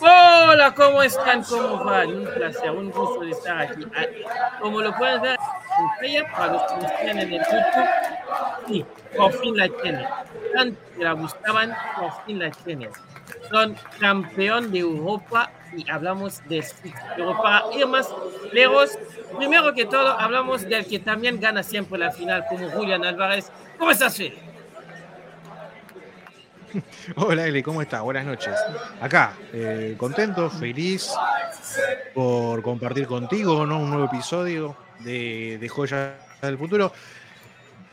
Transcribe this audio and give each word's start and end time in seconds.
Hola, 0.00 0.74
¿cómo 0.74 1.02
están? 1.02 1.42
¿Cómo 1.44 1.82
van? 1.82 2.10
Un 2.10 2.24
placer, 2.26 2.70
un 2.72 2.90
gusto 2.90 3.20
de 3.20 3.30
estar 3.30 3.58
aquí. 3.62 3.86
Como 4.60 4.82
lo 4.82 4.94
pueden 4.98 5.22
ver 5.22 5.38
para 6.36 6.52
los 6.52 6.62
que 6.64 6.76
sí, 8.68 8.84
por 9.16 9.32
fin 9.32 9.56
la 9.56 9.68
tienen. 9.68 10.06
Tanto 10.54 10.78
que 10.96 11.04
la 11.04 11.14
buscaban, 11.14 11.74
por 11.98 12.12
fin 12.24 12.38
la 12.38 12.50
tienen. 12.50 12.90
Son 13.50 13.76
campeón 13.98 14.72
de 14.72 14.80
Europa 14.80 15.50
y 15.76 15.90
hablamos 15.90 16.46
de 16.48 16.64
Pero 17.16 17.36
para 17.42 17.64
ir 17.74 17.86
más 17.86 18.08
lejos, 18.52 18.98
primero 19.38 19.72
que 19.74 19.86
todo, 19.86 20.18
hablamos 20.18 20.62
del 20.62 20.86
que 20.86 20.98
también 20.98 21.40
gana 21.40 21.62
siempre 21.62 21.98
la 21.98 22.10
final, 22.10 22.44
como 22.48 22.70
Julián 22.70 23.04
Álvarez. 23.04 23.50
¿Cómo 23.78 23.90
estás, 23.90 24.16
Fede? 24.16 24.52
Hola 27.16 27.46
Eli, 27.46 27.62
¿cómo 27.62 27.82
estás? 27.82 28.02
Buenas 28.02 28.24
noches. 28.24 28.54
Acá, 29.00 29.34
eh, 29.52 29.94
contento, 29.98 30.48
feliz 30.50 31.10
por 32.14 32.62
compartir 32.62 33.06
contigo 33.06 33.66
¿no? 33.66 33.78
un 33.80 33.90
nuevo 33.90 34.06
episodio 34.06 34.76
de, 35.00 35.58
de 35.58 35.68
Joyas 35.68 36.12
del 36.40 36.58
Futuro. 36.58 36.92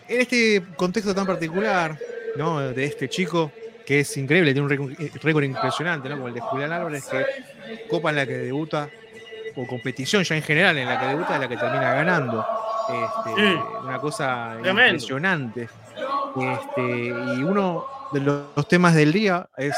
En 0.10 0.22
este 0.22 0.64
contexto 0.76 1.14
tan 1.14 1.28
particular, 1.28 1.98
¿no? 2.36 2.60
De 2.60 2.84
este 2.84 3.08
chico 3.08 3.52
que 3.86 4.02
es 4.02 4.18
increíble, 4.18 4.54
tiene 4.54 4.68
un 4.68 4.96
récord 5.22 5.44
impresionante, 5.44 6.10
¿no? 6.10 6.16
Como 6.16 6.28
el 6.28 6.34
de 6.34 6.42
Julián 6.42 6.72
Álvarez, 6.72 7.06
que 7.06 7.88
copa 7.88 8.10
en 8.10 8.16
la 8.18 8.26
que 8.26 8.38
debuta, 8.38 8.90
o 9.56 9.68
competición 9.68 10.24
ya 10.24 10.36
en 10.36 10.42
general 10.42 10.78
en 10.78 10.88
la 10.88 11.00
que 11.00 11.06
debuta, 11.08 11.36
es 11.36 11.40
la 11.42 11.48
que 11.48 11.58
termina 11.58 11.94
ganando. 11.94 12.46
Este, 12.90 13.60
una 13.84 14.00
cosa 14.00 14.58
impresionante. 14.64 15.70
Este, 16.36 16.82
y 16.82 17.44
uno 17.44 17.86
de 18.12 18.20
los, 18.20 18.68
temas 18.68 18.96
del 18.96 19.14
día 19.14 19.48
es 19.58 19.76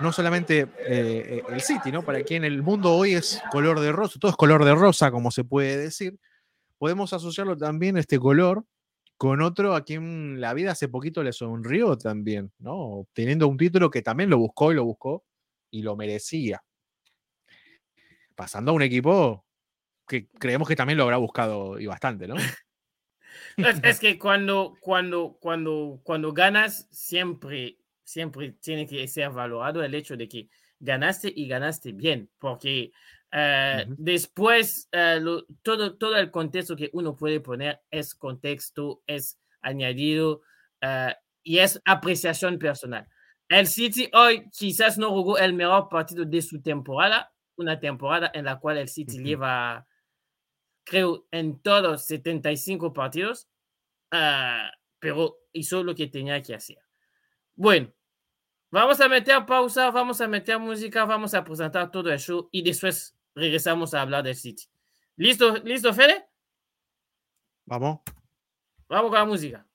no 0.00 0.10
solamente 0.10 0.68
eh, 0.86 1.42
el 1.50 1.60
City, 1.60 1.92
¿no? 1.92 2.02
Para 2.02 2.22
quien 2.22 2.44
el 2.44 2.62
mundo 2.62 2.94
hoy 2.94 3.14
es 3.14 3.42
color 3.50 3.80
de 3.80 3.92
rosa, 3.92 4.18
todo 4.18 4.30
es 4.30 4.36
color 4.36 4.64
de 4.64 4.74
rosa, 4.74 5.10
como 5.10 5.30
se 5.30 5.44
puede 5.44 5.76
decir, 5.76 6.18
podemos 6.78 7.12
asociarlo 7.12 7.58
también 7.58 7.98
este 7.98 8.18
color 8.18 8.64
con 9.20 9.42
otro 9.42 9.74
a 9.74 9.84
quien 9.84 10.40
la 10.40 10.54
vida 10.54 10.72
hace 10.72 10.88
poquito 10.88 11.22
le 11.22 11.34
sonrió 11.34 11.98
también, 11.98 12.50
¿no? 12.58 12.72
Obteniendo 12.72 13.48
un 13.48 13.58
título 13.58 13.90
que 13.90 14.00
también 14.00 14.30
lo 14.30 14.38
buscó 14.38 14.72
y 14.72 14.74
lo 14.74 14.86
buscó 14.86 15.26
y 15.70 15.82
lo 15.82 15.94
merecía. 15.94 16.64
Pasando 18.34 18.70
a 18.70 18.74
un 18.74 18.80
equipo 18.80 19.44
que 20.08 20.26
creemos 20.26 20.66
que 20.66 20.74
también 20.74 20.96
lo 20.96 21.04
habrá 21.04 21.18
buscado 21.18 21.78
y 21.78 21.84
bastante, 21.84 22.26
¿no? 22.26 22.34
Es, 23.58 24.00
que 24.00 24.18
cuando, 24.18 24.78
cuando, 24.80 25.36
cuando, 25.38 26.00
cuando 26.02 26.32
ganas, 26.32 26.88
siempre, 26.90 27.76
siempre 28.02 28.52
tiene 28.52 28.86
que 28.86 29.06
ser 29.06 29.28
valorado 29.28 29.84
el 29.84 29.94
hecho 29.94 30.16
de 30.16 30.28
que 30.28 30.48
ganaste 30.78 31.30
y 31.36 31.46
ganaste 31.46 31.92
bien, 31.92 32.30
porque 32.38 32.90
eh, 33.32 33.84
después 33.88 34.88
eh, 34.92 35.20
todo, 35.62 35.96
todo 35.96 36.16
el 36.16 36.30
contexto 36.30 36.76
que 36.76 36.90
uno 36.92 37.16
puede 37.16 37.40
poner 37.40 37.80
es 37.90 38.14
contexto, 38.14 39.02
es 39.06 39.38
añadido 39.60 40.42
eh, 40.80 41.14
y 41.42 41.58
es 41.58 41.80
apreciación 41.84 42.58
personal. 42.58 43.06
El 43.48 43.66
City 43.66 44.10
hoy 44.14 44.48
quizás 44.50 44.98
no 44.98 45.10
jugó 45.10 45.38
el 45.38 45.52
mejor 45.52 45.88
partido 45.88 46.24
de 46.24 46.42
su 46.42 46.60
temporada, 46.60 47.32
una 47.56 47.78
temporada 47.78 48.30
en 48.34 48.44
la 48.44 48.58
cual 48.58 48.78
el 48.78 48.88
City 48.88 49.18
lleva 49.22 49.86
creo, 50.84 51.26
en 51.30 51.60
todos 51.60 52.04
75 52.06 52.92
partidos, 52.92 53.48
uh, 54.12 54.70
pero 54.98 55.36
hizo 55.52 55.84
lo 55.84 55.94
que 55.94 56.08
tenía 56.08 56.42
que 56.42 56.54
hacer. 56.54 56.78
Bueno, 57.54 57.92
vamos 58.70 59.00
a 59.00 59.08
meter 59.08 59.46
pausa, 59.46 59.90
vamos 59.90 60.20
a 60.20 60.28
meter 60.28 60.58
música, 60.58 61.04
vamos 61.04 61.34
a 61.34 61.44
presentar 61.44 61.90
todo 61.90 62.10
el 62.10 62.18
show 62.18 62.48
y 62.50 62.62
después 62.62 63.16
regresamos 63.40 63.94
a 63.94 64.02
hablar 64.02 64.22
del 64.22 64.36
City. 64.36 64.64
¿Listo, 65.16 65.56
listo 65.58 65.92
Fede? 65.92 66.26
Vamos. 67.64 68.00
Vamos 68.88 69.10
con 69.10 69.18
la 69.18 69.24
música. 69.24 69.66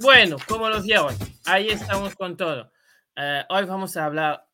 Bueno, 0.00 0.36
como 0.46 0.68
los 0.68 0.84
vieron, 0.84 1.14
ahí 1.46 1.68
estamos 1.68 2.14
con 2.14 2.36
todo. 2.36 2.73
Eh, 3.16 3.44
hoy 3.48 3.64
vamos 3.64 3.96
a 3.96 4.06
hablar, 4.06 4.48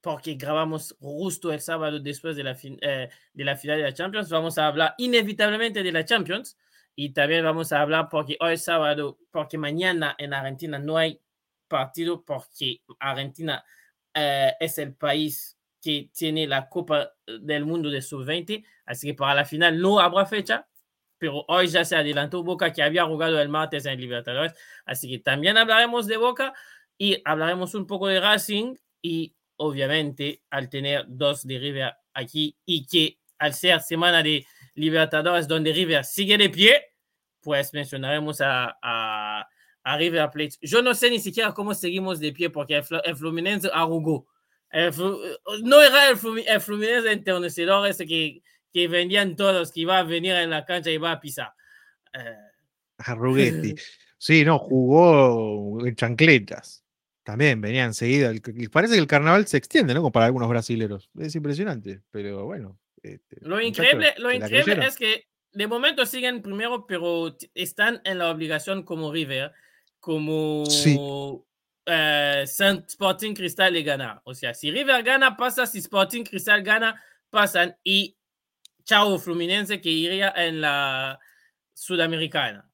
porque 0.00 0.34
grabamos 0.34 0.96
justo 1.00 1.52
el 1.52 1.60
sábado 1.60 2.00
después 2.00 2.36
de 2.36 2.42
la, 2.42 2.56
eh, 2.62 3.08
de 3.32 3.44
la 3.44 3.56
final 3.56 3.76
de 3.76 3.84
la 3.84 3.94
Champions, 3.94 4.30
vamos 4.30 4.58
a 4.58 4.66
hablar 4.66 4.94
inevitablemente 4.98 5.82
de 5.82 5.92
la 5.92 6.04
Champions 6.04 6.58
y 6.96 7.10
también 7.10 7.44
vamos 7.44 7.72
a 7.72 7.80
hablar 7.80 8.08
porque 8.10 8.36
hoy 8.40 8.56
sábado, 8.56 9.18
porque 9.30 9.58
mañana 9.58 10.16
en 10.18 10.34
Argentina 10.34 10.78
no 10.78 10.96
hay 10.96 11.20
partido 11.68 12.24
porque 12.24 12.82
Argentina 12.98 13.64
eh, 14.12 14.54
es 14.58 14.78
el 14.78 14.94
país 14.94 15.56
que 15.80 16.10
tiene 16.12 16.48
la 16.48 16.68
Copa 16.68 17.12
del 17.26 17.64
Mundo 17.64 17.90
de 17.90 18.02
Sub-20, 18.02 18.64
así 18.86 19.06
que 19.08 19.14
para 19.14 19.34
la 19.34 19.44
final 19.44 19.80
no 19.80 20.00
habrá 20.00 20.26
fecha, 20.26 20.66
pero 21.16 21.44
hoy 21.46 21.68
ya 21.68 21.84
se 21.84 21.94
adelantó 21.94 22.42
Boca 22.42 22.72
que 22.72 22.82
había 22.82 23.04
jugado 23.04 23.40
el 23.40 23.48
martes 23.48 23.86
en 23.86 24.00
Libertadores, 24.00 24.52
así 24.84 25.08
que 25.08 25.18
también 25.20 25.56
hablaremos 25.56 26.06
de 26.06 26.16
Boca 26.16 26.52
y 27.00 27.16
hablaremos 27.24 27.74
un 27.74 27.86
poco 27.86 28.08
de 28.08 28.20
Racing 28.20 28.74
y 29.00 29.34
obviamente 29.56 30.42
al 30.50 30.68
tener 30.68 31.06
dos 31.08 31.46
de 31.46 31.58
River 31.58 31.94
aquí 32.12 32.54
y 32.66 32.86
que 32.86 33.18
al 33.38 33.54
ser 33.54 33.80
semana 33.80 34.22
de 34.22 34.46
Libertadores 34.74 35.48
donde 35.48 35.72
River 35.72 36.04
sigue 36.04 36.36
de 36.36 36.50
pie, 36.50 36.92
pues 37.40 37.72
mencionaremos 37.72 38.42
a, 38.42 38.76
a, 38.82 39.48
River 39.96 40.30
Plate. 40.30 40.58
Yo 40.60 40.82
no 40.82 40.92
sé 40.92 41.08
ni 41.08 41.20
siquiera 41.20 41.54
cómo 41.54 41.72
seguimos 41.72 42.20
de 42.20 42.32
pie 42.34 42.50
porque 42.50 42.76
el, 42.76 43.16
Fluminense 43.16 43.70
arrugó. 43.72 44.26
no 45.62 45.80
era 45.80 46.10
el, 46.10 46.18
Fluminense 46.18 47.12
internacional 47.14 47.88
ese 47.88 48.06
que 48.06 48.42
que 48.74 48.88
vendían 48.88 49.36
todos, 49.36 49.72
que 49.72 49.80
iba 49.80 49.98
a 49.98 50.02
venir 50.02 50.34
en 50.34 50.50
la 50.50 50.66
cancha 50.66 50.90
y 50.90 50.94
iba 50.94 51.10
a 51.10 51.18
pisar. 51.18 51.54
Uh... 52.14 52.50
Sí, 54.22 54.44
no, 54.44 54.58
jugó 54.58 55.86
en 55.86 55.96
chancletas. 55.96 56.84
También 57.22 57.60
venía 57.60 57.84
enseguida. 57.84 58.32
Parece 58.72 58.94
que 58.94 59.00
el 59.00 59.06
carnaval 59.06 59.46
se 59.46 59.56
extiende, 59.56 59.94
¿no? 59.94 60.00
Como 60.00 60.12
para 60.12 60.26
algunos 60.26 60.48
brasileros. 60.48 61.10
Es 61.18 61.34
impresionante, 61.34 62.02
pero 62.10 62.44
bueno. 62.44 62.78
Este, 63.02 63.36
lo 63.40 63.60
increíble, 63.60 64.14
lo 64.18 64.30
increíble 64.30 64.86
es 64.86 64.96
que 64.96 65.26
de 65.52 65.66
momento 65.66 66.04
siguen 66.06 66.42
primero, 66.42 66.86
pero 66.86 67.36
están 67.54 68.00
en 68.04 68.18
la 68.18 68.30
obligación 68.30 68.82
como 68.82 69.12
River, 69.12 69.52
como 69.98 70.64
eh, 71.86 72.44
Sporting 72.44 73.34
Cristal 73.34 73.72
de 73.72 73.82
ganar. 73.82 74.20
O 74.24 74.34
sea, 74.34 74.54
si 74.54 74.70
River 74.70 75.02
gana, 75.02 75.36
pasa. 75.36 75.66
Si 75.66 75.78
Sporting 75.78 76.24
Cristal 76.24 76.62
gana, 76.62 77.02
pasan. 77.30 77.76
Y 77.82 78.16
chao 78.84 79.18
Fluminense 79.18 79.80
que 79.80 79.90
iría 79.90 80.32
en 80.36 80.60
la 80.60 81.18
Sudamericana. 81.74 82.66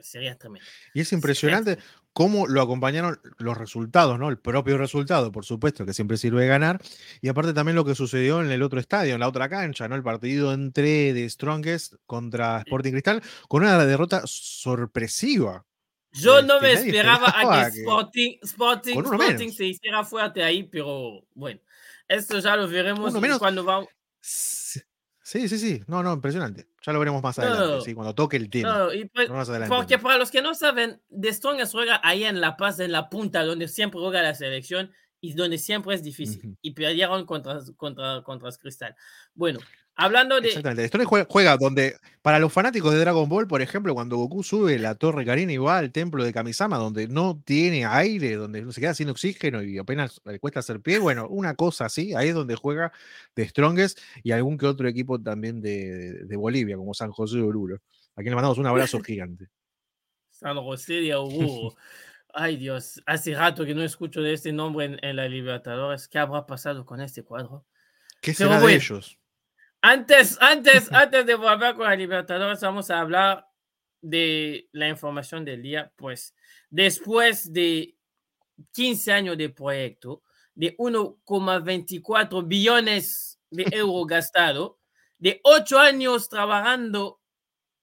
Sería 0.00 0.36
tremendo. 0.36 0.68
Y 0.94 1.00
es 1.00 1.12
impresionante 1.12 1.78
cómo 2.18 2.48
lo 2.48 2.60
acompañaron 2.60 3.20
los 3.38 3.56
resultados, 3.56 4.18
¿no? 4.18 4.28
El 4.28 4.40
propio 4.40 4.76
resultado, 4.76 5.30
por 5.30 5.44
supuesto, 5.44 5.86
que 5.86 5.94
siempre 5.94 6.16
sirve 6.16 6.48
ganar. 6.48 6.80
Y 7.20 7.28
aparte 7.28 7.52
también 7.52 7.76
lo 7.76 7.84
que 7.84 7.94
sucedió 7.94 8.40
en 8.40 8.50
el 8.50 8.64
otro 8.64 8.80
estadio, 8.80 9.14
en 9.14 9.20
la 9.20 9.28
otra 9.28 9.48
cancha, 9.48 9.86
¿no? 9.86 9.94
El 9.94 10.02
partido 10.02 10.52
entre 10.52 11.14
The 11.14 11.30
Strongest 11.30 11.94
contra 12.06 12.58
Sporting 12.58 12.90
Cristal, 12.90 13.22
con 13.46 13.62
una 13.62 13.86
derrota 13.86 14.22
sorpresiva. 14.24 15.64
Yo 16.10 16.42
no 16.42 16.60
me 16.60 16.72
este, 16.72 16.88
esperaba 16.88 17.32
a 17.36 17.70
que 17.70 17.78
Sporting, 17.78 18.38
Sporting, 18.42 18.98
Sporting 18.98 19.50
se 19.52 19.66
hiciera 19.66 20.02
fuerte 20.02 20.42
ahí, 20.42 20.64
pero 20.64 21.24
bueno, 21.34 21.60
esto 22.08 22.40
ya 22.40 22.56
lo 22.56 22.66
veremos 22.66 23.14
cuando 23.38 23.62
vamos. 23.62 23.88
Sí, 25.28 25.46
sí, 25.46 25.58
sí. 25.58 25.82
No, 25.86 26.02
no, 26.02 26.14
impresionante. 26.14 26.68
Ya 26.80 26.90
lo 26.90 27.00
veremos 27.00 27.22
más 27.22 27.38
adelante, 27.38 27.84
sí, 27.84 27.92
cuando 27.92 28.14
toque 28.14 28.38
el 28.38 28.48
tema. 28.48 28.88
Pues, 29.12 29.28
porque 29.68 29.98
para 29.98 30.16
los 30.16 30.30
que 30.30 30.40
no 30.40 30.54
saben, 30.54 31.02
De 31.10 31.30
Strong 31.30 31.60
juega 31.70 32.00
ahí 32.02 32.24
en 32.24 32.40
La 32.40 32.56
Paz, 32.56 32.80
en 32.80 32.92
la 32.92 33.10
punta, 33.10 33.44
donde 33.44 33.68
siempre 33.68 34.00
juega 34.00 34.22
la 34.22 34.34
selección 34.34 34.90
y 35.20 35.34
donde 35.34 35.58
siempre 35.58 35.94
es 35.94 36.02
difícil. 36.02 36.56
Y 36.62 36.70
perdieron 36.70 37.26
contra, 37.26 37.60
contra, 37.76 38.22
contra 38.22 38.50
Cristal. 38.52 38.96
Bueno, 39.34 39.58
Hablando 40.00 40.40
de. 40.40 40.46
Exactamente. 40.46 40.86
Strongest 40.86 41.28
juega, 41.28 41.56
donde, 41.56 41.96
para 42.22 42.38
los 42.38 42.52
fanáticos 42.52 42.92
de 42.92 43.00
Dragon 43.00 43.28
Ball, 43.28 43.48
por 43.48 43.62
ejemplo, 43.62 43.94
cuando 43.94 44.16
Goku 44.16 44.44
sube 44.44 44.78
la 44.78 44.94
torre 44.94 45.24
Karina 45.24 45.52
y 45.52 45.56
va 45.56 45.76
al 45.76 45.90
templo 45.90 46.22
de 46.22 46.32
Kamisama, 46.32 46.78
donde 46.78 47.08
no 47.08 47.42
tiene 47.44 47.84
aire, 47.84 48.36
donde 48.36 48.72
se 48.72 48.80
queda 48.80 48.94
sin 48.94 49.08
oxígeno 49.08 49.60
y 49.60 49.76
apenas 49.76 50.20
le 50.24 50.38
cuesta 50.38 50.60
hacer 50.60 50.80
pie, 50.80 51.00
bueno, 51.00 51.26
una 51.26 51.56
cosa 51.56 51.86
así, 51.86 52.14
ahí 52.14 52.28
es 52.28 52.34
donde 52.36 52.54
juega 52.54 52.92
The 53.34 53.48
Strongest 53.48 53.98
y 54.22 54.30
algún 54.30 54.56
que 54.56 54.66
otro 54.66 54.86
equipo 54.86 55.20
también 55.20 55.60
de, 55.60 56.28
Bolivia, 56.36 56.76
como 56.76 56.94
San 56.94 57.10
José 57.10 57.38
de 57.38 57.42
Oruro. 57.42 57.80
A 58.14 58.22
quien 58.22 58.30
le 58.30 58.36
mandamos 58.36 58.58
un 58.58 58.68
abrazo 58.68 59.00
gigante. 59.04 59.48
San 60.30 60.56
José 60.58 60.94
de 60.94 61.16
Oruro. 61.16 61.74
Ay 62.32 62.56
Dios, 62.56 63.02
hace 63.04 63.34
rato 63.34 63.64
que 63.64 63.74
no 63.74 63.82
escucho 63.82 64.22
de 64.22 64.34
este 64.34 64.52
nombre 64.52 64.96
en, 65.02 65.16
la 65.16 65.26
Libertadores. 65.26 66.06
¿Qué 66.06 66.20
habrá 66.20 66.46
pasado 66.46 66.86
con 66.86 67.00
este 67.00 67.24
cuadro? 67.24 67.66
¿Qué 68.20 68.32
será 68.32 68.60
de 68.60 68.74
ellos? 68.76 69.17
Antes, 69.80 70.36
antes, 70.40 70.90
antes 70.92 71.26
de 71.26 71.34
volver 71.34 71.74
con 71.74 71.86
la 71.86 71.94
Libertadores, 71.94 72.60
vamos 72.60 72.90
a 72.90 73.00
hablar 73.00 73.46
de 74.00 74.68
la 74.72 74.88
información 74.88 75.44
del 75.44 75.62
día. 75.62 75.92
Pues 75.96 76.34
después 76.70 77.52
de 77.52 77.96
15 78.72 79.12
años 79.12 79.38
de 79.38 79.50
proyecto, 79.50 80.22
de 80.54 80.76
1,24 80.76 82.46
billones 82.46 83.40
de 83.50 83.66
euros 83.72 84.06
gastados, 84.06 84.72
de 85.18 85.40
8 85.44 85.78
años 85.78 86.28
trabajando 86.28 87.20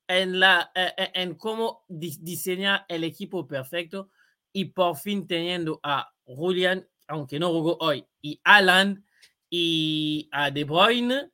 en, 0.08 0.40
la, 0.40 0.72
eh, 0.76 0.94
eh, 0.98 1.12
en 1.16 1.36
cómo 1.36 1.86
diseñar 1.88 2.86
el 2.88 3.04
equipo 3.04 3.48
perfecto 3.48 4.10
y 4.52 4.66
por 4.66 4.98
fin 4.98 5.28
teniendo 5.28 5.80
a 5.84 6.14
Julian, 6.26 6.88
aunque 7.08 7.40
no 7.40 7.50
jugó 7.50 7.78
hoy, 7.80 8.06
y 8.22 8.40
Alan 8.44 9.06
y 9.50 10.30
a 10.32 10.52
De 10.52 10.64
Bruyne 10.64 11.32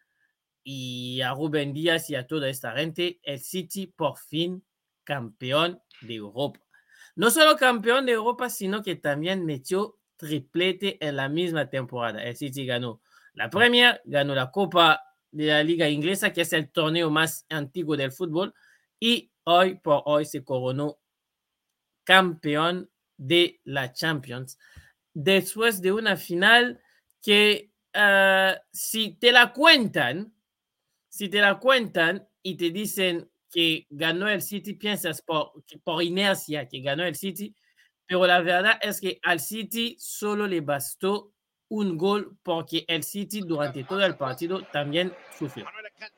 y 0.63 1.21
a 1.21 1.33
Rubén 1.33 1.73
Díaz 1.73 2.09
y 2.09 2.15
a 2.15 2.27
toda 2.27 2.49
esta 2.49 2.73
gente, 2.73 3.19
el 3.23 3.39
City 3.39 3.87
por 3.87 4.17
fin 4.17 4.63
campeón 5.03 5.81
de 6.01 6.15
Europa. 6.15 6.59
No 7.15 7.29
solo 7.29 7.57
campeón 7.57 8.05
de 8.05 8.13
Europa, 8.13 8.49
sino 8.49 8.81
que 8.81 8.95
también 8.95 9.45
metió 9.45 9.97
triplete 10.17 10.97
en 11.05 11.15
la 11.15 11.29
misma 11.29 11.69
temporada. 11.69 12.23
El 12.23 12.35
City 12.35 12.65
ganó 12.65 13.01
la 13.33 13.49
Premier, 13.49 14.01
ganó 14.05 14.35
la 14.35 14.51
Copa 14.51 15.01
de 15.31 15.47
la 15.47 15.63
Liga 15.63 15.89
Inglesa, 15.89 16.31
que 16.31 16.41
es 16.41 16.53
el 16.53 16.69
torneo 16.71 17.09
más 17.09 17.45
antiguo 17.49 17.97
del 17.97 18.11
fútbol, 18.11 18.53
y 18.99 19.31
hoy 19.45 19.75
por 19.75 20.03
hoy 20.05 20.25
se 20.25 20.43
coronó 20.43 20.99
campeón 22.03 22.89
de 23.17 23.59
la 23.63 23.93
Champions. 23.93 24.57
Después 25.13 25.81
de 25.81 25.91
una 25.91 26.17
final 26.17 26.81
que, 27.21 27.71
ah, 27.93 28.55
si 28.71 29.15
te 29.15 29.31
la 29.31 29.53
cuentan, 29.53 30.33
si 31.11 31.27
te 31.27 31.41
la 31.41 31.59
cuentan 31.59 32.25
y 32.41 32.55
te 32.55 32.71
dicen 32.71 33.29
que 33.51 33.85
ganó 33.89 34.29
el 34.29 34.41
City, 34.41 34.75
piensas 34.75 35.21
por, 35.21 35.51
por 35.83 36.01
inercia 36.01 36.69
que 36.69 36.79
ganó 36.79 37.03
el 37.03 37.15
City, 37.15 37.53
pero 38.07 38.25
la 38.25 38.39
verdad 38.39 38.79
es 38.81 39.01
que 39.01 39.19
al 39.21 39.41
City 39.41 39.97
solo 39.99 40.47
le 40.47 40.61
bastó 40.61 41.33
un 41.67 41.97
gol 41.97 42.37
porque 42.41 42.85
el 42.87 43.03
City 43.03 43.41
durante 43.41 43.83
todo 43.83 44.05
el 44.05 44.15
partido 44.15 44.63
también 44.71 45.13
sufrió. 45.37 45.65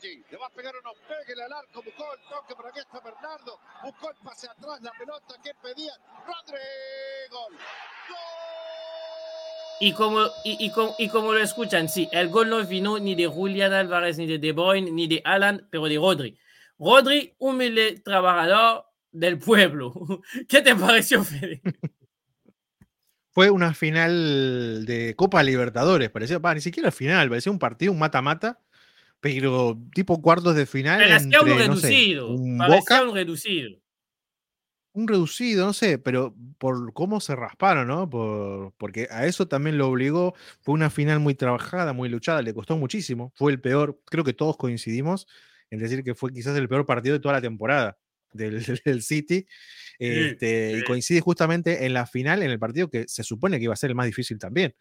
Le 0.03 0.37
va 0.37 0.45
a 0.45 0.49
pegar 0.51 0.75
unos 0.77 0.93
pegues 1.07 1.39
al 1.39 1.53
arco, 1.53 1.81
buscó 1.83 2.13
el 2.13 2.19
toque, 2.29 2.53
pero 2.55 2.69
aquí 2.69 2.79
está 2.79 2.99
Bernardo, 2.99 3.59
buscó 3.83 4.11
el 4.11 4.17
pase 4.23 4.47
atrás, 4.47 4.79
la 4.81 4.91
pelota 4.91 5.35
que 5.43 5.51
Rodrigo. 5.63 7.47
Y 9.79 9.93
como, 9.93 10.25
y, 10.43 10.71
y, 10.97 11.09
como 11.09 11.33
lo 11.33 11.39
escuchan, 11.39 11.89
sí, 11.89 12.07
el 12.11 12.29
gol 12.29 12.49
no 12.49 12.65
vino 12.65 12.99
ni 12.99 13.15
de 13.15 13.27
Julián 13.27 13.73
Álvarez, 13.73 14.17
ni 14.17 14.25
de 14.25 14.39
De 14.39 14.51
Bruyne, 14.51 14.91
ni 14.91 15.07
de 15.07 15.21
Alan, 15.25 15.67
pero 15.69 15.85
de 15.85 15.97
Rodri. 15.97 16.37
Rodri, 16.79 17.33
humilde 17.37 17.99
trabajador 18.03 18.85
del 19.11 19.37
pueblo. 19.39 19.93
¿Qué 20.47 20.61
te 20.61 20.75
pareció, 20.75 21.23
Fede? 21.23 21.61
Fue 23.31 23.49
una 23.49 23.73
final 23.73 24.85
de 24.85 25.15
Copa 25.15 25.41
Libertadores, 25.43 26.09
parecía, 26.09 26.39
ni 26.53 26.61
siquiera 26.61 26.91
final, 26.91 27.29
parecía 27.29 27.51
un 27.51 27.59
partido, 27.59 27.91
un 27.91 27.99
mata-mata, 27.99 28.59
pero 29.19 29.77
tipo 29.93 30.21
cuartos 30.21 30.55
de 30.55 30.65
final. 30.65 31.01
Parecía 31.01 31.41
un 31.41 31.57
reducido, 31.57 32.27
un 32.29 32.57
parecía 32.57 33.03
un 33.03 33.15
reducido 33.15 33.82
un 34.93 35.07
reducido, 35.07 35.65
no 35.65 35.73
sé, 35.73 35.97
pero 35.97 36.35
por 36.59 36.93
cómo 36.93 37.19
se 37.19 37.35
rasparon, 37.35 37.87
¿no? 37.87 38.09
Por, 38.09 38.73
porque 38.77 39.07
a 39.11 39.25
eso 39.25 39.47
también 39.47 39.77
lo 39.77 39.87
obligó. 39.87 40.35
Fue 40.61 40.73
una 40.75 40.89
final 40.89 41.19
muy 41.19 41.35
trabajada, 41.35 41.93
muy 41.93 42.09
luchada, 42.09 42.41
le 42.41 42.53
costó 42.53 42.77
muchísimo. 42.77 43.33
Fue 43.35 43.51
el 43.51 43.59
peor, 43.59 43.99
creo 44.05 44.23
que 44.23 44.33
todos 44.33 44.55
coincidimos 44.55 45.27
en 45.71 45.79
decir 45.79 46.03
que 46.03 46.13
fue 46.13 46.31
quizás 46.31 46.55
el 46.57 46.69
peor 46.69 46.85
partido 46.85 47.13
de 47.13 47.19
toda 47.19 47.33
la 47.33 47.41
temporada 47.41 47.97
del, 48.31 48.63
City. 49.01 49.47
Este, 49.97 50.77
Y 50.77 50.83
coincide 50.83 51.21
justamente 51.21 51.85
en 51.85 51.93
la 51.93 52.05
final, 52.05 52.43
en 52.43 52.51
el 52.51 52.59
partido 52.59 52.89
que 52.89 53.07
se 53.07 53.23
supone 53.23 53.57
que 53.57 53.65
iba 53.65 53.73
a 53.73 53.77
ser 53.77 53.89
el 53.89 53.95
más 53.95 54.05
difícil 54.05 54.37
también. 54.37 54.75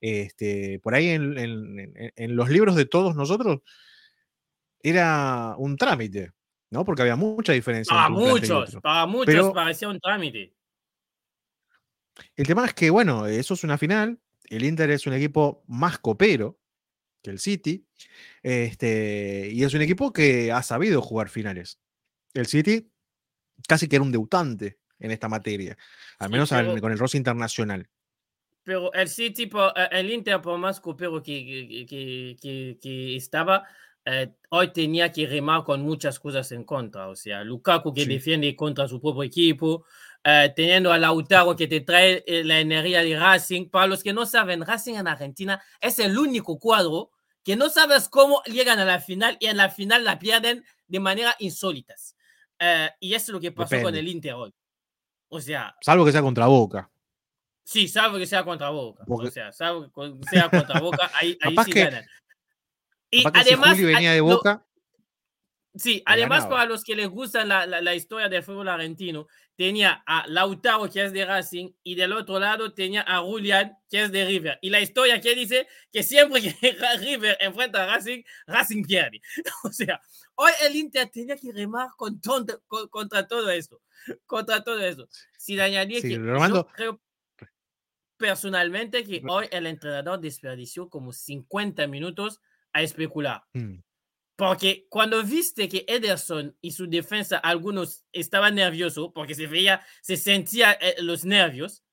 Este, 0.00 0.78
por 0.82 0.94
ahí 0.94 1.08
en, 1.08 1.32
en 2.16 2.36
los 2.36 2.50
libros 2.50 2.76
de 2.76 2.84
todos 2.84 3.16
nosotros 3.16 3.60
era 4.82 5.54
un 5.56 5.78
trámite 5.78 6.32
¿no? 6.74 6.84
Porque 6.84 7.02
había 7.02 7.16
mucha 7.16 7.52
diferencia. 7.52 7.94
Para 7.94 8.08
muchos, 8.08 8.76
para 8.82 9.06
muchos 9.06 9.52
parecía 9.54 9.88
un 9.88 10.00
trámite. 10.00 10.52
El 12.36 12.46
tema 12.46 12.66
es 12.66 12.74
que, 12.74 12.90
bueno, 12.90 13.26
eso 13.26 13.54
es 13.54 13.64
una 13.64 13.78
final. 13.78 14.18
El 14.44 14.64
Inter 14.64 14.90
es 14.90 15.06
un 15.06 15.14
equipo 15.14 15.62
más 15.68 15.98
copero 15.98 16.58
que 17.22 17.30
el 17.30 17.38
City. 17.38 17.86
Este, 18.42 19.48
y 19.52 19.62
es 19.62 19.72
un 19.72 19.82
equipo 19.82 20.12
que 20.12 20.50
ha 20.50 20.62
sabido 20.62 21.00
jugar 21.00 21.28
finales. 21.28 21.80
El 22.34 22.46
City 22.46 22.90
casi 23.68 23.88
que 23.88 23.96
era 23.96 24.02
un 24.02 24.12
debutante 24.12 24.80
en 24.98 25.12
esta 25.12 25.28
materia, 25.28 25.78
al 26.18 26.30
menos 26.30 26.50
con 26.50 26.90
el 26.90 26.98
roce 26.98 27.16
internacional. 27.16 27.88
Pero 28.64 28.92
el 28.94 29.08
City, 29.08 29.44
eh, 29.76 29.88
el 29.92 30.10
Inter, 30.10 30.40
por 30.40 30.58
más 30.58 30.80
copero 30.80 31.22
que, 31.22 31.86
que, 31.88 32.78
que 32.80 33.16
estaba, 33.16 33.64
eh, 34.06 34.34
hoy 34.50 34.72
tenía 34.72 35.10
que 35.10 35.26
remar 35.26 35.64
con 35.64 35.82
muchas 35.82 36.18
cosas 36.18 36.50
en 36.52 36.64
contra. 36.64 37.08
O 37.08 37.16
sea, 37.16 37.42
Lukaku 37.42 37.94
que 37.94 38.04
defiende 38.04 38.54
contra 38.54 38.86
su 38.86 39.00
propio 39.00 39.22
equipo, 39.22 39.86
eh, 40.22 40.52
teniendo 40.54 40.92
a 40.92 40.98
Lautaro 40.98 41.56
que 41.56 41.66
te 41.66 41.80
trae 41.80 42.22
eh, 42.26 42.44
la 42.44 42.60
energía 42.60 43.02
de 43.02 43.18
Racing. 43.18 43.70
Para 43.70 43.86
los 43.86 44.02
que 44.02 44.12
no 44.12 44.26
saben, 44.26 44.64
Racing 44.64 44.94
en 44.94 45.08
Argentina 45.08 45.62
es 45.80 45.98
el 45.98 46.18
único 46.18 46.58
cuadro 46.58 47.10
que 47.42 47.56
no 47.56 47.68
sabes 47.68 48.08
cómo 48.08 48.42
llegan 48.44 48.78
a 48.78 48.84
la 48.84 49.00
final 49.00 49.36
y 49.40 49.46
en 49.46 49.56
la 49.56 49.70
final 49.70 50.04
la 50.04 50.18
pierden 50.18 50.64
de 50.86 51.00
manera 51.00 51.34
insólitas. 51.38 52.16
y 53.00 53.14
eso 53.14 53.24
es 53.24 53.28
lo 53.30 53.40
que 53.40 53.52
pasó 53.52 53.80
con 53.82 53.94
el 53.94 54.08
Inter 54.08 54.34
hoy. 54.34 54.54
O 55.28 55.40
sea. 55.40 55.74
Salvo 55.80 56.04
que 56.04 56.12
sea 56.12 56.22
contra 56.22 56.46
Boca. 56.46 56.90
Sí, 57.64 57.88
salvo 57.88 58.18
que 58.18 58.26
sea 58.26 58.44
contra 58.44 58.68
Boca. 58.70 59.04
O 59.06 59.30
sea, 59.30 59.50
salvo 59.52 59.90
que 59.90 60.28
sea 60.30 60.50
contra 60.50 60.80
Boca, 60.80 61.10
ahí, 61.14 61.36
ahí 61.42 61.56
sí 61.64 61.72
ganan. 61.72 62.04
Y 63.10 63.24
además, 63.32 63.80
venía 63.80 64.12
de 64.12 64.20
Boca. 64.20 64.66
sí, 65.74 66.02
además 66.04 66.46
para 66.46 66.66
los 66.66 66.82
que 66.82 66.96
les 66.96 67.08
gusta 67.08 67.44
la, 67.44 67.66
la, 67.66 67.94
historia 67.94 68.28
del 68.28 68.42
fútbol 68.42 68.68
argentino, 68.68 69.26
tenía 69.56 70.02
a 70.06 70.26
Lautaro, 70.26 70.90
que 70.90 71.04
es 71.04 71.12
de 71.12 71.24
Racing, 71.24 71.72
y 71.82 71.94
del 71.94 72.12
otro 72.12 72.38
lado 72.38 72.72
tenía 72.72 73.04
a 73.06 73.20
Julián, 73.20 73.76
que 73.88 74.02
es 74.02 74.12
de 74.12 74.24
River. 74.24 74.58
Y 74.62 74.70
la 74.70 74.80
historia 74.80 75.20
que 75.20 75.34
dice 75.34 75.68
que 75.92 76.02
siempre 76.02 76.42
que 76.42 76.50
River 76.98 77.36
enfrenta 77.40 77.84
a 77.84 77.86
Racing, 77.86 78.22
Racing 78.46 78.84
pierde. 78.84 79.20
O 79.64 79.72
sea, 79.72 80.00
hoy 80.34 80.52
el 80.62 80.76
Inter 80.76 81.08
tenía 81.08 81.36
que 81.36 81.52
remar 81.52 81.88
con 81.96 82.20
contra 82.90 83.26
todo 83.26 83.50
esto. 83.50 83.80
Contra 84.26 84.62
todo 84.62 84.80
esto. 84.80 85.08
Si 85.38 85.58
añadía 85.58 86.00
que 86.00 86.10
yo 86.10 86.66
creo 86.74 87.00
personalmente 88.16 89.04
que 89.04 89.22
hoy 89.28 89.46
el 89.50 89.66
entrenador 89.66 90.20
desperdició 90.20 90.88
como 90.88 91.12
50 91.12 91.86
minutos 91.86 92.40
a 92.74 92.82
especular. 92.82 93.42
Mm. 93.54 93.76
Porque 94.36 94.86
cuando 94.90 95.22
viste 95.22 95.68
que 95.68 95.84
Ederson 95.88 96.56
y 96.60 96.72
su 96.72 96.88
defensa, 96.88 97.38
algunos 97.38 98.04
estaban 98.12 98.56
nerviosos, 98.56 99.12
porque 99.14 99.34
se 99.34 99.46
veía, 99.46 99.80
se 100.02 100.16
sentía 100.16 100.72
eh, 100.72 100.96
los 100.98 101.24
nervios, 101.24 101.84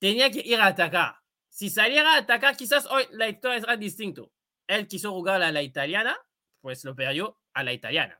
tenía 0.00 0.30
que 0.30 0.40
ir 0.40 0.56
a 0.56 0.66
atacar. 0.66 1.16
Si 1.50 1.68
saliera 1.68 2.14
a 2.14 2.18
atacar, 2.18 2.56
quizás 2.56 2.86
hoy 2.86 3.04
la 3.12 3.28
historia 3.28 3.60
será 3.60 3.76
distinta. 3.76 4.22
Él 4.66 4.88
quiso 4.88 5.12
jugar 5.12 5.42
a 5.42 5.52
la 5.52 5.62
italiana, 5.62 6.18
pues 6.62 6.82
lo 6.84 6.96
perdió 6.96 7.38
a 7.52 7.62
la 7.62 7.72
italiana. 7.72 8.18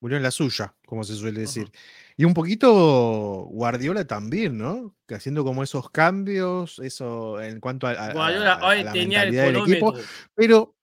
Murió 0.00 0.16
en 0.16 0.22
la 0.24 0.30
suya, 0.30 0.76
como 0.84 1.04
se 1.04 1.14
suele 1.14 1.40
decir. 1.40 1.70
Y 2.16 2.24
un 2.24 2.34
poquito 2.34 3.48
Guardiola 3.50 4.06
también, 4.06 4.56
¿no? 4.56 4.94
Que 5.06 5.16
haciendo 5.16 5.44
como 5.44 5.62
esos 5.62 5.90
cambios, 5.90 6.78
eso 6.78 7.40
en 7.40 7.58
cuanto 7.58 7.88
a, 7.88 8.12
Guardiola 8.12 8.60
hoy 8.62 8.84
tenía 8.92 9.24
el 9.24 9.32
del 9.32 9.56
equipo. 9.56 9.94
Pero, 10.34 10.76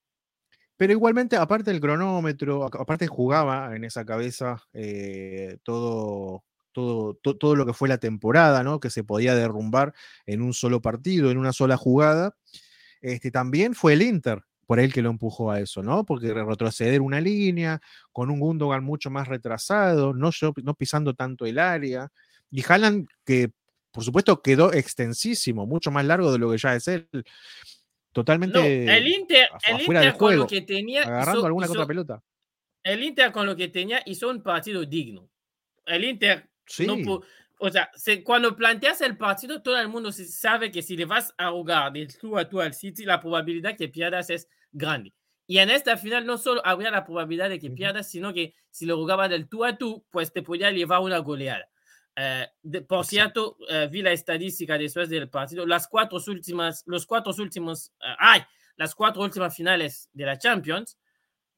pero 0.76 0.92
igualmente, 0.92 1.38
aparte 1.38 1.72
del 1.72 1.80
cronómetro, 1.80 2.66
aparte 2.66 3.08
jugaba 3.08 3.76
en 3.76 3.86
esa 3.86 4.04
cabeza 4.04 4.62
eh, 4.74 5.58
todo, 5.64 6.44
todo, 6.74 7.14
todo 7.16 7.56
lo 7.56 7.66
que 7.66 7.74
fue 7.74 7.88
la 7.88 7.98
temporada, 7.98 8.64
¿no? 8.64 8.82
Que 8.82 8.90
se 8.90 9.06
podía 9.06 9.34
derrumbar 9.34 9.94
en 10.26 10.42
un 10.42 10.54
solo 10.54 10.82
partido, 10.82 11.32
en 11.32 11.38
una 11.38 11.54
sola 11.54 11.78
jugada. 11.78 12.36
Este, 13.00 13.32
también 13.32 13.74
fue 13.74 13.94
el 13.94 14.02
Inter 14.02 14.44
por 14.72 14.80
él 14.80 14.94
que 14.94 15.02
lo 15.02 15.10
empujó 15.10 15.52
a 15.52 15.60
eso, 15.60 15.84
¿no? 15.84 16.06
Porque 16.06 16.34
retroceder 16.34 17.02
una 17.02 17.20
línea 17.20 17.82
con 18.14 18.32
un 18.32 18.40
Gundogan 18.40 18.86
mucho 18.86 19.10
más 19.10 19.28
retrasado, 19.28 20.14
no, 20.14 20.30
no 20.64 20.74
pisando 20.76 21.14
tanto 21.14 21.46
el 21.46 21.60
área. 21.60 22.10
Y 22.50 22.64
Haaland, 22.66 23.06
que 23.26 23.52
por 23.92 24.06
supuesto 24.06 24.42
quedó 24.42 24.72
extensísimo, 24.72 25.68
mucho 25.68 25.92
más 25.92 26.06
largo 26.06 26.32
de 26.32 26.40
lo 26.40 26.50
que 26.50 26.58
ya 26.58 26.74
es 26.74 26.88
él. 26.88 27.06
Totalmente. 28.14 28.86
el 28.86 29.10
Inter, 29.10 29.50
el 29.68 29.82
Inter 29.82 30.16
con 30.16 30.38
lo 30.38 30.48
que 30.48 30.62
tenía. 30.62 31.02
Agarrando 31.02 31.48
alguna 31.48 31.68
contra 31.68 31.86
pelota. 31.86 32.24
El 32.82 33.04
Inter 33.04 33.30
con 33.34 33.46
lo 33.46 33.58
que 33.58 33.68
tenía 33.68 34.02
hizo 34.06 34.30
un 34.30 34.42
partido 34.42 34.86
digno. 34.86 35.28
El 35.86 36.06
Inter 36.06 36.50
sí. 36.66 36.88
o 37.60 37.70
sea, 37.70 37.92
cuando 38.24 38.56
planteas 38.56 39.02
el 39.02 39.18
partido, 39.18 39.62
todo 39.62 39.78
el 39.78 39.90
mundo 39.90 40.14
sabe 40.14 40.72
que 40.72 40.82
si 40.82 40.96
le 40.96 41.04
vas 41.04 41.34
a 41.38 41.52
jugar 41.52 41.92
de 41.92 42.08
tú 42.08 42.38
a 42.38 42.48
tú 42.48 42.62
al 42.62 42.74
City, 42.74 43.04
la 43.04 43.20
probabilidad 43.20 43.76
que 43.76 43.90
pierdas 43.90 44.30
es 44.30 44.48
grande. 44.72 45.14
Y 45.48 45.58
en 45.58 45.70
esta 45.70 45.98
final 45.98 46.26
no 46.26 46.38
solo 46.38 46.62
habría 46.66 46.92
la 46.92 47.04
probabilidad 47.04 47.50
de 47.50 47.60
que 47.60 47.70
pierdas, 47.72 48.10
sino 48.10 48.34
que 48.34 48.56
si 48.70 48.86
lo 48.86 48.96
jugaba 48.96 49.28
del 49.28 49.50
tú 49.50 49.66
a 49.66 49.78
tú, 49.78 50.06
pues 50.10 50.32
te 50.32 50.44
podía 50.44 50.72
llevar 50.72 51.02
una 51.02 51.18
goleada. 51.18 51.68
Eh, 52.16 52.48
por 52.88 53.06
cierto, 53.06 53.58
eh, 53.70 53.88
vi 53.92 54.02
la 54.02 54.12
estadística 54.12 54.78
después 54.78 55.10
del 55.10 55.30
partido. 55.30 55.66
Las 55.66 55.88
cuatro 55.88 56.20
últimas, 56.28 56.84
los 56.86 57.06
cuatro 57.06 57.34
últimos, 57.40 57.92
eh, 58.02 58.16
ay, 58.20 58.42
las 58.76 58.96
cuatro 58.96 59.22
últimas 59.24 59.56
finales 59.56 60.10
de 60.14 60.26
la 60.26 60.38
Champions, 60.38 60.98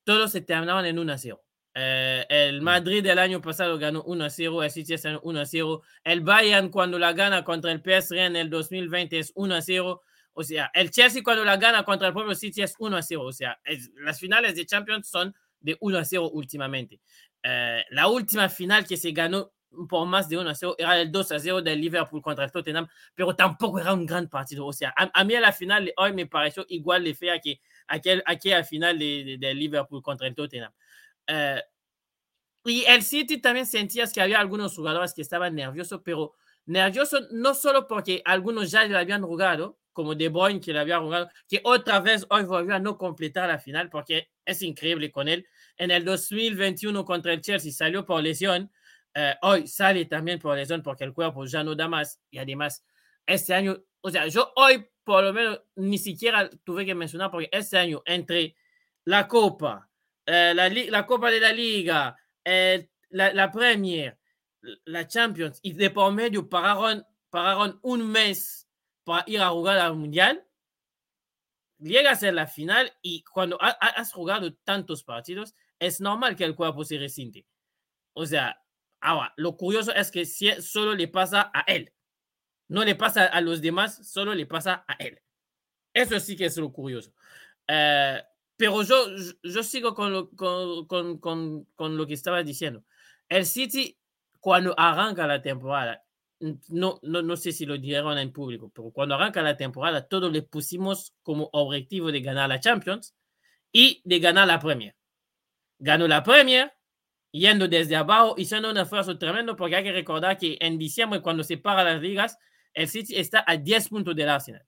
todos 0.04 0.32
se 0.32 0.42
terminaban 0.42 0.86
en 0.86 0.98
1-0. 0.98 1.40
el 1.76 2.62
mm. 2.62 2.64
Madrid 2.64 3.04
del 3.04 3.18
año 3.20 3.42
pasado 3.42 3.78
ganó 3.80 4.04
1-0, 4.06 4.64
el 4.64 4.72
City 4.72 4.94
es 4.94 5.06
1-0. 5.06 5.82
El 6.04 6.22
Bayern 6.22 6.70
cuando 6.70 7.00
la 7.00 7.14
gana 7.14 7.44
contra 7.44 7.72
el 7.72 7.80
PSG 7.80 8.18
en 8.18 8.36
el 8.36 8.50
2020 8.50 9.20
es 9.20 9.34
1-0. 9.36 10.02
O 10.34 10.44
sea, 10.44 10.72
el 10.74 10.90
Chelsea 10.92 11.24
cuando 11.24 11.44
la 11.44 11.58
gana 11.58 11.84
contra 11.84 12.08
el 12.08 12.14
propio 12.14 12.36
City 12.36 12.62
es 12.62 12.76
1-0. 12.78 13.22
O 13.22 13.32
sea, 13.32 13.60
las 14.02 14.20
finales 14.20 14.56
de 14.56 14.66
Champions 14.66 15.08
son 15.08 15.34
de 15.60 15.80
1-0 15.80 16.30
últimamente. 16.34 17.00
la 17.44 18.08
última 18.08 18.50
final 18.50 18.86
que 18.86 18.98
se 18.98 19.12
ganó 19.12 19.54
por 19.90 20.08
más 20.08 20.30
de 20.30 20.38
1 20.38 20.50
a 20.50 20.56
0, 20.56 20.76
era 20.78 21.02
el 21.02 21.12
2 21.12 21.32
a 21.32 21.40
0 21.40 21.62
del 21.62 21.82
Liverpool 21.82 22.22
contra 22.22 22.46
el 22.46 22.52
Tottenham, 22.52 22.88
pero 23.16 23.36
tampoco 23.36 23.80
era 23.80 23.94
un 23.94 24.06
gran 24.06 24.28
partido. 24.30 24.66
O 24.66 24.74
sea, 24.74 24.94
a, 24.96 25.24
mí 25.24 25.36
a 25.36 25.42
la 25.42 25.52
final 25.52 25.86
de 25.86 25.94
hoy 25.98 26.14
me 26.14 26.28
pareció 26.28 26.66
igual 26.70 27.04
de 27.04 27.16
fea 27.16 27.40
que 27.40 27.60
aquel, 27.88 28.24
aquella 28.26 28.64
final 28.64 29.00
del 29.00 29.40
de, 29.40 29.54
Liverpool 29.54 30.02
contra 30.02 30.28
el 30.28 30.36
Tottenham. 30.36 30.72
Eh, 31.28 31.62
y 32.66 32.86
el 32.86 33.04
City 33.04 33.40
también 33.40 33.66
sentías 33.66 34.14
que 34.14 34.22
había 34.22 34.40
algunos 34.40 34.76
jugadores 34.76 35.14
que 35.14 35.22
estaban 35.22 35.56
nerviosos, 35.56 36.02
pero 36.04 36.34
nerviosos 36.66 37.30
no 37.32 37.54
solo 37.54 37.88
porque 37.88 38.22
algunos 38.26 38.72
ya 38.72 38.86
le 38.86 38.98
habían 38.98 39.22
jugado, 39.24 39.78
como 39.94 40.16
De 40.16 40.28
Bruyne 40.30 40.60
que 40.60 40.74
le 40.74 40.80
había 40.80 41.00
jugado, 41.00 41.30
que 41.48 41.62
otra 41.64 42.00
vez 42.00 42.26
hoy 42.30 42.44
volvió 42.44 42.76
a 42.76 42.80
no 42.80 42.98
completar 42.98 43.48
la 43.48 43.60
final, 43.60 43.90
porque 43.90 44.30
es 44.44 44.62
increíble 44.62 45.12
con 45.12 45.28
él. 45.28 45.48
En 45.78 45.92
el 45.92 46.04
2021 46.04 47.06
contra 47.06 47.34
el 47.34 47.42
Chelsea 47.42 47.72
salió 47.72 48.06
por 48.06 48.22
lesión, 48.22 48.72
eh, 49.14 49.36
hoy 49.44 49.68
sale 49.68 50.06
también 50.06 50.40
por 50.40 50.58
lesión 50.58 50.82
porque 50.82 51.04
el 51.04 51.14
cuerpo 51.14 51.46
ya 51.46 51.64
no 51.64 51.76
da 51.76 51.88
más 51.88 52.20
y 52.32 52.40
además 52.40 52.84
este 53.26 53.54
año, 53.54 53.78
o 54.02 54.10
sea, 54.10 54.28
yo 54.28 54.52
hoy 54.56 54.86
por 55.04 55.24
lo 55.24 55.34
menos 55.34 55.62
ni 55.76 55.98
siquiera 55.98 56.50
tuve 56.64 56.86
que 56.86 56.96
mencionar 56.96 57.30
porque 57.30 57.50
este 57.52 57.78
año 57.78 58.02
entre 58.06 58.56
la 59.06 59.28
Copa, 59.28 59.90
eh, 60.26 60.54
la, 60.56 60.70
la, 60.70 61.06
Copa 61.06 61.30
de 61.30 61.40
la 61.40 61.52
Liga, 61.52 62.18
la, 62.44 63.34
la, 63.34 63.52
Premier, 63.52 64.18
la 64.86 65.08
Champions 65.08 65.60
y 65.62 65.74
de 65.74 65.90
por 65.90 66.12
medio 66.14 66.50
pararon, 66.50 67.06
pararon 67.30 67.80
un 67.84 68.10
mes 68.12 68.63
para 69.04 69.24
ir 69.28 69.42
a 69.42 69.50
jugar 69.50 69.78
al 69.78 69.96
Mundial, 69.96 70.46
llegas 71.80 72.24
a 72.24 72.32
la 72.32 72.48
final 72.48 72.94
y 73.02 73.24
cuando 73.24 73.58
has 73.62 74.12
jugado 74.12 74.54
tantos 74.64 75.04
partidos, 75.04 75.56
es 75.80 76.00
normal 76.00 76.36
que 76.36 76.46
el 76.46 76.56
cuerpo 76.56 76.84
se 76.84 76.98
resiente. 76.98 77.46
O 78.14 78.26
sea, 78.26 78.64
Ahora, 79.04 79.34
lo 79.36 79.58
curioso 79.58 79.94
es 79.94 80.10
que 80.10 80.26
si 80.26 80.50
solo 80.62 80.96
le 80.96 81.10
pasa 81.10 81.52
a 81.54 81.62
él. 81.68 81.92
No 82.70 82.86
le 82.86 82.96
pasa 82.96 83.26
a 83.26 83.42
los 83.42 83.62
demás, 83.62 84.10
solo 84.10 84.34
le 84.34 84.46
pasa 84.46 84.86
a 84.88 84.94
él. 84.94 85.22
Eso 85.94 86.18
sí 86.22 86.38
que 86.38 86.46
es 86.46 86.56
lo 86.56 86.72
curioso. 86.72 87.14
Eh, 87.68 88.24
pero 88.56 88.82
yo, 88.84 89.08
yo 89.44 89.62
sigo 89.62 89.94
con 89.94 90.14
lo, 90.14 90.30
con, 90.30 91.20
con, 91.20 91.66
con, 91.76 91.98
lo 91.98 92.08
que 92.08 92.14
estaba 92.14 92.44
diciendo. 92.44 92.86
El 93.28 93.46
City, 93.46 94.00
cuando 94.40 94.74
arranca 94.78 95.28
la 95.28 95.42
temporada, 95.42 96.02
no, 96.68 97.00
no, 97.02 97.22
no 97.22 97.38
sé 97.38 97.52
si 97.52 97.66
lo 97.66 97.78
dijeron 97.78 98.18
en 98.18 98.34
público, 98.34 98.70
pero 98.74 98.92
cuando 98.92 99.16
arranca 99.16 99.42
la 99.42 99.56
temporada, 99.56 100.08
todos 100.08 100.32
le 100.32 100.42
pusimos 100.42 101.14
como 101.22 101.50
objetivo 101.54 102.12
de 102.12 102.22
ganar 102.22 102.50
la 102.50 102.60
Champions 102.60 103.16
y 103.72 104.02
de 104.04 104.20
ganar 104.20 104.48
la 104.48 104.60
Premier. 104.60 104.96
Ganó 105.80 106.08
la 106.08 106.22
Premier, 106.22 106.74
yendo 107.32 107.68
desde 107.68 107.96
abajo, 107.96 108.36
haciendo 108.38 108.72
un 108.72 108.78
esfuerzo 108.78 109.18
tremendo, 109.18 109.56
porque 109.56 109.78
hay 109.78 109.84
que 109.84 109.94
recordar 109.94 110.38
que 110.38 110.58
en 110.60 110.78
diciembre, 110.78 111.22
cuando 111.22 111.44
se 111.44 111.58
para 111.58 111.84
las 111.84 112.02
ligas, 112.02 112.38
el 112.74 112.90
City 112.90 113.16
está 113.16 113.44
a 113.48 113.56
10 113.56 113.90
puntos 113.90 114.16
del 114.16 114.30
Arsenal. 114.30 114.66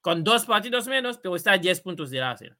Con 0.00 0.24
dos 0.24 0.46
partidos 0.46 0.86
menos, 0.86 1.18
pero 1.18 1.36
está 1.36 1.52
a 1.52 1.58
10 1.58 1.80
puntos 1.82 2.10
del 2.10 2.22
Arsenal. 2.22 2.58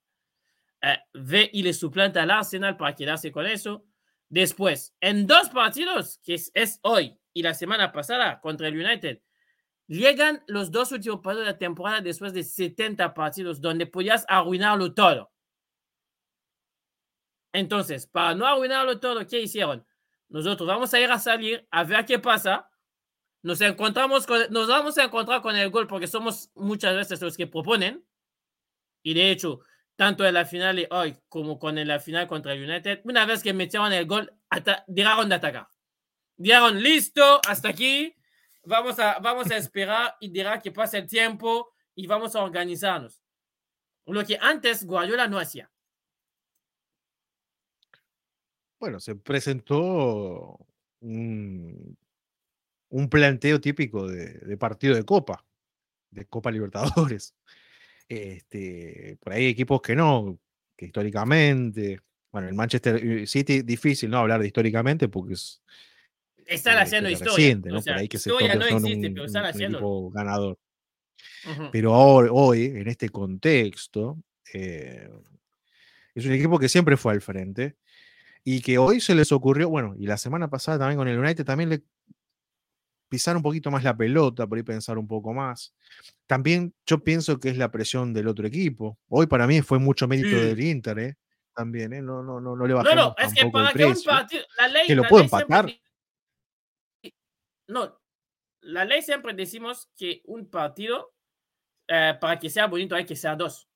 Eh, 0.82 0.98
ve 1.14 1.50
y 1.52 1.62
le 1.62 1.72
suplanta 1.72 2.22
al 2.22 2.30
Arsenal 2.30 2.76
para 2.76 2.94
quedarse 2.94 3.32
con 3.32 3.46
eso. 3.46 3.86
Después, 4.28 4.94
en 5.00 5.26
dos 5.26 5.48
partidos, 5.50 6.18
que 6.22 6.34
es 6.34 6.80
hoy 6.82 7.18
y 7.34 7.42
la 7.42 7.52
semana 7.52 7.92
pasada 7.92 8.40
contra 8.40 8.68
el 8.68 8.78
United, 8.78 9.20
llegan 9.86 10.42
los 10.46 10.70
dos 10.70 10.92
últimos 10.92 11.20
partidos 11.20 11.46
de 11.46 11.52
la 11.52 11.58
temporada 11.58 12.00
después 12.00 12.32
de 12.32 12.44
70 12.44 13.12
partidos, 13.12 13.60
donde 13.60 13.86
podías 13.86 14.24
arruinarlo 14.28 14.94
todo. 14.94 15.30
Entonces, 17.52 18.06
para 18.06 18.34
no 18.34 18.46
arruinarlo 18.46 18.98
todo, 18.98 19.26
¿qué 19.26 19.40
hicieron? 19.40 19.86
Nosotros 20.28 20.66
vamos 20.66 20.92
a 20.94 21.00
ir 21.00 21.10
a 21.10 21.18
salir 21.18 21.66
a 21.70 21.84
ver 21.84 22.04
qué 22.04 22.18
pasa. 22.18 22.70
Nos 23.42 23.60
encontramos 23.60 24.26
con, 24.26 24.40
nos 24.50 24.68
vamos 24.68 24.96
a 24.96 25.04
encontrar 25.04 25.42
con 25.42 25.54
el 25.54 25.70
gol 25.70 25.86
porque 25.86 26.06
somos 26.06 26.50
muchas 26.54 26.96
veces 26.96 27.20
los 27.20 27.36
que 27.36 27.46
proponen. 27.46 28.04
Y 29.02 29.14
de 29.14 29.30
hecho, 29.30 29.60
tanto 29.96 30.26
en 30.26 30.34
la 30.34 30.44
final 30.44 30.76
de 30.76 30.88
hoy 30.90 31.16
como 31.28 31.58
con 31.58 31.76
la 31.86 32.00
final 32.00 32.26
contra 32.26 32.54
el 32.54 32.64
United, 32.68 33.02
una 33.04 33.26
vez 33.26 33.42
que 33.42 33.52
metieron 33.52 33.92
el 33.92 34.06
gol, 34.06 34.32
dejaron 34.86 35.28
de 35.28 35.34
atacar. 35.34 35.68
Dijeron, 36.36 36.82
listo, 36.82 37.40
hasta 37.46 37.68
aquí, 37.68 38.14
vamos 38.64 38.98
a, 38.98 39.18
vamos 39.20 39.50
a 39.50 39.56
esperar 39.56 40.16
y 40.20 40.30
dirá 40.30 40.58
que 40.60 40.72
pase 40.72 40.98
el 40.98 41.06
tiempo 41.06 41.72
y 41.94 42.06
vamos 42.06 42.34
a 42.34 42.42
organizarnos. 42.42 43.22
Lo 44.06 44.24
que 44.24 44.38
antes 44.40 44.84
Guardiola 44.84 45.28
no 45.28 45.38
hacía. 45.38 45.70
Bueno, 48.78 49.00
se 49.00 49.14
presentó 49.14 50.58
un, 51.00 51.96
planteo 53.10 53.60
típico 53.60 54.06
de, 54.06 54.56
partido 54.58 54.94
de 54.94 55.04
Copa, 55.04 55.44
de 56.10 56.26
Copa 56.26 56.50
Libertadores. 56.50 57.34
Este, 58.06 59.16
por 59.22 59.32
ahí 59.32 59.46
equipos 59.46 59.80
que 59.80 59.96
no, 59.96 60.38
que 60.76 60.84
históricamente, 60.84 62.02
bueno, 62.30 62.48
el 62.48 62.54
Manchester 62.54 63.26
City, 63.26 63.62
difícil 63.62 64.10
no 64.10 64.18
hablar 64.18 64.42
de 64.42 64.46
históricamente 64.46 65.08
porque 65.08 65.32
es. 65.32 65.62
Están 66.46 66.78
haciendo 66.78 67.10
historia. 67.10 67.54
¿no? 67.56 67.80
por 67.80 67.92
ahí 67.92 68.08
que 68.08 68.18
se 68.18 68.30
historia 68.30 68.54
no 68.54 68.66
existe, 68.66 69.10
pero 69.10 69.24
están 69.24 69.46
haciendo. 69.46 70.10
ganador. 70.10 70.58
Pero 71.72 71.92
hoy, 71.92 72.28
hoy, 72.30 72.64
en 72.64 72.88
este 72.88 73.08
contexto, 73.10 74.18
eh, 74.52 75.08
es 76.14 76.24
un 76.24 76.32
equipo 76.32 76.58
que 76.58 76.68
siempre 76.68 76.96
fue 76.96 77.12
al 77.12 77.20
frente 77.20 77.76
y 78.42 78.60
que 78.60 78.78
hoy 78.78 79.00
se 79.00 79.14
les 79.14 79.32
ocurrió, 79.32 79.68
bueno, 79.68 79.94
y 79.98 80.06
la 80.06 80.16
semana 80.16 80.48
pasada 80.48 80.78
también 80.78 80.98
con 80.98 81.08
el 81.08 81.18
United 81.18 81.44
también 81.44 81.68
le 81.68 81.82
pisar 83.08 83.36
un 83.36 83.42
poquito 83.42 83.70
más 83.70 83.84
la 83.84 83.96
pelota, 83.96 84.46
por 84.46 84.58
ahí 84.58 84.64
pensar 84.64 84.98
un 84.98 85.06
poco 85.06 85.32
más. 85.32 85.72
También 86.26 86.74
yo 86.84 87.04
pienso 87.04 87.38
que 87.38 87.48
es 87.50 87.56
la 87.56 87.70
presión 87.70 88.12
del 88.12 88.26
otro 88.26 88.46
equipo. 88.46 88.98
Hoy 89.08 89.26
para 89.26 89.46
mí 89.46 89.62
fue 89.62 89.78
mucho 89.78 90.08
mérito 90.08 90.36
del 90.36 90.60
Inter, 90.60 90.98
¿eh? 90.98 91.16
También, 91.54 91.92
¿eh? 91.92 92.02
No, 92.02 92.24
no, 92.24 92.40
no, 92.40 92.56
no 92.56 92.66
le 92.66 92.74
bajamos 92.74 92.96
no, 92.96 93.14
no, 93.16 93.16
es 93.18 93.32
que 93.32 93.48
para 93.50 93.72
que 93.72 93.84
un 93.84 94.02
partido, 94.02 94.42
la 94.58 94.68
ley, 94.68 94.86
que 94.88 94.94
lo 94.96 95.04
pueden 95.04 95.26
empatar. 95.26 95.72
No, 97.66 98.00
la 98.60 98.84
ley 98.84 99.02
siempre 99.02 99.34
decimos 99.34 99.90
que 99.96 100.22
un 100.24 100.48
partido, 100.48 101.14
eh, 101.88 102.16
para 102.20 102.38
que 102.38 102.50
sea 102.50 102.66
bonito, 102.66 102.94
hay 102.94 103.04
que 103.04 103.16
ser 103.16 103.36
dos. 103.36 103.68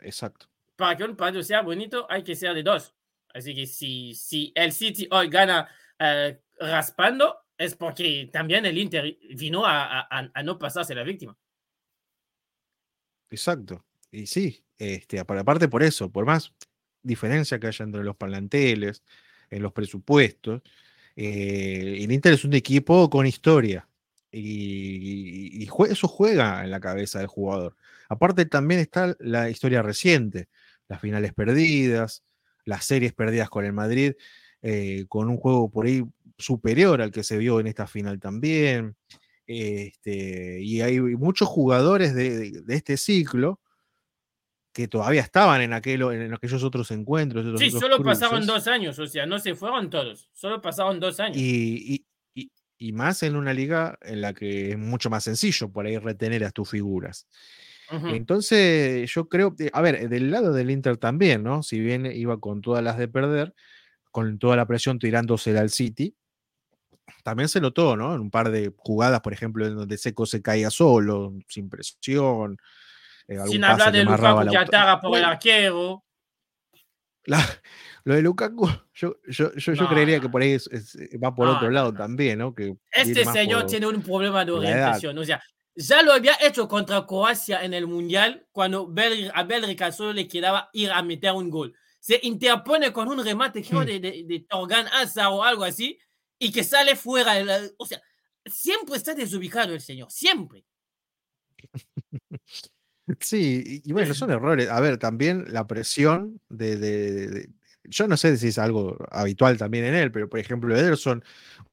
Exacto. 0.00 0.48
Para 0.76 0.96
que 0.96 1.04
un 1.04 1.16
partido 1.16 1.42
sea 1.42 1.62
bonito, 1.62 2.06
hay 2.08 2.22
que 2.22 2.34
ser 2.34 2.54
de 2.54 2.62
dos. 2.62 2.94
Así 3.32 3.54
que 3.54 3.66
si, 3.66 4.14
si 4.14 4.52
el 4.54 4.72
City 4.72 5.08
hoy 5.10 5.28
gana 5.28 5.68
eh, 5.98 6.40
raspando, 6.58 7.36
es 7.58 7.74
porque 7.74 8.28
también 8.32 8.66
el 8.66 8.78
Inter 8.78 9.18
vino 9.36 9.64
a, 9.64 10.06
a, 10.08 10.42
no 10.42 10.58
pasarse 10.58 10.94
la 10.94 11.02
víctima. 11.02 11.36
Exacto. 13.30 13.84
Y 14.10 14.26
sí, 14.26 14.64
este, 14.78 15.18
aparte 15.18 15.68
por 15.68 15.82
eso, 15.82 16.10
por 16.10 16.24
más 16.24 16.52
diferencia 17.02 17.58
que 17.58 17.66
haya 17.66 17.84
entre 17.84 18.04
los 18.04 18.16
planteles, 18.16 19.02
en 19.50 19.62
los 19.62 19.72
presupuestos, 19.72 20.62
eh, 21.16 21.98
el 22.02 22.12
Inter 22.12 22.34
es 22.34 22.44
un 22.44 22.54
equipo 22.54 23.08
con 23.10 23.26
historia. 23.26 23.88
Y, 24.30 25.68
eso 25.88 26.08
juega 26.08 26.64
en 26.64 26.70
la 26.70 26.80
cabeza 26.80 27.18
del 27.18 27.28
jugador. 27.28 27.76
Aparte 28.08 28.46
también 28.46 28.80
está 28.80 29.16
la 29.18 29.50
historia 29.50 29.82
reciente, 29.82 30.48
las 30.88 31.00
finales 31.00 31.32
perdidas, 31.32 32.22
las 32.64 32.84
series 32.84 33.12
perdidas 33.12 33.48
con 33.48 33.64
el 33.64 33.72
Madrid, 33.72 34.14
eh, 34.62 35.04
con 35.08 35.28
un 35.28 35.36
juego 35.36 35.70
por 35.70 35.86
ahí 35.86 36.04
superior 36.38 37.00
al 37.00 37.12
que 37.12 37.22
se 37.22 37.38
vio 37.38 37.60
en 37.60 37.66
esta 37.66 37.86
final 37.86 38.18
también. 38.20 38.96
Este, 39.46 40.60
y 40.60 40.80
hay 40.80 41.00
muchos 41.00 41.48
jugadores 41.48 42.14
de, 42.14 42.62
este 42.68 42.96
ciclo 42.96 43.60
que 44.74 44.88
todavía 44.88 45.20
estaban 45.20 45.62
en, 45.62 45.72
aquel, 45.72 46.02
en 46.02 46.34
aquellos 46.34 46.64
otros 46.64 46.90
encuentros. 46.90 47.58
sí, 47.60 47.70
solo 47.70 48.02
pasaron 48.02 48.44
dos 48.44 48.66
años, 48.66 48.98
o 48.98 49.06
sea, 49.06 49.24
no 49.24 49.38
se 49.38 49.54
fueron 49.54 49.88
todos, 49.88 50.28
solo 50.32 50.60
pasaron 50.60 50.98
dos 50.98 51.20
años. 51.20 51.36
Y, 51.38 52.04
y, 52.34 52.92
más 52.92 53.22
en 53.22 53.34
una 53.36 53.54
liga 53.54 53.98
en 54.02 54.20
la 54.20 54.34
que 54.34 54.72
es 54.72 54.78
mucho 54.78 55.08
más 55.08 55.24
sencillo 55.24 55.70
por 55.70 55.86
ahí 55.86 55.96
retener 55.96 56.44
a 56.44 56.50
tus 56.50 56.68
figuras. 56.68 57.26
Entonces, 57.90 59.10
yo 59.10 59.28
creo, 59.28 59.54
que, 59.54 59.70
a 59.72 59.80
ver, 59.80 60.08
del 60.08 60.30
lado 60.30 60.52
del 60.52 60.70
Inter 60.70 60.96
también, 60.98 61.42
¿no? 61.42 61.62
Si 61.62 61.78
bien 61.78 62.04
iba 62.06 62.38
con 62.40 62.60
todas 62.60 62.82
las 62.82 62.98
de 62.98 63.08
perder, 63.08 63.54
con 64.10 64.38
toda 64.38 64.56
la 64.56 64.66
presión 64.66 64.98
tirándose 64.98 65.56
al 65.56 65.70
City, 65.70 66.14
también 67.22 67.48
se 67.48 67.60
notó, 67.60 67.96
¿no? 67.96 68.14
En 68.14 68.20
un 68.20 68.30
par 68.30 68.50
de 68.50 68.72
jugadas, 68.76 69.20
por 69.20 69.32
ejemplo, 69.32 69.66
en 69.66 69.76
donde 69.76 69.96
Seco 69.96 70.26
se 70.26 70.42
caía 70.42 70.70
solo, 70.70 71.32
sin 71.48 71.70
presión. 71.70 72.58
Eh, 73.26 73.38
sin 73.46 73.64
hablar 73.64 73.92
de 73.92 74.04
Lukaku 74.04 74.50
que 74.50 74.56
ataga 74.56 75.00
por 75.00 75.16
el 75.16 75.24
arquero. 75.24 76.04
lo 78.04 78.14
de 78.14 78.22
Lukaku, 78.22 78.68
yo, 78.92 79.16
yo, 79.26 79.52
yo, 79.54 79.88
creería 79.88 80.20
que 80.20 80.28
por 80.28 80.42
ahí 80.42 80.56
va 81.22 81.34
por 81.34 81.48
otro 81.48 81.70
lado 81.70 81.92
también, 81.92 82.38
¿no? 82.38 82.54
Que 82.54 82.76
este 82.92 83.24
señor 83.24 83.66
tiene 83.66 83.86
un 83.86 84.02
problema 84.02 84.44
de 84.44 84.52
orientación. 84.52 85.16
O 85.18 85.24
sea, 85.24 85.42
ya 85.74 86.02
lo 86.02 86.12
había 86.12 86.36
hecho 86.40 86.68
contra 86.68 87.06
Croacia 87.06 87.64
en 87.64 87.74
el 87.74 87.86
Mundial, 87.86 88.46
cuando 88.52 88.92
a 89.32 89.42
Belrica 89.42 89.90
solo 89.90 90.12
le 90.12 90.28
quedaba 90.28 90.68
ir 90.72 90.90
a 90.90 91.02
meter 91.02 91.32
un 91.32 91.50
gol. 91.50 91.74
Se 91.98 92.20
interpone 92.22 92.92
con 92.92 93.08
un 93.08 93.24
remate 93.24 93.62
creo, 93.62 93.80
hmm. 93.80 93.86
de, 93.86 94.00
de, 94.00 94.24
de 94.26 94.40
Torgan 94.40 94.86
Asa 94.88 95.30
o 95.30 95.42
algo 95.42 95.64
así, 95.64 95.98
y 96.38 96.52
que 96.52 96.62
sale 96.62 96.96
fuera. 96.96 97.34
De 97.34 97.44
la, 97.44 97.60
o 97.78 97.86
sea, 97.86 98.02
siempre 98.44 98.96
está 98.96 99.14
desubicado 99.14 99.72
el 99.72 99.80
señor, 99.80 100.10
siempre. 100.10 100.66
Sí, 103.20 103.82
y 103.84 103.92
bueno, 103.92 104.14
son 104.14 104.30
errores. 104.30 104.68
A 104.68 104.80
ver, 104.80 104.98
también 104.98 105.44
la 105.48 105.66
presión 105.66 106.40
de, 106.48 107.50
yo 107.84 108.08
no 108.08 108.16
sé 108.16 108.36
si 108.36 108.48
es 108.48 108.58
algo 108.58 108.96
habitual 109.10 109.58
también 109.58 109.84
en 109.84 109.94
él, 109.94 110.10
pero 110.10 110.28
por 110.28 110.40
ejemplo, 110.40 110.74
Ederson 110.74 111.22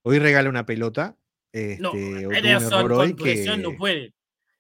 hoy 0.02 0.20
regala 0.20 0.50
una 0.50 0.66
pelota. 0.66 1.16
no, 1.54 1.94
este, 1.94 2.38
Ederson 2.38 2.88
con 2.88 3.16
presión 3.16 3.62
no 3.62 3.76
puede. 3.78 4.14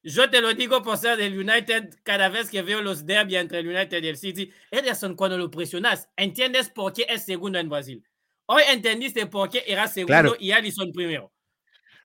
Yo 0.04 0.30
te 0.32 0.42
lo 0.42 0.52
digo 0.56 0.82
por 0.82 0.98
ser 0.98 1.16
del 1.18 1.38
United, 1.38 2.00
cada 2.02 2.28
vez 2.30 2.50
que 2.50 2.64
veo 2.64 2.82
los 2.82 3.06
derby 3.06 3.36
entre 3.36 3.60
el 3.60 3.68
United 3.68 4.04
y 4.04 4.08
el 4.08 4.18
City, 4.18 4.52
Ederson 4.72 5.16
cuando 5.16 5.38
lo 5.38 5.52
presionas, 5.52 6.10
entiendes 6.16 6.70
por 6.70 6.92
qué 6.92 7.06
es 7.08 7.24
segundo 7.24 7.60
en 7.60 7.70
Brasil. 7.70 8.04
Hoy 8.48 8.64
entendiste 8.68 9.28
por 9.28 9.50
qué 9.50 9.64
era 9.68 9.88
segundo 9.88 10.36
y 10.40 10.52
Allison 10.52 10.92
primero. 10.92 11.32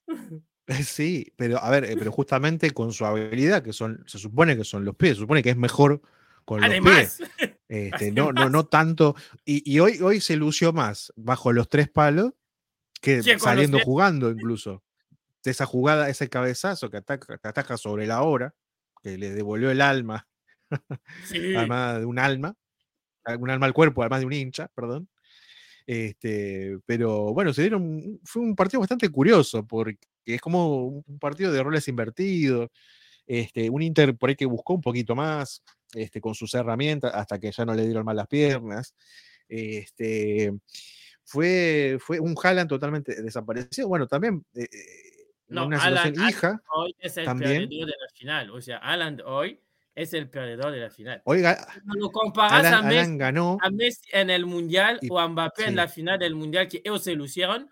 Sí, 0.84 1.32
pero 1.36 1.62
a 1.62 1.70
ver, 1.70 1.84
eh, 1.84 1.96
pero 1.98 2.12
justamente 2.12 2.70
con 2.72 2.92
su 2.92 3.04
habilidad, 3.06 3.62
que 3.62 3.72
son, 3.72 4.02
se 4.06 4.18
supone 4.18 4.56
que 4.56 4.64
son 4.64 4.84
los 4.84 4.96
pies, 4.96 5.14
se 5.14 5.20
supone 5.20 5.42
que 5.42 5.50
es 5.50 5.56
mejor 5.56 6.02
con 6.44 6.60
los 6.60 6.80
pies. 6.80 7.22
Este, 7.68 8.12
no, 8.12 8.32
no, 8.32 8.48
no 8.50 8.66
tanto. 8.66 9.16
Y, 9.44 9.78
hoy, 9.78 10.00
hoy 10.00 10.20
se 10.20 10.36
lució 10.36 10.72
más 10.72 11.12
bajo 11.16 11.52
los 11.52 11.68
tres 11.68 11.88
palos 11.88 12.32
que 13.00 13.22
saliendo 13.38 13.78
jugando 13.80 14.30
incluso. 14.30 14.82
Esa 15.44 15.64
jugada, 15.64 16.08
ese 16.08 16.28
cabezazo 16.28 16.90
que 16.90 16.96
ataca, 16.96 17.38
que 17.38 17.48
ataca 17.48 17.76
sobre 17.76 18.04
la 18.08 18.22
hora, 18.22 18.52
que 19.00 19.16
le 19.16 19.30
devolvió 19.30 19.70
el 19.70 19.80
alma, 19.80 20.26
además 21.30 22.00
de 22.00 22.04
un 22.04 22.18
alma, 22.18 22.56
un 23.38 23.50
alma 23.50 23.66
al 23.66 23.72
cuerpo, 23.72 24.02
además 24.02 24.20
de 24.20 24.26
un 24.26 24.32
hincha, 24.32 24.66
perdón. 24.74 25.08
Este, 25.86 26.80
pero 26.84 27.32
bueno, 27.32 27.52
se 27.52 27.62
dieron, 27.62 28.18
fue 28.24 28.42
un 28.42 28.56
partido 28.56 28.80
bastante 28.80 29.08
curioso 29.08 29.64
porque 29.64 30.08
es 30.34 30.40
como 30.40 30.86
un 31.06 31.18
partido 31.18 31.52
de 31.52 31.62
roles 31.62 31.88
invertidos. 31.88 32.68
Este, 33.26 33.68
un 33.70 33.82
Inter 33.82 34.16
por 34.16 34.28
ahí 34.30 34.36
que 34.36 34.46
buscó 34.46 34.74
un 34.74 34.80
poquito 34.80 35.16
más 35.16 35.62
este, 35.94 36.20
con 36.20 36.34
sus 36.34 36.54
herramientas 36.54 37.12
hasta 37.14 37.40
que 37.40 37.50
ya 37.50 37.64
no 37.64 37.74
le 37.74 37.84
dieron 37.84 38.04
mal 38.04 38.16
las 38.16 38.28
piernas. 38.28 38.94
Este, 39.48 40.52
fue, 41.24 41.98
fue 42.00 42.20
un 42.20 42.36
Haaland 42.40 42.68
totalmente 42.68 43.20
desaparecido. 43.20 43.88
Bueno, 43.88 44.06
también 44.06 44.44
eh, 44.54 44.62
eh, 44.62 45.16
no, 45.48 45.66
una 45.66 45.80
situación 45.80 46.28
hija. 46.28 46.62
Hoy 46.74 46.94
es 46.98 47.16
el 47.16 47.24
también. 47.24 47.68
de 47.68 47.86
la 47.86 48.08
final. 48.14 48.50
O 48.50 48.60
sea, 48.60 48.78
Alan 48.78 49.20
hoy 49.24 49.60
es 49.94 50.12
el 50.12 50.28
perdedor 50.28 50.72
de 50.72 50.80
la 50.80 50.90
final. 50.90 51.22
Oiga, 51.24 51.66
lo 51.84 52.10
comparas 52.12 52.64
a, 52.66 52.82
Messi, 52.82 53.18
a, 53.20 53.70
Messi, 53.70 54.02
en 54.12 54.30
el 54.30 54.44
Mundial 54.44 55.00
o 55.08 55.18
a 55.18 55.26
Mbappé 55.26 55.66
en 55.66 55.76
la 55.76 55.88
final 55.88 56.18
del 56.18 56.34
Mundial, 56.34 56.68
que 56.68 56.82
ellos 56.84 57.02
se 57.02 57.14
lucieron, 57.14 57.70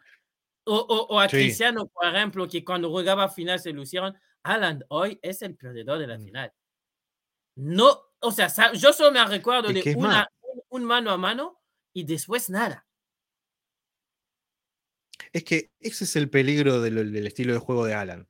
o, 0.64 1.06
o, 1.10 1.20
a 1.20 1.28
Cristiano, 1.28 1.86
por 1.86 2.06
ejemplo, 2.06 2.48
que 2.48 2.64
cuando 2.64 2.90
jugaba 2.90 3.28
final 3.28 3.58
se 3.60 3.72
lucieron, 3.72 4.16
Alan 4.42 4.84
hoy 4.88 5.18
es 5.22 5.42
el 5.42 5.56
perdedor 5.56 5.98
de 5.98 6.06
la 6.06 6.18
mm. 6.18 6.24
final. 6.24 6.52
No, 7.56 7.98
o 8.20 8.32
sea, 8.32 8.72
yo 8.72 8.92
solo 8.92 9.12
me 9.12 9.24
recuerdo 9.26 9.68
de 9.68 9.94
una, 9.96 10.28
un, 10.70 10.84
mano 10.84 11.10
a 11.10 11.16
mano 11.16 11.60
y 11.92 12.04
después 12.04 12.50
nada. 12.50 12.86
Es 15.32 15.44
que 15.44 15.72
ese 15.80 16.04
es 16.04 16.16
el 16.16 16.30
peligro 16.30 16.80
del 16.80 17.26
estilo 17.26 17.52
de 17.52 17.58
juego 17.58 17.84
de 17.84 17.94
Alan. 17.94 18.28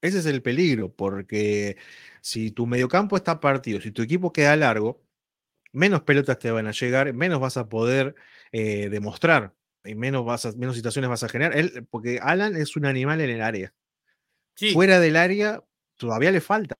Ese 0.00 0.18
es 0.18 0.26
el 0.26 0.42
peligro, 0.42 0.94
porque 0.94 1.76
si 2.20 2.50
tu 2.50 2.66
mediocampo 2.66 3.16
está 3.16 3.40
partido, 3.40 3.80
si 3.80 3.90
tu 3.90 4.02
equipo 4.02 4.32
queda 4.32 4.54
largo, 4.56 5.02
menos 5.72 6.02
pelotas 6.02 6.38
te 6.38 6.50
van 6.50 6.66
a 6.66 6.72
llegar, 6.72 7.12
menos 7.12 7.40
vas 7.40 7.56
a 7.56 7.68
poder 7.68 8.14
eh, 8.52 8.88
demostrar, 8.88 9.55
y 9.86 9.94
menos, 9.94 10.24
vas 10.24 10.56
menos 10.56 10.76
situaciones 10.76 11.08
vas 11.08 11.22
a 11.22 11.28
generar. 11.28 11.56
Él, 11.56 11.86
porque 11.90 12.18
Alan 12.22 12.56
es 12.56 12.76
un 12.76 12.86
animal 12.86 13.20
en 13.20 13.30
el 13.30 13.42
área. 13.42 13.74
Fuera 14.72 15.00
del 15.00 15.16
área 15.16 15.62
todavía 15.96 16.30
le 16.30 16.40
falta. 16.40 16.76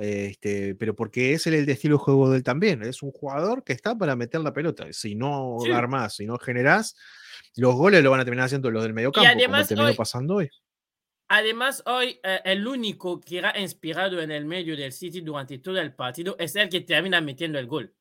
Este, 0.00 0.74
pero 0.74 0.94
porque 0.94 1.32
es 1.32 1.46
el, 1.46 1.54
el 1.54 1.68
estilo 1.68 1.96
de 1.96 2.04
juego 2.04 2.30
de 2.30 2.38
él 2.38 2.42
también. 2.42 2.82
Es 2.82 3.02
un 3.02 3.12
jugador 3.12 3.64
que 3.64 3.72
está 3.72 3.96
para 3.96 4.16
meter 4.16 4.40
la 4.40 4.52
pelota. 4.52 4.86
Si 4.92 5.14
no 5.14 5.56
sí. 5.62 5.70
armás, 5.70 6.16
si 6.16 6.26
no 6.26 6.38
generás, 6.38 6.96
los 7.56 7.74
goles 7.74 8.02
lo 8.02 8.10
van 8.10 8.20
a 8.20 8.24
terminar 8.24 8.46
haciendo 8.46 8.70
los 8.70 8.82
del 8.82 8.94
mediocampo, 8.94 9.28
como 9.30 9.66
terminó 9.66 9.94
pasando 9.94 10.36
hoy. 10.36 10.50
Además, 11.28 11.82
hoy 11.86 12.18
eh, 12.24 12.40
el 12.44 12.66
único 12.66 13.20
que 13.20 13.38
era 13.38 13.58
inspirado 13.58 14.20
en 14.20 14.32
el 14.32 14.44
medio 14.44 14.76
del 14.76 14.92
City 14.92 15.20
durante 15.20 15.58
todo 15.58 15.80
el 15.80 15.94
partido 15.94 16.34
es 16.38 16.56
el 16.56 16.68
que 16.68 16.80
termina 16.80 17.20
metiendo 17.20 17.58
el 17.58 17.68
gol. 17.68 17.94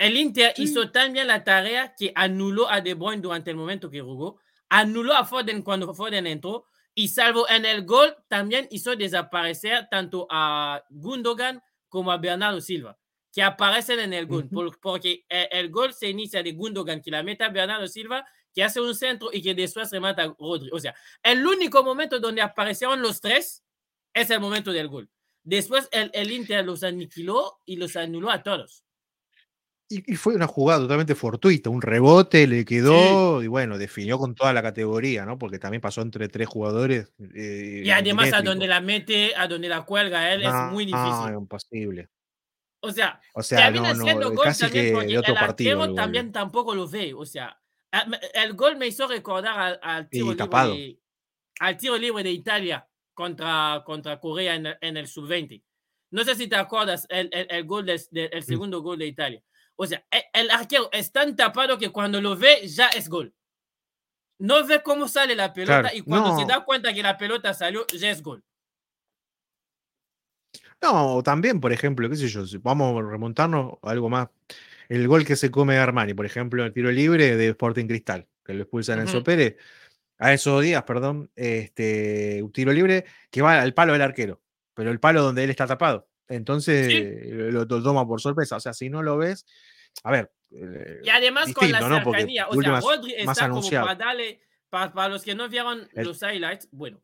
El 0.00 0.16
Inter 0.16 0.54
hizo 0.56 0.90
también 0.90 1.26
la 1.26 1.44
tarea 1.44 1.94
que 1.94 2.10
anuló 2.14 2.70
a 2.70 2.80
De 2.80 2.94
Bruyne 2.94 3.20
durante 3.20 3.50
el 3.50 3.56
momento 3.58 3.90
que 3.90 4.00
jugó, 4.00 4.40
anuló 4.70 5.12
a 5.12 5.26
Foden 5.26 5.60
cuando 5.60 5.92
Foden 5.92 6.26
entró 6.26 6.64
y 6.94 7.08
salvo 7.08 7.46
en 7.50 7.66
el 7.66 7.84
gol, 7.84 8.16
también 8.26 8.66
hizo 8.70 8.96
desaparecer 8.96 9.88
tanto 9.90 10.26
a 10.30 10.82
Gundogan 10.88 11.62
como 11.90 12.10
a 12.10 12.16
Bernardo 12.16 12.62
Silva, 12.62 12.98
que 13.30 13.42
aparecen 13.42 14.00
en 14.00 14.14
el 14.14 14.24
gol, 14.24 14.48
porque 14.80 15.26
el, 15.28 15.48
el, 15.50 15.70
gol 15.70 15.92
se 15.92 16.08
inicia 16.08 16.42
de 16.42 16.52
Gundogan 16.52 17.02
que 17.02 17.10
la 17.10 17.22
mete 17.22 17.44
a 17.44 17.50
Bernardo 17.50 17.86
Silva 17.86 18.24
que 18.54 18.64
hace 18.64 18.80
un 18.80 18.94
centro 18.94 19.28
y 19.30 19.42
que 19.42 19.54
después 19.54 19.90
remata 19.90 20.22
a 20.22 20.34
Rodri. 20.38 20.70
O 20.72 20.78
sea, 20.78 20.94
el 21.22 21.46
único 21.46 21.84
momento 21.84 22.18
donde 22.18 22.40
aparecieron 22.40 23.02
los 23.02 23.20
tres 23.20 23.62
es 24.14 24.30
el 24.30 24.40
momento 24.40 24.72
del 24.72 24.88
gol. 24.88 25.10
Después 25.42 25.90
el, 25.92 26.10
el 26.14 26.32
Inter 26.32 26.64
los 26.64 26.84
aniquiló 26.84 27.58
y 27.66 27.76
los 27.76 27.96
anuló 27.96 28.30
a 28.30 28.42
todos. 28.42 28.82
Y, 29.92 30.14
fue 30.14 30.36
una 30.36 30.46
jugada 30.46 30.78
totalmente 30.78 31.16
fortuita, 31.16 31.68
un 31.68 31.82
rebote 31.82 32.46
le 32.46 32.64
quedó 32.64 33.42
y 33.42 33.48
bueno, 33.48 33.76
definió 33.76 34.18
con 34.18 34.36
toda 34.36 34.52
la 34.52 34.62
categoría, 34.62 35.26
¿no? 35.26 35.36
Porque 35.36 35.58
también 35.58 35.80
pasó 35.80 36.00
entre 36.00 36.28
tres 36.28 36.46
jugadores. 36.46 37.12
Eh, 37.34 37.82
y 37.84 37.90
además 37.90 38.32
a 38.32 38.40
donde 38.40 38.68
la 38.68 38.80
mete, 38.80 39.34
a 39.34 39.48
donde 39.48 39.68
la 39.68 39.82
cuelga 39.84 40.32
él, 40.32 40.44
es 40.44 40.52
muy 40.70 40.86
difícil. 40.86 41.32
No, 41.32 41.40
imposible. 41.40 42.08
O 42.82 42.92
sea, 42.92 43.20
o 43.34 43.42
sea 43.42 43.68
no, 43.72 43.82
no, 43.92 44.30
gol 44.30 44.46
también 44.56 44.94
que 45.06 45.18
otro 45.18 45.34
el 45.58 45.94
también 45.96 46.30
tampoco 46.30 46.72
lo 46.72 46.88
ve. 46.88 47.12
O 47.12 47.26
sea, 47.26 47.60
el 48.34 48.54
gol 48.54 48.76
me 48.76 48.86
hizo 48.86 49.08
recordar 49.08 49.80
al, 49.82 50.08
tiro, 50.08 50.30
libre 50.30 50.46
de, 50.46 51.00
al 51.58 51.76
tiro 51.76 51.98
libre 51.98 52.22
de 52.22 52.30
Italia 52.30 52.88
contra, 53.12 53.82
contra 53.84 54.20
Corea 54.20 54.54
en, 54.54 54.68
en 54.80 54.96
el 54.96 55.08
sub-20. 55.08 55.64
No 56.12 56.22
sé 56.22 56.36
si 56.36 56.46
te 56.46 56.54
acuerdas 56.54 57.08
el, 57.08 57.28
el, 57.32 57.48
el 57.50 57.64
gol 57.64 57.86
del, 57.86 58.00
el 58.12 58.40
mm. 58.40 58.44
segundo 58.44 58.82
gol 58.82 58.98
de 58.98 59.06
Italia. 59.08 59.42
O 59.82 59.86
sea, 59.86 60.04
el, 60.10 60.22
el, 60.34 60.50
arquero 60.50 60.90
es 60.92 61.10
tan 61.10 61.34
tapado 61.34 61.78
que 61.78 61.88
cuando 61.88 62.20
lo 62.20 62.36
ve 62.36 62.68
ya 62.68 62.88
es 62.88 63.08
gol. 63.08 63.34
No 64.38 64.66
ve 64.66 64.82
cómo 64.82 65.08
sale 65.08 65.34
la 65.34 65.54
pelota 65.54 65.80
claro, 65.80 65.96
y 65.96 66.02
cuando 66.02 66.28
no. 66.28 66.38
se 66.38 66.44
da 66.44 66.62
cuenta 66.66 66.92
que 66.92 67.02
la 67.02 67.16
pelota 67.16 67.54
salió 67.54 67.86
ya 67.86 68.10
es 68.10 68.22
gol. 68.22 68.44
No, 70.82 71.22
también, 71.22 71.62
por 71.62 71.72
ejemplo, 71.72 72.10
qué 72.10 72.16
sé 72.16 72.28
yo, 72.28 72.42
vamos 72.60 73.02
a 73.02 73.08
remontarnos 73.08 73.78
a 73.80 73.90
algo 73.90 74.10
más 74.10 74.28
el 74.90 75.08
gol 75.08 75.24
que 75.24 75.36
se 75.36 75.50
come 75.50 75.78
Armani, 75.78 76.12
por 76.12 76.26
ejemplo, 76.26 76.62
el 76.62 76.74
tiro 76.74 76.92
libre 76.92 77.36
de 77.36 77.48
Sporting 77.48 77.86
Cristal, 77.86 78.28
que 78.44 78.52
lo 78.52 78.62
expulsan 78.64 78.98
uh 78.98 79.02
-huh. 79.02 79.06
en 79.06 79.08
Sopere. 79.08 79.56
a 80.18 80.34
esos 80.34 80.62
días, 80.62 80.82
perdón, 80.82 81.30
este, 81.36 82.42
un 82.42 82.52
tiro 82.52 82.70
libre 82.70 83.06
que 83.30 83.40
va 83.40 83.62
al 83.62 83.72
palo 83.72 83.94
del 83.94 84.02
arquero, 84.02 84.42
pero 84.74 84.90
el 84.90 85.00
palo 85.00 85.22
donde 85.22 85.44
él 85.44 85.48
está 85.48 85.66
tapado. 85.66 86.09
Entonces 86.30 87.26
lo, 87.52 87.66
toma 87.66 88.06
por 88.06 88.20
sorpresa. 88.20 88.56
O 88.56 88.60
sea, 88.60 88.72
si 88.72 88.88
no 88.88 89.02
lo 89.02 89.18
ves, 89.18 89.44
a 90.04 90.10
ver. 90.10 90.32
y 90.50 91.08
además 91.08 91.52
con 91.52 91.70
la 91.70 91.80
cercanía, 91.80 92.48
o 92.48 92.60
sea, 92.60 92.80
Rodri 92.80 93.14
está 93.14 93.50
como 93.50 93.68
para 93.68 93.94
darle, 93.94 94.40
para, 94.70 95.08
los 95.08 95.22
que 95.22 95.34
no 95.34 95.48
vieron 95.48 95.88
los 95.94 96.22
highlights, 96.22 96.68
bueno, 96.70 97.00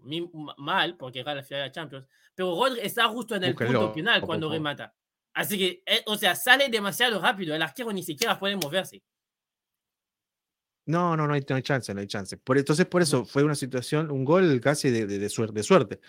mal, 0.57 0.97
porque 0.97 1.21
era 1.21 1.35
la 1.35 1.43
final 1.43 1.65
de 1.65 1.73
Champions, 1.73 2.07
pero 2.35 2.55
Rodri 2.55 2.81
está 2.81 3.09
justo 3.09 3.35
en 3.35 3.45
el 3.45 3.55
punto 3.55 3.93
final 3.93 4.23
cuando 4.23 4.51
remata. 4.51 4.95
Así 5.35 5.59
que, 5.59 5.83
eh, 5.85 6.03
o 6.07 6.17
sea, 6.17 6.35
sale 6.35 6.71
demasiado 6.71 7.21
rápido, 7.21 7.55
el 7.55 7.61
arquero 7.61 7.93
ni 7.93 8.03
siquiera 8.03 8.39
puede 8.39 8.57
moverse. 8.57 9.03
No, 10.87 11.17
no, 11.17 11.27
no 11.27 11.35
hay, 11.35 11.43
chance, 11.43 11.93
no 11.93 12.01
hay 12.01 12.07
chance. 12.07 12.37
Por, 12.37 12.57
entonces, 12.57 12.87
por 12.87 13.03
eso 13.03 13.25
fue 13.25 13.43
una 13.43 13.57
situación, 13.57 14.11
un 14.11 14.25
gol 14.25 14.61
casi 14.61 14.89
de, 14.89 15.29
suerte. 15.29 15.63
suerte. 15.65 16.01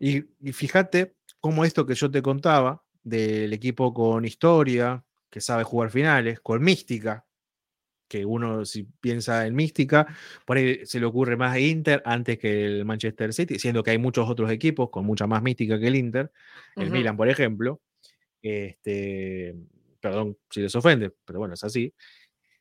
Y, 0.00 0.22
fíjate 0.52 1.14
cómo 1.42 1.64
esto 1.64 1.84
que 1.84 1.96
yo 1.96 2.08
te 2.08 2.22
contaba, 2.22 2.84
del 3.02 3.52
equipo 3.52 3.92
con 3.92 4.24
historia, 4.24 5.04
que 5.28 5.40
sabe 5.40 5.64
jugar 5.64 5.90
finales, 5.90 6.40
con 6.40 6.62
mística, 6.62 7.26
que 8.08 8.24
uno 8.24 8.64
si 8.64 8.84
piensa 8.84 9.44
en 9.46 9.56
mística, 9.56 10.06
por 10.46 10.56
ahí 10.56 10.86
se 10.86 11.00
le 11.00 11.06
ocurre 11.06 11.36
más 11.36 11.52
a 11.52 11.58
Inter 11.58 12.00
antes 12.06 12.38
que 12.38 12.64
el 12.64 12.84
Manchester 12.84 13.34
City, 13.34 13.58
siendo 13.58 13.82
que 13.82 13.90
hay 13.90 13.98
muchos 13.98 14.30
otros 14.30 14.52
equipos 14.52 14.88
con 14.90 15.04
mucha 15.04 15.26
más 15.26 15.42
mística 15.42 15.80
que 15.80 15.88
el 15.88 15.96
Inter, 15.96 16.30
el 16.76 16.90
Milan, 16.90 17.16
por 17.16 17.28
ejemplo. 17.28 17.80
Este, 18.40 19.56
perdón 20.00 20.38
si 20.48 20.60
les 20.60 20.74
ofende, 20.76 21.10
pero 21.24 21.40
bueno, 21.40 21.54
es 21.54 21.64
así. 21.64 21.92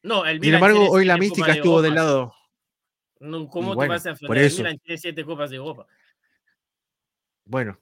No, 0.02 0.26
el 0.26 0.42
Sin 0.42 0.56
embargo, 0.56 0.90
hoy 0.90 1.06
la 1.06 1.18
mística 1.18 1.52
estuvo 1.52 1.84
del 1.84 1.94
lado. 1.94 2.34
¿Cómo 3.20 3.78
te 3.78 3.88
vas 3.88 4.08
a 4.08 4.10
enfrentar? 4.12 4.38
El 4.40 4.52
Milan 4.52 4.80
tiene 4.80 4.98
siete 4.98 5.24
copas 5.24 5.52
de 5.52 5.58
Europa. 5.58 5.86
Bueno, 7.46 7.80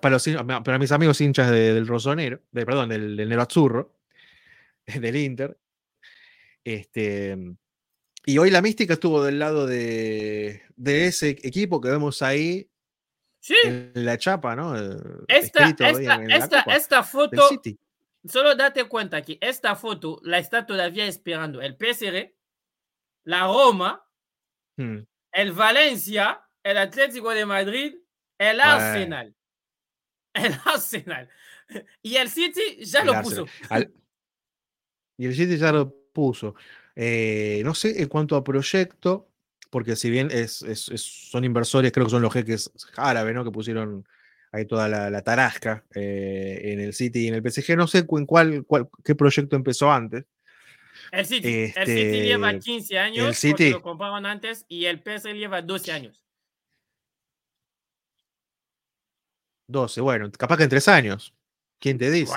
para, 0.00 0.18
para, 0.62 0.78
mis 0.78 0.92
amigos 0.92 1.20
hinchas 1.20 1.50
del 1.50 1.86
Rosonero, 1.86 2.40
de, 2.50 2.66
perdón, 2.66 2.88
del, 2.88 3.16
del 3.16 3.28
Nero 3.28 3.42
Azzurro, 3.42 3.94
del 4.86 5.16
Inter. 5.16 5.58
Este, 6.64 7.36
y 8.24 8.38
hoy 8.38 8.50
la 8.50 8.62
mística 8.62 8.94
estuvo 8.94 9.22
del 9.22 9.38
lado 9.38 9.66
de, 9.66 10.62
de 10.76 11.06
ese 11.06 11.30
equipo 11.30 11.80
que 11.80 11.90
vemos 11.90 12.22
ahí 12.22 12.68
Sí. 13.46 13.54
En 13.62 13.92
la 13.94 14.18
chapa, 14.18 14.56
¿no? 14.56 14.74
Esta, 15.28 15.68
esta, 15.68 16.64
esta, 16.66 17.04
foto, 17.04 17.48
solo 18.24 18.56
date 18.56 18.82
cuenta 18.86 19.22
que 19.22 19.38
esta 19.40 19.76
foto 19.76 20.18
la 20.24 20.40
está 20.40 20.66
todavía 20.66 21.06
esperando 21.06 21.62
el 21.62 21.76
PSG, 21.76 22.34
la 23.22 23.42
Roma, 23.42 24.04
hmm. 24.76 24.98
el 25.30 25.52
Valencia, 25.52 26.44
el 26.64 26.76
Atlético 26.76 27.30
de 27.30 27.46
Madrid, 27.46 27.94
el 28.38 28.60
Arsenal. 28.60 29.34
El 30.34 30.54
Arsenal. 30.66 31.30
Y 32.02 32.16
el 32.16 32.28
City 32.28 32.84
ya 32.84 33.02
lo 33.04 33.22
puso. 33.22 33.46
Y 35.16 35.26
el 35.26 35.34
City 35.34 35.56
ya 35.56 35.72
lo 35.72 35.94
puso. 36.12 36.54
Eh, 36.94 37.62
no 37.64 37.74
sé, 37.74 38.02
en 38.02 38.08
cuanto 38.08 38.36
a 38.36 38.44
proyecto, 38.44 39.30
porque 39.70 39.96
si 39.96 40.10
bien 40.10 40.28
es, 40.30 40.64
son 40.96 41.44
inversores, 41.44 41.92
creo 41.92 42.06
que 42.06 42.10
son 42.10 42.22
los 42.22 42.32
jeques 42.32 42.70
árabes, 42.96 43.34
¿no? 43.34 43.44
Que 43.44 43.50
pusieron 43.50 44.06
ahí 44.52 44.66
toda 44.66 44.88
la, 44.88 45.22
tarasca 45.22 45.84
eh, 45.94 46.60
en 46.64 46.80
el 46.80 46.92
City 46.92 47.24
y 47.24 47.28
en 47.28 47.34
el 47.34 47.50
PSG. 47.50 47.76
No 47.76 47.86
sé 47.86 48.06
en 48.08 48.26
cuál, 48.26 48.64
cuál, 48.66 48.88
qué 49.04 49.14
proyecto 49.14 49.56
empezó 49.56 49.90
antes. 49.90 50.24
El 51.12 51.26
City. 51.26 51.72
el 51.74 51.86
City 51.86 52.20
lleva 52.22 52.52
15 52.58 52.74
este, 52.78 52.98
años, 52.98 53.26
el 53.26 53.34
City, 53.34 53.70
lo 53.70 53.82
compraron 53.82 54.26
antes, 54.26 54.64
y 54.68 54.86
el 54.86 54.98
PSG 54.98 55.34
lleva 55.34 55.62
12 55.62 55.92
años. 55.92 56.25
12, 59.68 60.00
bueno, 60.00 60.30
capaz 60.32 60.56
que 60.56 60.64
en 60.64 60.70
3 60.70 60.88
años. 60.88 61.34
¿Quién 61.78 61.98
te 61.98 62.10
dice? 62.10 62.34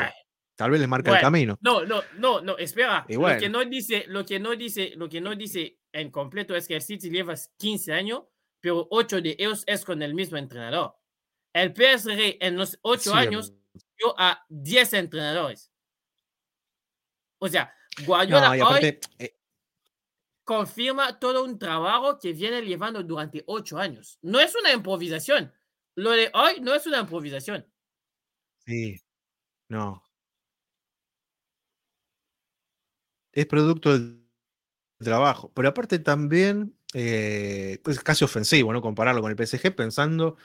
Tal 0.55 0.71
vez 0.71 0.81
les 0.81 0.89
marca 0.89 1.13
el 1.15 1.21
camino. 1.21 1.57
No, 1.61 1.85
no, 1.85 2.01
no, 2.17 2.41
no, 2.41 2.57
espera. 2.57 3.05
Lo 3.07 3.37
que 3.37 3.49
no 3.49 3.63
dice, 3.63 4.05
lo 4.07 4.25
que 4.25 4.39
no 4.39 4.55
dice, 4.55 4.91
lo 4.97 5.07
que 5.07 5.21
no 5.21 5.33
dice 5.33 5.79
en 5.93 6.11
completo 6.11 6.55
es 6.55 6.67
que 6.67 6.75
el 6.75 6.81
City 6.81 7.09
lleva 7.09 7.33
15 7.57 7.93
años, 7.93 8.23
pero 8.59 8.87
8 8.91 9.21
de 9.21 9.35
ellos 9.39 9.63
es 9.65 9.85
con 9.85 10.01
el 10.01 10.13
mismo 10.13 10.37
entrenador. 10.37 10.95
El 11.53 11.73
PSG 11.73 12.37
en 12.41 12.57
los 12.57 12.77
8 12.81 13.13
años 13.13 13.53
dio 13.97 14.13
a 14.17 14.43
10 14.49 14.93
entrenadores. 14.93 15.71
O 17.39 17.47
sea, 17.47 17.73
Guardiola 18.05 18.51
hoy 18.51 18.99
eh 19.17 19.35
confirma 20.49 21.19
todo 21.19 21.43
un 21.43 21.59
trabajo 21.59 22.17
que 22.17 22.33
viene 22.33 22.63
llevando 22.63 23.03
durante 23.03 23.43
8 23.45 23.77
años. 23.77 24.17
No 24.23 24.39
es 24.39 24.55
una 24.55 24.73
improvisación. 24.73 25.53
Lo 25.99 26.11
de 26.11 26.31
hoy 26.33 26.61
no 26.61 26.73
es 26.73 26.87
una 26.87 26.99
improvisación. 26.99 27.65
Sí, 28.65 29.01
no. 29.69 30.01
Es 33.33 33.45
producto 33.45 33.97
del 33.99 34.23
trabajo. 34.99 35.51
Pero 35.53 35.69
aparte 35.69 35.99
también 35.99 36.73
eh, 36.93 37.81
es 37.85 37.99
casi 37.99 38.23
ofensivo, 38.23 38.71
¿no? 38.71 38.81
Compararlo 38.81 39.21
con 39.21 39.31
el 39.31 39.47
PSG 39.47 39.75
pensando 39.75 40.37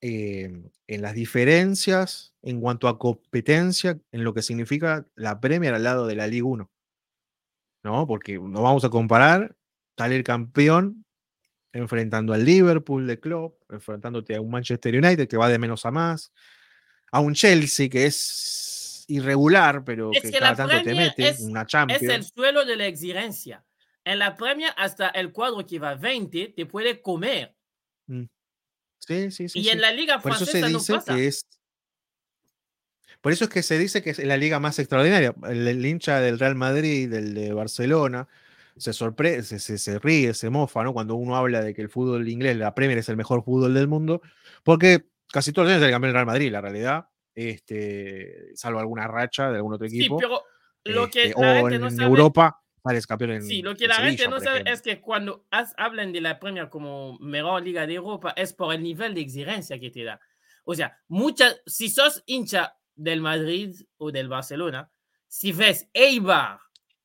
em, 0.00 0.68
en 0.88 1.02
las 1.02 1.14
diferencias 1.14 2.34
en 2.42 2.60
cuanto 2.60 2.88
a 2.88 2.98
competencia, 2.98 4.00
en 4.10 4.24
lo 4.24 4.34
que 4.34 4.42
significa 4.42 5.06
la 5.14 5.40
Premier 5.40 5.74
al 5.74 5.84
lado 5.84 6.08
de 6.08 6.16
la 6.16 6.26
Liga 6.26 6.46
1. 6.46 6.70
¿No? 7.84 8.06
Porque 8.08 8.38
no 8.38 8.62
vamos 8.62 8.84
a 8.84 8.90
comparar 8.90 9.56
el 9.96 10.24
campeón 10.24 11.05
enfrentando 11.76 12.32
al 12.32 12.44
Liverpool 12.44 13.06
de 13.06 13.20
club, 13.20 13.54
enfrentándote 13.70 14.34
a 14.34 14.40
un 14.40 14.50
Manchester 14.50 14.94
United 14.94 15.28
que 15.28 15.36
va 15.36 15.48
de 15.48 15.58
menos 15.58 15.86
a 15.86 15.90
más, 15.90 16.32
a 17.12 17.20
un 17.20 17.34
Chelsea 17.34 17.88
que 17.88 18.06
es 18.06 19.04
irregular, 19.08 19.84
pero 19.84 20.10
que, 20.10 20.30
cada 20.32 20.56
tanto 20.56 20.82
te 20.82 20.94
mete 20.94 21.28
es, 21.28 21.40
una 21.40 21.66
Champions. 21.66 22.02
Es 22.02 22.08
el 22.08 22.24
suelo 22.24 22.64
de 22.64 22.76
la 22.76 22.86
exigencia. 22.86 23.64
En 24.04 24.18
la 24.18 24.34
Premier, 24.36 24.72
hasta 24.76 25.08
el 25.08 25.32
cuadro 25.32 25.66
que 25.66 25.78
va 25.78 25.94
20 25.94 26.54
te 26.56 26.66
puede 26.66 27.00
comer. 27.00 27.54
Mm. 28.06 28.24
Sí, 28.98 29.30
sí, 29.30 29.48
sí. 29.48 29.60
Y 29.60 29.68
en 29.68 29.80
la 29.80 29.92
Liga 29.92 30.20
Por 30.20 30.32
eso 30.32 30.46
se 30.46 30.66
dice 30.66 30.98
Que 31.06 31.26
es, 31.28 31.46
por 33.20 33.32
eso 33.32 33.44
es 33.44 33.50
que 33.50 33.62
se 33.62 33.78
dice 33.78 34.02
que 34.02 34.10
es 34.10 34.18
la 34.18 34.36
liga 34.36 34.60
más 34.60 34.78
extraordinaria. 34.78 35.34
El, 35.48 35.84
hincha 35.84 36.20
del 36.20 36.38
Real 36.38 36.54
Madrid, 36.54 37.10
del 37.10 37.34
de 37.34 37.52
Barcelona, 37.52 38.28
se 38.76 38.92
sorprende, 38.92 39.42
se, 39.42 39.78
se, 39.78 39.98
ríe, 39.98 40.34
se 40.34 40.50
mofa, 40.50 40.82
¿no? 40.84 40.92
Cuando 40.92 41.14
uno 41.14 41.36
habla 41.36 41.62
de 41.62 41.74
que 41.74 41.82
el 41.82 41.88
fútbol 41.88 42.28
inglés, 42.28 42.56
la 42.56 42.74
Premier 42.74 42.98
es 42.98 43.08
el 43.08 43.16
mejor 43.16 43.42
fútbol 43.44 43.74
del 43.74 43.88
mundo, 43.88 44.20
porque 44.62 45.08
casi 45.32 45.52
todos 45.52 45.66
los 45.66 45.72
años 45.72 45.82
es 45.82 45.88
el 45.88 45.94
campeón 45.94 46.10
del 46.10 46.14
Real 46.14 46.26
Madrid, 46.26 46.50
la 46.50 46.60
realidad 46.60 47.06
este, 47.36 48.56
salvo 48.56 48.80
alguna 48.80 49.06
racha 49.06 49.50
de 49.50 49.56
algún 49.56 49.74
otro 49.74 49.86
equipo. 49.86 50.18
Sí, 50.18 50.26
pero 50.26 50.42
lo 50.84 51.10
que 51.10 51.26
este, 51.26 51.40
la 51.40 51.56
gente 51.56 51.78
no 51.78 51.90
sabe, 51.90 52.04
Europa, 52.04 52.62
sales 52.82 53.06
campeón 53.06 53.30
en 53.32 53.42
Sí, 53.42 53.62
lo 53.62 53.76
que 53.76 53.86
la 53.86 53.96
gente 53.96 54.26
no 54.26 54.40
sabe 54.40 54.64
es 54.66 54.80
que 54.80 55.00
cuando 55.00 55.46
hablan 55.76 56.12
de 56.12 56.22
la 56.22 56.40
Premier 56.40 56.70
como 56.70 57.18
mejor 57.20 57.62
liga 57.62 57.86
de 57.86 57.94
Europa 57.94 58.32
es 58.36 58.54
por 58.54 58.74
el 58.74 58.82
nivel 58.82 59.14
de 59.14 59.20
exigencia 59.20 59.78
que 59.78 59.90
te 59.90 60.02
da. 60.02 60.18
O 60.64 60.74
sea, 60.74 60.98
muchas, 61.08 61.60
si 61.66 61.90
sos 61.90 62.22
hincha 62.26 62.76
del 62.94 63.20
Madrid 63.20 63.76
o 63.98 64.10
del 64.10 64.28
Barcelona, 64.28 64.90
si 65.28 65.52
ves 65.52 65.88
Eibar 65.92 66.58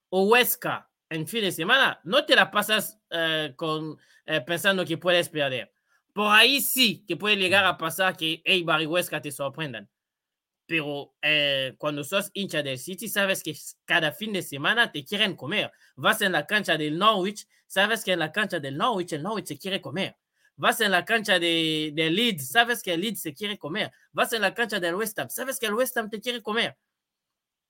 o 0.10 0.24
Huesca 0.24 0.90
en 1.12 1.28
fin 1.28 1.41
de 1.41 1.52
semana, 1.52 2.00
no 2.04 2.26
te 2.26 2.36
la 2.36 2.50
pasas 2.50 3.00
eh, 3.10 3.54
con, 3.56 3.97
eh, 4.26 4.41
pensando 4.41 4.84
que 4.86 4.97
puedes 4.97 5.30
perder. 5.30 5.71
Por 6.13 6.28
ahí 6.32 6.62
sí 6.62 7.06
que 7.08 7.15
puede 7.15 7.38
llegar 7.38 7.65
a 7.65 7.78
pasar 7.78 8.17
que 8.17 8.41
Eibar 8.43 8.82
y 8.82 8.86
Huesca 8.86 9.21
te 9.21 9.32
sorprendan 9.32 9.89
pero 10.71 11.13
eh, 11.21 11.76
cuando 11.78 12.02
sos 12.02 12.32
hincha 12.34 12.63
del 12.63 12.80
City, 12.80 13.10
sabes 13.10 13.43
que 13.43 13.54
cada 13.84 14.13
fin 14.13 14.32
de 14.32 14.41
semana 14.41 14.89
te 14.89 15.04
quieren 15.04 15.36
comer. 15.36 15.69
Vas 15.97 16.21
en 16.21 16.32
la 16.32 16.47
cancha 16.47 16.78
del 16.78 16.97
Norwich, 16.97 17.45
sabes 17.67 18.06
que 18.06 18.13
en 18.13 18.19
la 18.19 18.32
cancha 18.32 18.58
del 18.58 18.78
Norwich, 18.78 19.12
el 19.12 19.21
Norwich 19.21 19.47
se 19.47 19.58
quiere 19.58 19.82
comer. 19.82 20.15
Vas 20.56 20.80
en 20.80 20.91
la 20.91 21.04
cancha 21.04 21.39
de, 21.39 21.91
Leeds, 21.93 22.52
sabes 22.52 22.82
que 22.82 22.93
el 22.93 23.02
Leeds 23.02 23.21
se 23.21 23.34
quiere 23.34 23.58
comer. 23.58 23.91
Vas 24.13 24.32
en 24.32 24.41
la 24.41 24.54
cancha 24.54 24.80
del 24.80 24.95
West 24.95 25.19
Ham, 25.19 25.30
sabes 25.30 25.60
que 25.60 25.65
el 25.65 25.74
West 25.74 25.97
Ham 25.97 26.10
te 26.10 26.21
quiere 26.21 26.41
comer. 26.41 26.78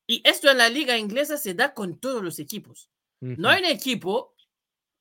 Y 0.06 0.22
esto 0.24 0.52
en 0.52 0.60
la 0.60 0.70
liga 0.70 0.96
inglesa 0.96 1.38
se 1.38 1.56
da 1.56 1.74
con 1.74 2.00
todos 2.00 2.24
los 2.24 2.38
equipos. 2.38 2.92
No 3.22 3.50
hay 3.50 3.60
un 3.60 3.68
equipo, 3.68 4.36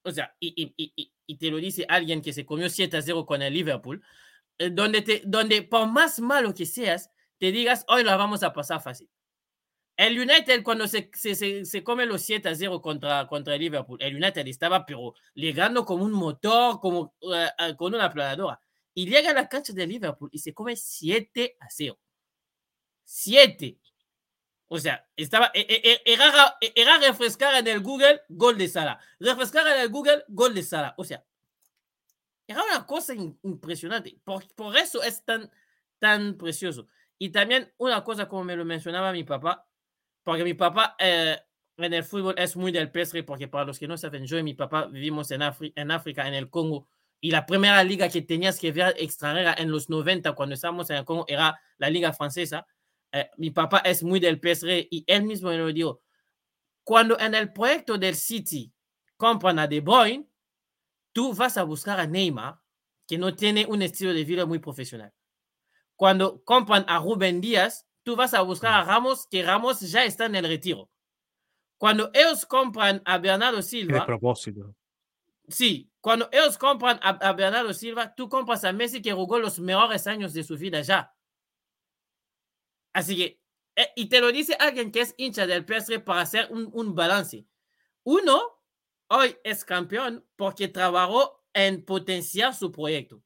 o 0.03 0.11
sea, 0.11 0.37
y, 0.39 0.49
y, 0.49 0.75
y, 0.77 1.13
y, 1.27 1.37
te 1.39 1.51
lo 1.51 1.57
dice 1.57 1.87
alguien 1.89 2.21
que 2.21 2.35
se 2.35 2.45
comió 2.45 2.69
7 2.69 2.99
a 2.99 3.03
0 3.03 3.25
con 3.25 3.41
el 3.41 3.55
Liverpool, 3.55 4.03
eh, 4.59 4.69
donde, 4.71 5.01
te, 5.01 5.23
donde 5.25 5.63
por 5.63 5.89
más 5.89 6.21
malo 6.21 6.53
que 6.53 6.67
seas, 6.67 7.11
te 7.39 7.51
digas, 7.51 7.87
hoy 7.89 8.05
la 8.05 8.17
vamos 8.17 8.43
a 8.43 8.53
pasar 8.53 8.83
fácil. 8.83 9.09
El 9.97 10.19
United, 10.19 10.63
cuando 10.63 10.87
se, 10.87 11.11
se, 11.15 11.65
se, 11.65 11.85
come 11.85 12.07
los 12.07 12.23
7 12.23 12.49
a 12.49 12.55
0 12.55 12.81
contra, 12.83 13.27
contra 13.27 13.55
el 13.55 13.61
Liverpool, 13.61 14.03
el 14.03 14.17
United 14.17 14.47
estaba 14.47 14.85
pero 14.85 15.15
llegando 15.35 15.85
como 15.85 16.05
un 16.05 16.13
motor, 16.13 16.81
como 16.81 17.15
uh, 17.21 17.77
con 17.77 17.95
una 17.95 18.11
planadora. 18.11 18.61
Y 18.95 19.07
llega 19.07 19.31
a 19.31 19.35
la 19.35 19.49
cancha 19.49 19.73
del 19.73 19.89
Liverpool 19.89 20.31
y 20.33 20.39
se 20.39 20.53
come 20.53 20.77
7 20.77 21.57
a 21.59 21.67
0. 21.71 21.99
7. 23.05 23.79
O 24.73 24.79
sea, 24.79 25.05
estaba, 25.17 25.51
e, 25.53 25.67
e, 25.69 25.91
e, 25.91 26.13
era, 26.13 26.57
era 26.77 26.99
refrescar 26.99 27.57
en 27.57 27.67
el 27.67 27.81
Google, 27.81 28.23
gol 28.29 28.57
de 28.57 28.69
Sala. 28.69 29.01
Refrescar 29.19 29.67
en 29.67 29.81
el 29.81 29.89
Google, 29.89 30.23
gol 30.29 30.55
de 30.55 30.63
Sala. 30.63 30.95
O 30.97 31.03
sea, 31.03 31.25
Era 32.47 32.63
una 32.63 32.87
cosa 32.87 33.13
impresionante. 33.15 34.17
Por, 34.23 34.47
por, 34.55 34.77
eso 34.77 35.03
es 35.03 35.25
tan, 35.25 35.51
tan 35.99 36.37
precioso. 36.37 36.87
Y 37.19 37.31
también 37.31 37.73
una 37.79 38.05
cosa 38.05 38.29
como 38.29 38.45
me 38.45 38.55
lo 38.55 38.65
mencionaba 38.65 39.11
mi 39.11 39.25
papá, 39.25 39.69
porque 40.23 40.45
mi 40.45 40.55
papá 40.55 40.95
eh, 41.01 41.37
en 41.77 41.93
el 41.93 42.05
fútbol 42.05 42.37
es 42.39 42.55
muy 42.55 42.71
del 42.71 42.93
PSR, 42.93 43.25
porque 43.25 43.49
para 43.49 43.65
los 43.65 43.77
que 43.77 43.89
no 43.89 43.97
saben, 43.97 44.25
yo 44.25 44.39
y 44.39 44.45
mi 44.45 44.55
papá 44.55 44.87
vivimos 44.87 45.33
en, 45.33 45.43
en 45.43 45.91
África, 45.91 46.29
en 46.29 46.35
el 46.35 46.49
Congo, 46.49 46.87
y 47.21 47.33
la 47.33 47.45
primera 47.45 47.83
liga 47.83 48.09
que 48.09 48.23
tenías 48.23 48.61
que 48.61 48.71
ver 48.71 48.95
extranjera 48.99 49.53
en 49.59 49.71
los 49.73 49.91
90, 49.91 50.33
cuando 50.35 50.55
estábamos 50.55 50.91
en 50.91 50.97
el 50.99 51.05
Congo, 51.05 51.25
era 51.27 51.61
la 51.79 51.91
liga 51.91 52.13
francesa. 52.13 52.69
Eh, 53.12 53.31
mi 53.38 53.51
papá 53.51 53.79
es 53.79 54.03
muy 54.03 54.20
del 54.20 54.40
PSR 54.40 54.88
y 54.90 55.05
él 55.07 55.25
mismo 55.25 55.49
me 55.49 55.59
lo 55.59 55.73
dijo. 55.73 56.03
Cuando 56.85 57.18
en 57.18 57.35
el 57.35 57.53
proyecto 57.53 57.99
del 57.99 58.14
City 58.14 58.73
compran 59.16 59.59
a 59.59 59.66
De 59.66 59.81
Bruyne, 59.81 60.29
tú 61.12 61.35
vas 61.35 61.57
a 61.57 61.62
buscar 61.64 62.01
a 62.01 62.07
Neymar, 62.07 62.61
que 63.07 63.18
no 63.18 63.35
tiene 63.35 63.66
un 63.66 63.83
estilo 63.83 64.14
de 64.14 64.25
vida 64.25 64.46
muy 64.46 64.59
profesional. 64.59 65.12
Cuando 65.96 66.42
compran 66.44 66.85
a 66.88 66.99
Rubén 66.99 67.40
Díaz, 67.40 67.87
tú 68.03 68.16
vas 68.16 68.33
a 68.35 68.40
buscar 68.40 68.73
a 68.73 68.85
Ramos, 68.85 69.27
que 69.27 69.42
Ramos 69.42 69.81
ya 69.81 70.05
está 70.05 70.27
en 70.27 70.37
el 70.37 70.46
retiro. 70.46 70.90
Cuando 71.77 72.11
ellos 72.12 72.46
compran 72.46 73.03
a 73.05 73.18
Bernardo 73.18 73.62
Silva. 73.62 74.01
De 74.01 74.07
propósito. 74.07 74.75
Sí, 75.49 75.90
cuando 76.01 76.29
ellos 76.33 76.57
compran 76.57 77.01
a, 77.03 77.33
Bernardo 77.33 77.75
Silva, 77.75 78.14
tú 78.14 78.29
compras 78.29 78.64
a 78.64 78.73
Messi 78.73 79.03
que 79.03 79.12
jugó 79.12 79.38
los 79.38 79.59
mejores 79.59 80.07
años 80.07 80.33
de 80.33 80.44
su 80.44 80.57
vida 80.57 80.81
ya. 80.83 81.12
Así 82.92 83.16
que, 83.16 83.40
eh, 83.76 83.88
y 83.96 84.09
te 84.09 84.20
lo 84.20 84.33
dice 84.33 84.57
alguien 84.59 84.90
que 84.92 85.00
es 85.03 85.14
hincha 85.16 85.46
del 85.46 85.64
PSG 85.64 86.05
para 86.05 86.22
hacer 86.22 86.48
un, 86.50 86.70
un 86.72 86.94
balance. 86.94 87.46
Uno, 88.05 88.42
hoy 89.09 89.37
es 89.44 89.64
campeón 89.64 90.26
porque 90.37 90.68
trabajó 90.68 91.44
en 91.55 91.85
potenciar 91.85 92.55
su 92.55 92.70
proyecto. 92.72 93.22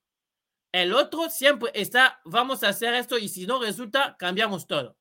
El 0.73 0.93
otro 0.95 1.31
siempre 1.31 1.71
está, 1.75 2.21
vamos 2.25 2.65
a 2.65 2.69
hacer 2.69 2.95
esto 2.95 3.19
y 3.19 3.29
si 3.29 3.47
no 3.47 3.61
resulta, 3.61 4.17
cambiamos 4.19 4.67
todo. 4.67 4.97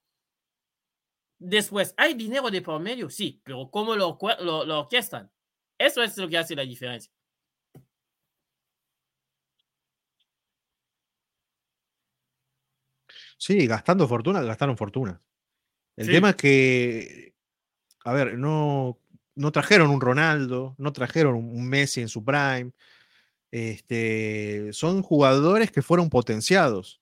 Después, 1.40 1.94
¿hay 1.98 2.14
dinero 2.16 2.50
de 2.50 2.62
por 2.62 2.80
medio? 2.80 3.10
Sí, 3.10 3.42
pero 3.44 3.70
¿cómo 3.70 3.96
lo, 3.96 4.18
lo, 4.40 4.66
lo 4.66 4.80
orquestan? 4.80 5.32
Eso 5.78 6.02
es 6.02 6.18
lo 6.18 6.30
que 6.30 6.38
hace 6.38 6.56
la 6.56 6.64
diferencia. 6.64 7.13
Sí, 13.38 13.68
gastando 13.68 14.08
fortuna, 14.08 14.42
gastaron 14.42 14.78
fortuna. 14.78 15.22
El 15.96 16.08
tema 16.08 16.32
es 16.32 16.36
que, 16.36 17.34
a 18.04 18.14
ver, 18.14 18.38
no, 18.38 19.00
no 19.36 19.52
trajeron 19.52 19.90
un 19.90 20.02
Ronaldo, 20.02 20.76
no 20.78 20.94
trajeron 20.94 21.36
un 21.36 21.68
Messi 21.68 22.02
en 22.02 22.10
su 22.10 22.24
prime. 22.24 22.72
Este, 23.52 24.74
son 24.74 25.04
jugadores 25.04 25.72
que 25.72 25.84
fueron 25.84 26.10
potenciados 26.10 27.02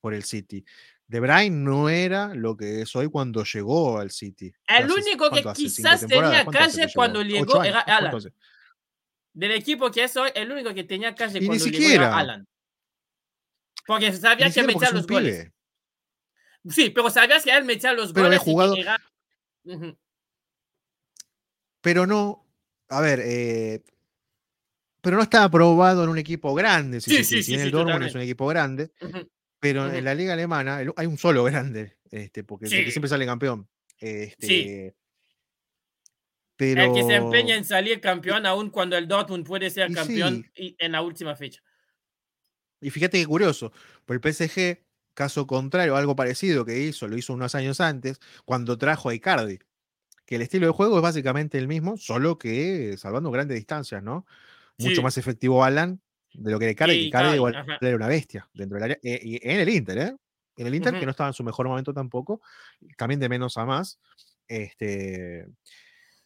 por 0.00 0.14
el 0.14 0.24
City. 0.24 0.64
De 1.06 1.20
Bruyne 1.20 1.50
no 1.50 1.88
era 1.88 2.34
lo 2.34 2.56
que 2.56 2.82
es 2.82 2.96
hoy 2.96 3.08
cuando 3.08 3.44
llegó 3.44 3.98
al 3.98 4.10
City. 4.10 4.52
El 4.66 4.90
único 4.90 5.30
que 5.30 5.44
quizás 5.54 6.04
tenía 6.04 6.44
calle 6.44 6.88
cuando 6.92 7.22
llegó 7.22 7.62
era 7.62 7.80
Alan. 7.80 8.20
Del 9.32 9.52
equipo 9.52 9.90
que 9.90 10.04
es 10.04 10.16
hoy, 10.16 10.30
el 10.34 10.50
único 10.50 10.74
que 10.74 10.82
tenía 10.82 11.14
calle 11.14 11.44
cuando 11.46 11.64
llegó 11.64 11.88
era 11.88 12.18
Alan. 12.18 12.48
Porque 13.86 14.12
sabía 14.12 14.50
que 14.50 14.62
metía 14.64 14.90
los 14.90 15.06
goles. 15.06 15.52
Sí, 16.70 16.90
pero 16.90 17.10
sabías 17.10 17.44
que 17.44 17.50
él 17.50 17.64
metía 17.64 17.92
los 17.92 18.12
pero 18.12 18.26
goles. 18.26 18.40
Jugado... 18.40 18.74
Pero 21.80 22.06
no, 22.06 22.44
a 22.88 23.00
ver, 23.00 23.20
eh, 23.22 23.84
pero 25.00 25.16
no 25.16 25.22
estaba 25.22 25.48
probado 25.48 26.02
en 26.02 26.10
un 26.10 26.18
equipo 26.18 26.52
grande. 26.54 27.00
Si 27.00 27.10
sí, 27.10 27.24
sí, 27.24 27.42
sí, 27.42 27.54
el 27.54 27.70
Dortmund 27.70 28.04
es 28.04 28.14
un 28.14 28.22
equipo 28.22 28.46
grande, 28.46 28.90
pero 29.60 29.92
en 29.92 30.04
la 30.04 30.14
liga 30.14 30.32
alemana 30.32 30.78
hay 30.96 31.06
un 31.06 31.18
solo 31.18 31.44
grande, 31.44 31.98
este, 32.10 32.42
porque, 32.42 32.66
siempre 32.66 33.08
sale 33.08 33.24
campeón. 33.24 33.68
Este, 33.98 34.96
pero... 36.56 36.82
El 36.82 36.92
que 36.92 37.04
se 37.04 37.14
empeña 37.14 37.54
en 37.54 37.64
salir 37.64 38.00
campeón 38.00 38.46
aún 38.46 38.70
cuando 38.70 38.96
el 38.96 39.06
Dortmund 39.06 39.46
puede 39.46 39.70
ser 39.70 39.92
campeón 39.92 40.50
en 40.54 40.92
la 40.92 41.02
última 41.02 41.36
fecha. 41.36 41.62
Y 42.80 42.90
fíjate 42.90 43.18
qué 43.18 43.26
curioso, 43.26 43.72
por 44.04 44.16
el 44.16 44.34
PSG 44.34 44.85
Caso 45.16 45.46
contrario, 45.46 45.96
algo 45.96 46.14
parecido 46.14 46.66
que 46.66 46.78
hizo, 46.78 47.08
lo 47.08 47.16
hizo 47.16 47.32
unos 47.32 47.54
años 47.54 47.80
antes, 47.80 48.20
cuando 48.44 48.76
trajo 48.76 49.08
a 49.08 49.14
Icardi. 49.14 49.58
Que 50.26 50.36
el 50.36 50.42
estilo 50.42 50.66
de 50.66 50.74
juego 50.74 50.96
es 50.96 51.02
básicamente 51.02 51.56
el 51.56 51.68
mismo, 51.68 51.96
solo 51.96 52.36
que 52.36 52.96
salvando 52.98 53.30
grandes 53.30 53.56
distancias, 53.56 54.02
¿no? 54.02 54.26
Mucho 54.76 55.00
más 55.00 55.16
efectivo 55.16 55.64
Alan 55.64 56.02
de 56.34 56.50
lo 56.50 56.58
que 56.58 56.70
Icardi. 56.70 57.06
Icardi 57.06 57.36
igual 57.36 57.64
era 57.80 57.96
una 57.96 58.08
bestia 58.08 58.46
dentro 58.52 58.76
del 58.76 58.84
área. 58.84 58.98
Eh, 59.02 59.18
y 59.22 59.48
en 59.48 59.60
el 59.60 59.68
Inter, 59.70 59.98
¿eh? 59.98 60.16
En 60.58 60.66
el 60.66 60.74
Inter, 60.74 60.98
que 60.98 61.06
no 61.06 61.12
estaba 61.12 61.30
en 61.30 61.34
su 61.34 61.44
mejor 61.44 61.66
momento 61.66 61.94
tampoco, 61.94 62.42
también 62.98 63.18
de 63.18 63.30
menos 63.30 63.56
a 63.56 63.64
más. 63.64 63.98
Este, 64.46 65.48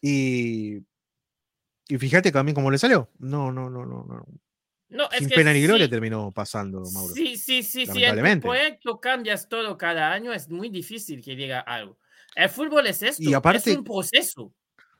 y, 0.01 0.79
y 1.87 1.97
fíjate 1.97 2.29
también 2.29 2.55
cómo 2.55 2.69
le 2.69 2.77
salió. 2.77 3.09
No, 3.19 3.53
no, 3.53 3.69
no, 3.69 3.85
no, 3.85 4.03
no. 4.03 4.25
No, 4.91 5.09
Sin 5.17 5.29
pena 5.29 5.53
ni 5.53 5.61
gloria 5.61 5.89
terminó 5.89 6.31
pasando, 6.31 6.83
Mauro. 6.91 7.13
Sí, 7.13 7.37
sí, 7.37 7.63
sí. 7.63 7.85
Si 7.85 7.93
tu 7.93 8.39
proyecto 8.41 8.99
cambias 8.99 9.47
todo 9.47 9.77
cada 9.77 10.11
año, 10.11 10.33
es 10.33 10.49
muy 10.49 10.69
difícil 10.69 11.23
que 11.23 11.35
diga 11.35 11.61
algo. 11.61 11.97
El 12.35 12.49
fútbol 12.49 12.87
es 12.87 13.01
esto, 13.01 13.23
y 13.23 13.33
aparte, 13.33 13.71
es 13.71 13.77
un 13.77 13.83
proceso. 13.83 14.53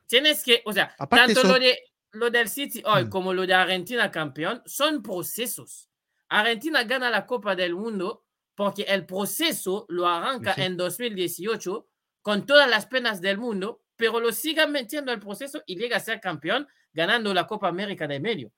Tienes 0.06 0.42
que, 0.42 0.62
o 0.64 0.72
sea, 0.72 0.94
tanto 1.08 1.42
lo, 1.44 1.58
de, 1.58 1.78
lo 2.12 2.30
del 2.30 2.48
City 2.48 2.82
hoy 2.84 3.04
mm. 3.04 3.08
como 3.10 3.32
lo 3.32 3.46
de 3.46 3.54
Argentina 3.54 4.10
campeón 4.10 4.62
son 4.64 5.02
procesos. 5.02 5.88
Argentina 6.28 6.84
gana 6.84 7.10
la 7.10 7.26
Copa 7.26 7.54
del 7.54 7.74
Mundo 7.74 8.24
porque 8.54 8.82
el 8.82 9.04
proceso 9.04 9.86
lo 9.88 10.06
arranca 10.06 10.54
en 10.56 10.76
2018 10.76 11.86
con 12.22 12.46
todas 12.46 12.68
las 12.68 12.86
penas 12.86 13.20
del 13.20 13.38
mundo, 13.38 13.82
pero 13.96 14.20
lo 14.20 14.32
sigan 14.32 14.72
metiendo 14.72 15.12
el 15.12 15.20
proceso 15.20 15.62
y 15.66 15.76
llega 15.76 15.96
a 15.96 16.00
ser 16.00 16.20
campeón 16.20 16.66
ganando 16.92 17.34
la 17.34 17.46
Copa 17.46 17.68
América 17.68 18.06
de 18.06 18.20
medio. 18.20 18.52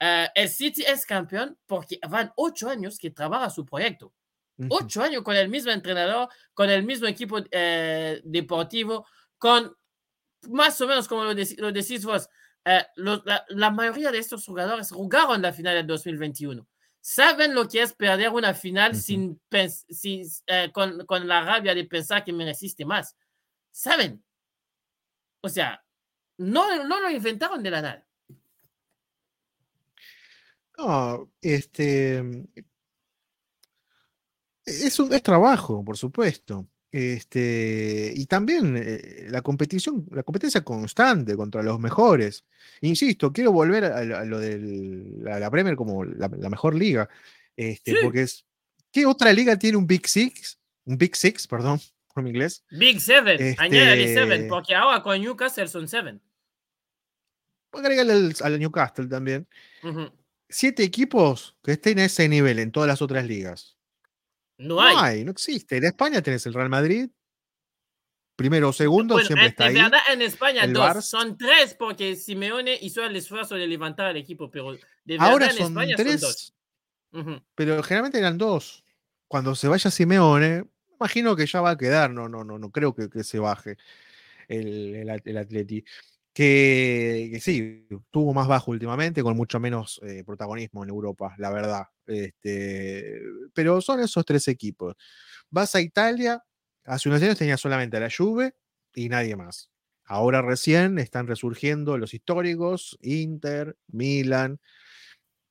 Eh, 0.00 0.28
el 0.34 0.48
City 0.48 0.84
es 0.86 1.04
campeón 1.04 1.58
porque 1.66 1.98
van 2.08 2.32
ocho 2.36 2.68
años 2.68 2.98
que 2.98 3.10
trabaja 3.10 3.50
su 3.50 3.64
proyecto. 3.64 4.12
Ocho 4.70 5.04
años 5.04 5.22
con 5.22 5.36
el 5.36 5.48
mismo 5.48 5.70
entrenador, 5.70 6.28
con 6.52 6.68
el 6.68 6.82
mismo 6.82 7.06
equipo 7.06 7.38
eh, 7.48 8.20
deportivo, 8.24 9.06
con 9.38 9.72
más 10.48 10.80
o 10.80 10.88
menos 10.88 11.06
como 11.06 11.22
lo, 11.22 11.34
decís 11.34 12.04
vos, 12.04 12.28
eh, 12.64 12.84
la, 12.96 13.70
mayoría 13.70 14.10
de 14.10 14.18
estos 14.18 14.44
jugadores 14.44 14.90
jugaron 14.90 15.42
la 15.42 15.52
final 15.52 15.76
del 15.76 15.86
2021. 15.86 16.66
Saben 17.00 17.54
lo 17.54 17.68
que 17.68 17.82
es 17.82 17.92
perder 17.92 18.30
una 18.30 18.52
final 18.52 18.96
sin, 18.96 19.40
con, 20.72 21.06
con, 21.06 21.28
la 21.28 21.42
rabia 21.42 21.72
de 21.72 21.84
pensar 21.84 22.24
que 22.24 22.32
mereciste 22.32 22.84
más. 22.84 23.16
Saben. 23.70 24.24
O 25.40 25.48
sea, 25.48 25.84
no, 26.36 26.84
no 26.84 27.00
lo 27.00 27.10
inventaron 27.10 27.62
de 27.62 27.70
la 27.70 27.80
nada. 27.80 28.07
No, 30.78 31.32
este. 31.42 32.22
Es 34.64 34.98
un 35.00 35.12
es 35.12 35.22
trabajo, 35.22 35.84
por 35.84 35.96
supuesto. 35.96 36.68
Este, 36.90 38.12
y 38.14 38.24
también 38.26 38.74
eh, 38.76 39.26
la 39.28 39.42
competición, 39.42 40.06
la 40.10 40.22
competencia 40.22 40.62
constante 40.62 41.36
contra 41.36 41.62
los 41.62 41.80
mejores. 41.80 42.44
Insisto, 42.80 43.32
quiero 43.32 43.52
volver 43.52 43.84
a, 43.84 44.24
lo 44.24 44.38
de 44.38 44.58
la, 45.20 45.50
Premier 45.50 45.74
como 45.74 46.04
la, 46.04 46.28
mejor 46.28 46.74
liga. 46.74 47.08
Este, 47.56 47.96
porque 48.02 48.22
es. 48.22 48.46
¿Qué 48.90 49.04
otra 49.04 49.32
liga 49.32 49.58
tiene 49.58 49.76
un 49.76 49.86
Big 49.86 50.06
Six? 50.06 50.58
Un 50.84 50.96
Big 50.96 51.16
Six, 51.16 51.46
perdón, 51.48 51.80
por 52.14 52.22
mi 52.22 52.30
inglés. 52.30 52.64
Big 52.70 53.00
Seven, 53.00 53.56
añádale 53.58 54.14
Seven, 54.14 54.32
este 54.32 54.48
porque 54.48 54.74
ahora 54.76 55.02
con 55.02 55.20
Newcastle 55.20 55.66
son 55.66 55.88
Seven. 55.88 56.22
Agregale 57.72 58.12
al, 58.12 58.34
al 58.42 58.58
Newcastle 58.58 59.08
también 59.08 59.46
siete 60.48 60.82
equipos 60.82 61.56
que 61.62 61.72
estén 61.72 61.98
a 61.98 62.04
ese 62.04 62.28
nivel 62.28 62.58
en 62.58 62.72
todas 62.72 62.88
las 62.88 63.02
otras 63.02 63.26
ligas. 63.26 63.76
No 64.56 64.80
hay. 64.80 64.94
No 64.94 65.00
hay, 65.00 65.24
no 65.24 65.30
existe. 65.30 65.76
En 65.76 65.84
España 65.84 66.22
tenés 66.22 66.46
el 66.46 66.54
Real 66.54 66.68
Madrid, 66.68 67.08
primero 68.34 68.70
o 68.70 68.72
segundo, 68.72 69.18
siempre 69.20 69.48
está 69.48 69.66
en 69.66 69.76
ahí. 69.76 69.82
verdad, 69.82 70.00
en 70.12 70.22
España 70.22 70.66
dos. 70.66 71.04
Son 71.04 71.36
tres 71.36 71.74
porque 71.74 72.16
Simeone 72.16 72.78
hizo 72.80 73.04
el 73.04 73.14
esfuerzo 73.16 73.54
de 73.54 73.66
levantar 73.66 74.10
el 74.10 74.16
equipo, 74.16 74.50
pero 74.50 74.72
de 74.72 74.78
verdad 75.04 75.30
Ahora 75.30 75.46
en 75.46 75.56
son 75.56 75.66
España 75.66 75.94
tres, 75.96 76.20
son 76.20 76.30
dos. 76.30 76.54
Pero 77.54 77.82
generalmente 77.82 78.18
eran 78.18 78.38
dos. 78.38 78.84
Cuando 79.28 79.54
se 79.54 79.68
vaya 79.68 79.90
Simeone, 79.90 80.64
imagino 80.98 81.36
que 81.36 81.46
ya 81.46 81.60
va 81.60 81.70
a 81.70 81.78
quedar, 81.78 82.10
no, 82.10 82.28
no, 82.28 82.44
no, 82.44 82.58
no 82.58 82.70
creo 82.70 82.94
que, 82.94 83.08
que 83.10 83.22
se 83.22 83.38
baje 83.38 83.76
el, 84.48 84.94
el, 84.94 85.22
el 85.24 85.36
Atleti 85.36 85.84
que, 86.38 87.40
sí, 87.42 87.88
tuvo 88.12 88.32
más 88.32 88.46
bajo 88.46 88.70
últimamente, 88.70 89.24
con 89.24 89.36
mucho 89.36 89.58
menos 89.58 90.00
eh, 90.04 90.22
protagonismo 90.24 90.84
en 90.84 90.90
Europa, 90.90 91.34
la 91.38 91.50
verdad. 91.50 91.86
Este, 92.06 93.20
pero 93.52 93.80
son 93.80 93.98
esos 94.00 94.24
tres 94.24 94.46
equipos. 94.46 94.94
Vas 95.50 95.74
a 95.74 95.80
Italia, 95.80 96.44
hace 96.84 97.08
unos 97.08 97.22
años 97.22 97.38
tenía 97.38 97.56
solamente 97.56 97.96
a 97.96 98.00
la 98.00 98.10
Juve 98.16 98.54
y 98.94 99.08
nadie 99.08 99.34
más. 99.36 99.70
Ahora 100.04 100.40
recién 100.40 100.98
están 101.00 101.26
resurgiendo 101.26 101.98
los 101.98 102.14
históricos, 102.14 102.96
Inter, 103.02 103.76
Milan, 103.88 104.60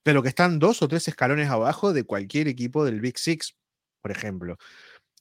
pero 0.04 0.23
que 0.23 0.30
están 0.30 0.60
dos 0.60 0.82
o 0.82 0.88
tres 0.88 1.08
escalones 1.08 1.50
abajo 1.50 1.93
de 1.93 2.04
cualquier 2.04 2.47
equipo 2.47 2.86
del 2.86 3.02
Big 3.02 3.17
Six, 3.19 3.58
por 4.02 4.12
ejemplo. 4.12 4.58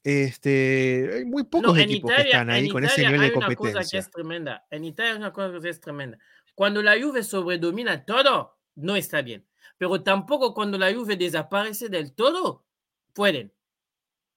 Este, 0.08 1.10
hay 1.14 1.24
muy 1.24 1.42
pocos 1.42 1.76
equipos 1.76 2.12
que 2.14 2.22
están 2.22 2.48
ahí 2.48 2.68
con 2.68 2.84
ese 2.84 3.04
nivel 3.04 3.22
de 3.22 3.32
competencia. 3.32 3.70
Una 3.70 3.80
cosa 3.80 3.90
que 3.90 3.98
es 3.98 4.08
tremenda. 4.08 4.64
En 4.70 4.84
Italia 4.84 5.10
hay 5.10 5.18
una 5.18 5.32
cosa 5.32 5.58
que 5.60 5.68
es 5.68 5.80
tremenda. 5.80 6.16
Cuando 6.54 6.80
la 6.80 6.96
Juve 6.96 7.24
sobredomina 7.24 8.04
todo, 8.04 8.56
no 8.76 8.94
está 8.94 9.20
bien. 9.22 9.44
Pero 9.76 10.04
tampoco 10.04 10.54
cuando 10.54 10.78
la 10.78 10.94
Juve 10.94 11.16
desaparece 11.16 11.88
del 11.88 12.14
todo, 12.14 12.64
pueden. 13.14 13.52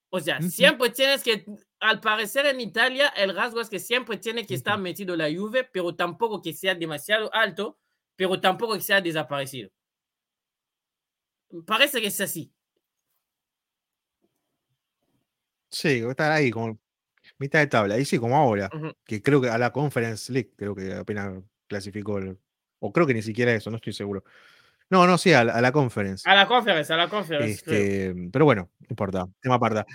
O 0.09 0.19
sea, 0.19 0.41
siempre 0.41 0.89
tienes 0.89 1.21
que, 1.21 1.45
al 1.79 2.01
parecer 2.01 2.47
en 2.47 2.61
Italia, 2.61 3.09
el 3.09 3.35
rasgo 3.35 3.61
es 3.61 3.69
que 3.69 3.77
siempre 3.77 4.17
tiene 4.17 4.47
que 4.47 4.55
estar 4.55 4.79
metido 4.79 5.15
la 5.15 5.31
Juve, 5.31 5.69
pero 5.71 5.93
tampoco 5.93 6.41
que 6.41 6.51
sea 6.51 6.73
demasiado 6.73 7.31
alto, 7.31 7.77
pero 8.15 8.41
tampoco 8.41 8.73
que 8.73 8.81
sea 8.81 9.01
desaparecido. 9.01 9.69
Parece 11.67 12.01
que 12.01 12.07
es 12.07 12.19
así. 12.21 12.51
Sí, 15.71 16.03
estar 16.09 16.31
ahí 16.31 16.51
como 16.51 16.79
mitad 17.37 17.59
de 17.59 17.67
tabla. 17.67 17.95
Ahí 17.95 18.05
sí, 18.05 18.17
como 18.17 18.35
ahora, 18.35 18.69
que 19.05 19.21
creo 19.21 19.41
que 19.41 19.49
a 19.49 19.57
la 19.57 19.71
Conference 19.71 20.31
League, 20.31 20.51
creo 20.55 20.75
que 20.75 20.93
apenas 20.93 21.41
clasificó, 21.67 22.19
o 22.79 22.93
creo 22.93 23.07
que 23.07 23.13
ni 23.13 23.21
siquiera 23.21 23.53
eso, 23.53 23.69
no 23.69 23.77
estoy 23.77 23.93
seguro. 23.93 24.23
No, 24.89 25.05
no, 25.05 25.17
sí, 25.17 25.33
a 25.33 25.43
la, 25.43 25.71
Conference. 25.71 26.27
A 26.27 26.33
la 26.33 26.47
Conference, 26.47 26.91
a 26.91 26.97
la 26.97 27.09
Conference. 27.09 27.51
Este, 27.51 28.15
pero 28.31 28.45
bueno, 28.45 28.71
no 28.79 28.87
importa, 28.89 29.27
tema 29.39 29.55
aparte. 29.55 29.85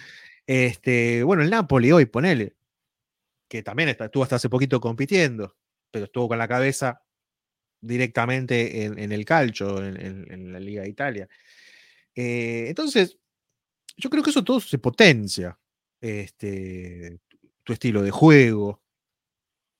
Este, 0.47 1.23
bueno, 1.25 1.43
el 1.43 1.51
Napoli 1.51 1.91
hoy, 1.91 2.07
ponele, 2.07 2.55
que 3.49 3.63
también 3.63 3.89
estuvo 3.89 4.23
hasta 4.23 4.37
hace 4.37 4.49
poquito 4.49 4.81
compitiendo, 4.81 5.57
pero 5.91 6.05
estuvo 6.05 6.29
con 6.29 6.39
la 6.39 6.47
cabeza 6.47 7.03
directamente 7.81 8.85
en, 8.85 9.13
el 9.13 9.25
calcio, 9.25 9.85
en, 9.85 10.53
la 10.53 10.61
Liga 10.61 10.83
de 10.83 10.89
Italia. 10.89 11.29
Eh, 12.15 12.67
entonces, 12.69 13.19
yo 13.97 14.09
creo 14.09 14.23
que 14.23 14.31
eso 14.31 14.45
todo 14.45 14.61
se 14.61 14.79
potencia 14.79 15.59
este, 16.05 17.19
tu 17.63 17.73
estilo 17.73 18.03
de 18.03 18.11
juego, 18.11 18.83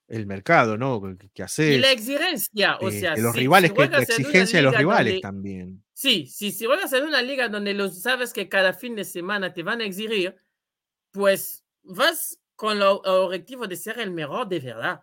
el 0.09 0.27
mercado, 0.27 0.79
¿no? 0.79 1.03
¿Qué 1.35 1.43
haces? 1.43 1.77
Y 1.77 1.79
la 1.79 1.93
exigencia, 1.93 2.79
o 2.81 2.91
sea, 2.91 3.11
este, 3.11 3.23
los 3.23 3.37
rivales, 3.37 3.73
que, 3.73 3.89
la 3.89 3.99
exigencia 3.99 4.59
de 4.59 4.63
los 4.63 4.77
rivales 4.77 5.21
también. 5.21 5.85
Sí, 5.93 6.27
sí, 6.27 6.51
si 6.51 6.67
vas 6.67 6.93
a 6.93 6.99
una 7.03 7.21
liga 7.21 7.49
donde 7.49 7.75
los 7.75 8.01
sabes 8.01 8.33
que 8.33 8.49
cada 8.49 8.73
fin 8.73 8.97
de 8.97 9.05
semana 9.05 9.53
te 9.53 9.63
van 9.63 9.83
a 9.83 9.85
exigir, 9.85 10.35
pues 11.11 11.65
vas 11.83 12.41
con 12.57 12.79
el 12.79 12.83
objetivo 12.83 13.67
de 13.67 13.77
ser 13.77 14.01
el 14.01 14.11
mejor 14.11 14.49
de 14.49 14.61
verdad. 14.61 15.03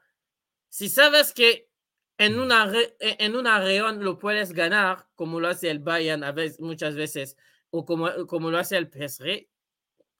Si 0.69 0.89
sabes 0.89 1.33
que 1.33 1.69
en 2.17 2.37
mm. 2.37 2.41
una, 2.41 2.73
e, 2.99 3.17
en 3.19 3.35
una 3.35 3.59
región 3.59 4.03
lo 4.03 4.17
puedes 4.17 4.53
ganar, 4.53 5.07
como 5.15 5.39
lo 5.39 5.49
hace 5.49 5.69
el 5.69 5.79
Bayern 5.79 6.23
a 6.23 6.31
veces, 6.31 6.59
muchas 6.59 6.95
veces, 6.95 7.37
o 7.69 7.85
como, 7.85 8.25
como 8.25 8.49
lo 8.49 8.57
hace 8.57 8.77
el 8.77 8.87
PSG, 8.87 9.47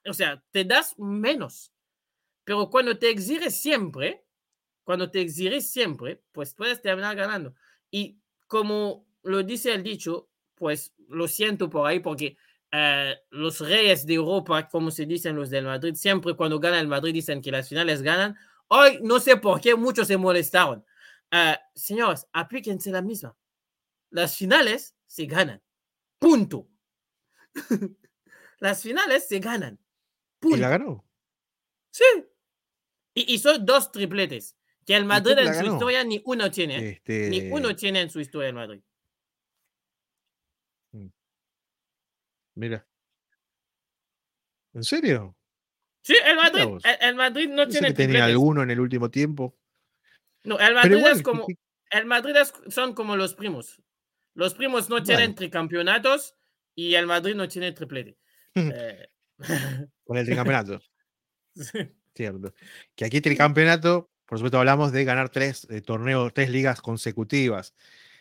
o 0.06 0.14
sea, 0.14 0.44
te 0.52 0.64
das 0.64 0.98
menos. 0.98 1.72
Pero 2.44 2.70
cuando 2.70 2.98
te 2.98 3.10
exiges 3.10 3.62
siempre, 3.62 4.26
cuando 4.84 5.10
te 5.10 5.22
exiges 5.22 5.70
siempre, 5.70 6.24
pues 6.32 6.54
puedes 6.54 6.82
terminar 6.82 7.16
ganando. 7.16 7.54
Y 7.90 8.20
como 8.48 9.06
lo 9.24 9.44
dice 9.44 9.74
el 9.74 9.84
dicho, 9.84 10.30
pues 10.56 10.94
lo 11.08 11.28
siento 11.28 11.70
por 11.70 11.88
ahí 11.88 12.00
porque 12.00 12.38
eh, 12.72 13.16
los 13.30 13.60
reyes 13.60 14.06
de 14.06 14.16
Europa, 14.16 14.68
como 14.70 14.92
se 14.92 15.06
dicen 15.06 15.36
los 15.36 15.50
del 15.50 15.66
Madrid, 15.66 15.94
siempre 15.96 16.36
cuando 16.36 16.60
gana 16.60 16.80
el 16.80 16.88
Madrid 16.88 17.14
dicen 17.14 17.42
que 17.42 17.52
las 17.52 17.70
finales 17.70 18.02
ganan. 18.02 18.36
Hoy 18.68 19.00
no 19.02 19.20
sé 19.20 19.38
por 19.38 19.60
qué 19.60 19.76
muchos 19.76 20.08
se 20.08 20.18
molestaron. 20.18 20.86
Uh, 21.34 21.56
señores, 21.76 22.28
aplíquense 22.34 22.92
la 22.92 23.02
misma. 23.02 23.36
Las 24.10 24.36
finales 24.36 24.96
se 25.06 25.26
ganan. 25.26 25.62
Punto. 26.20 26.68
las 28.60 28.82
finales 28.82 29.28
se 29.28 29.40
ganan. 29.40 29.80
¿Y 30.42 30.58
la 30.58 30.70
ganó? 30.70 31.06
Sí. 31.92 32.04
Y 33.14 33.34
hizo 33.34 33.58
dos 33.60 33.92
tripletes. 33.92 34.58
Que 34.86 34.96
el 34.96 35.06
Madrid 35.06 35.38
en 35.38 35.54
su 35.54 35.74
historia 35.74 36.04
ni 36.04 36.22
uno 36.26 36.50
tiene. 36.50 36.90
Este... 36.90 37.30
Ni 37.30 37.52
uno 37.52 37.76
tiene 37.76 38.02
en 38.02 38.10
su 38.10 38.20
historia 38.20 38.50
el 38.50 38.56
Madrid. 38.56 38.82
Mm. 40.92 41.08
Mira. 42.56 42.88
¿En 44.74 44.84
serio? 44.84 45.36
Sí, 46.04 46.16
el 46.26 46.36
Madrid, 46.36 46.64
el, 47.00 47.16
Madrid 47.16 47.50
no 47.50 47.68
tiene. 47.68 47.90
Que 47.90 47.94
tenía 47.94 48.26
alguno 48.26 48.64
en 48.64 48.72
el 48.72 48.80
último 48.80 49.12
tiempo. 49.12 49.56
No, 50.44 50.58
el 50.60 50.74
Madrid 50.74 51.06
es 51.06 51.22
como. 51.22 51.46
El 51.92 52.06
Madrid 52.06 52.36
son 52.70 52.96
como 52.96 53.16
los 53.16 53.36
primos. 53.36 53.82
Los 54.34 54.56
primos 54.56 54.90
no 54.90 55.04
tienen 55.04 55.36
tricampeonatos 55.36 56.36
y 56.74 56.96
el 56.96 57.06
Madrid 57.06 57.36
no 57.36 57.48
tiene 57.48 57.72
triplete. 57.74 58.18
eh, 58.56 59.10
con 60.12 60.17
el 60.17 60.26
tricampeonato. 60.26 60.82
Cierto. 62.13 62.54
Que 62.95 63.06
aquí 63.06 63.21
tricampeonato, 63.21 64.12
por 64.26 64.39
supuesto, 64.39 64.60
hablamos 64.60 64.91
de 64.91 65.06
ganar 65.06 65.30
tres 65.30 65.65
eh, 65.69 65.80
torneos, 65.80 66.34
tres 66.34 66.50
ligas 66.50 66.82
consecutivas. 66.82 67.74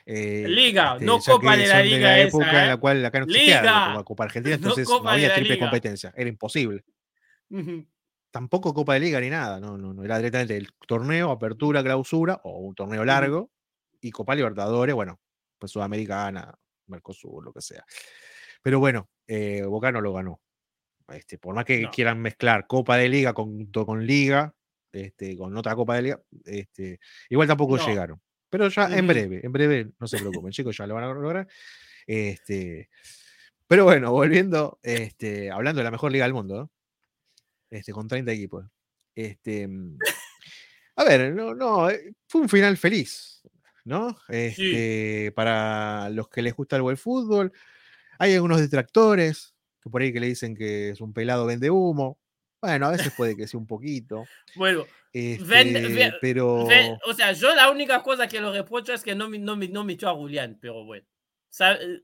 Eh, 0.06 0.44
liga, 0.46 0.92
este, 0.92 1.04
no 1.04 1.18
Copa 1.18 1.56
de 1.56 1.66
la 1.66 1.82
Liga. 1.82 1.96
De 1.96 2.02
la 2.02 2.20
época 2.20 2.62
en 2.62 2.68
la 2.68 2.74
¿eh? 2.74 2.78
cual 2.78 3.04
acá 3.04 3.18
no 3.18 3.24
existía 3.26 3.62
la 3.62 4.02
Copa 4.04 4.22
Argentina, 4.22 4.54
entonces 4.54 4.88
no, 4.88 5.08
había 5.08 5.34
triple 5.34 5.58
competencia, 5.58 6.14
era 6.16 6.28
imposible. 6.28 6.84
Tampoco 8.30 8.72
Copa 8.72 8.94
de 8.94 9.00
Liga 9.00 9.20
ni 9.20 9.30
nada, 9.30 9.58
no, 9.58 9.76
no, 9.76 9.92
no, 9.92 10.04
era 10.04 10.16
directamente 10.18 10.56
el 10.56 10.68
torneo, 10.86 11.32
apertura, 11.32 11.82
clausura 11.82 12.40
o 12.44 12.60
un 12.60 12.76
torneo 12.76 13.04
largo 13.04 13.50
y 14.00 14.12
Copa 14.12 14.36
Libertadores, 14.36 14.94
bueno, 14.94 15.18
pues 15.58 15.72
Sudamericana, 15.72 16.54
Mercosur, 16.86 17.44
lo 17.44 17.52
que 17.52 17.60
sea. 17.60 17.84
Pero 18.62 18.78
bueno, 18.78 19.10
Boca 19.66 19.90
no 19.90 20.00
lo 20.00 20.12
ganó. 20.12 20.40
Este, 21.10 21.38
por 21.38 21.54
más 21.54 21.64
que 21.64 21.88
quieran 21.90 22.20
mezclar 22.20 22.66
Copa 22.66 22.96
de 22.96 23.08
Liga 23.08 23.32
con, 23.32 23.66
con 23.66 24.06
Liga, 24.06 24.54
este, 24.92 25.36
con 25.36 25.56
otra 25.56 25.74
Copa 25.74 25.96
de 25.96 26.02
Liga, 26.02 26.22
este, 26.44 27.00
igual 27.28 27.48
tampoco 27.48 27.76
llegaron. 27.76 28.20
Pero 28.48 28.68
ya 28.68 28.96
en 28.96 29.06
breve, 29.06 29.40
en 29.44 29.52
breve, 29.52 29.90
no 29.98 30.06
se 30.06 30.18
preocupen, 30.18 30.50
chicos, 30.50 30.76
ya 30.76 30.86
lo 30.86 30.94
van 30.94 31.04
a 31.04 31.14
lograr. 31.14 31.48
Este, 32.06 32.90
pero 33.66 33.84
bueno, 33.84 34.10
volviendo, 34.10 34.80
este, 34.82 35.50
hablando 35.50 35.78
de 35.78 35.84
la 35.84 35.92
mejor 35.92 36.10
liga 36.10 36.24
del 36.24 36.34
mundo, 36.34 36.70
este, 37.70 37.92
con 37.92 38.08
30 38.08 38.32
equipos. 38.32 38.66
Este, 39.14 39.68
a 40.96 41.04
ver, 41.04 41.32
no, 41.32 41.54
no, 41.54 41.88
eh, 41.88 42.12
fue 42.26 42.40
un 42.40 42.48
final 42.48 42.76
feliz, 42.76 43.42
¿no? 43.84 44.16
Este, 44.28 45.32
Para 45.34 46.10
los 46.10 46.28
que 46.28 46.42
les 46.42 46.54
gusta 46.54 46.76
el 46.76 46.82
buen 46.82 46.96
fútbol, 46.96 47.52
hay 48.18 48.34
algunos 48.34 48.60
detractores, 48.60 49.54
que 49.82 49.90
por 49.90 50.02
ahí 50.02 50.12
que 50.12 50.20
le 50.20 50.28
dicen 50.28 50.54
que 50.54 50.90
es 50.90 51.00
un 51.00 51.12
pelado 51.12 51.46
vende 51.46 51.70
humo. 51.70 52.18
Bueno, 52.62 52.86
a 52.86 52.90
veces 52.90 53.12
puede 53.16 53.36
que 53.36 53.46
sea 53.46 53.58
un 53.58 53.66
poquito. 53.66 54.24
Bueno, 54.54 54.84
este, 55.12 56.12
pero. 56.20 56.66
o 57.06 57.14
sea, 57.14 57.32
yo 57.32 57.54
la 57.54 57.70
única 57.70 58.02
cosa 58.02 58.28
que 58.28 58.40
lo 58.40 58.52
reprocho 58.52 58.92
es 58.92 59.02
que 59.02 59.14
no, 59.14 59.28
no, 59.28 59.56
no 59.56 59.84
me 59.84 59.92
echó 59.94 60.08
a 60.08 60.14
Julián, 60.14 60.58
pero 60.60 60.84
bueno. 60.84 61.06
Eh, 61.58 62.00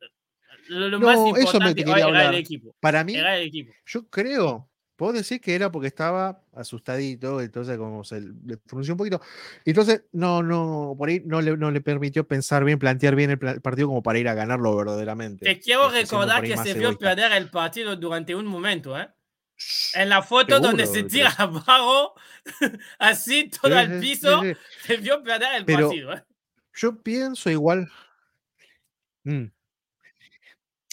lo, 0.68 0.88
lo 0.88 1.00
más 1.00 1.18
importante 1.18 1.82
era 1.82 2.28
el 2.30 2.34
equipo. 2.36 2.74
Para 2.80 3.04
mí, 3.04 3.16
yo 3.84 4.08
creo 4.08 4.68
puedo 4.96 5.12
decir 5.12 5.40
que 5.40 5.54
era 5.54 5.70
porque 5.70 5.88
estaba 5.88 6.42
asustadito, 6.54 7.40
entonces 7.40 7.76
como 7.78 8.02
se 8.02 8.20
le 8.20 8.56
pronunció 8.56 8.94
un 8.94 8.98
poquito. 8.98 9.20
Entonces, 9.64 10.04
no, 10.12 10.42
no, 10.42 10.94
por 10.96 11.08
ahí 11.08 11.22
no 11.24 11.40
le, 11.40 11.56
no 11.56 11.70
le 11.70 11.80
permitió 11.80 12.26
pensar 12.26 12.64
bien, 12.64 12.78
plantear 12.78 13.14
bien 13.14 13.30
el, 13.30 13.38
partido 13.38 13.88
como 13.88 14.02
para 14.02 14.18
ir 14.18 14.28
a 14.28 14.34
ganarlo 14.34 14.74
verdaderamente. 14.74 15.44
Te 15.44 15.60
quiero 15.60 15.90
recordar 15.90 16.42
que 16.42 16.56
se 16.56 16.74
vio 16.74 16.98
perder 16.98 17.32
el 17.32 17.50
partido 17.50 17.94
durante 17.96 18.34
un 18.34 18.46
momento, 18.46 18.98
¿eh? 18.98 19.08
En 19.94 20.10
la 20.10 20.20
foto 20.22 20.60
donde 20.60 20.86
se 20.86 21.02
tira 21.04 21.30
abajo, 21.38 22.14
así 22.98 23.48
todo 23.48 23.76
al 23.76 24.00
piso, 24.00 24.42
se 24.82 24.96
vio 24.98 25.22
perder 25.22 25.56
el 25.56 25.64
partido. 25.64 26.12
¿eh? 26.12 26.24
Yo 26.74 27.02
pienso 27.02 27.48
igual. 27.48 27.90
Mm. 29.24 29.46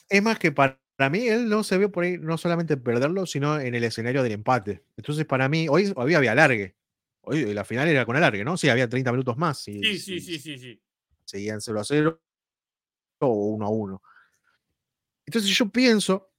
Es 0.09 0.23
más 0.23 0.39
que 0.39 0.51
para 0.51 0.79
para 1.03 1.09
mí 1.09 1.27
él 1.27 1.49
no 1.49 1.65
se 1.65 1.77
vio 1.77 1.91
por 1.91 2.05
ahí 2.05 2.17
no 2.17 2.37
solamente 2.37 2.77
perderlo, 2.77 3.25
sino 3.25 3.59
en 3.59 3.75
el 3.75 3.83
escenario 3.83 4.23
del 4.23 4.31
empate. 4.31 4.85
Entonces, 4.95 5.25
para 5.25 5.49
mí, 5.49 5.67
hoy 5.69 5.91
había, 5.97 6.19
había 6.19 6.31
alargue. 6.31 6.77
Hoy 7.23 7.53
la 7.53 7.65
final 7.65 7.89
era 7.89 8.05
con 8.05 8.15
alargue, 8.15 8.45
¿no? 8.45 8.55
Sí, 8.55 8.69
había 8.69 8.87
30 8.87 9.11
minutos 9.11 9.35
más. 9.35 9.61
sí, 9.61 9.99
sí, 9.99 10.21
sí, 10.21 10.39
sí, 10.39 10.57
sí. 10.57 10.81
Seguían 11.25 11.59
0 11.59 11.77
a 11.81 11.83
0 11.83 12.21
o 13.19 13.27
1 13.27 13.65
a 13.65 13.69
1. 13.69 14.01
Entonces 15.25 15.51
yo 15.51 15.67
pienso 15.67 16.31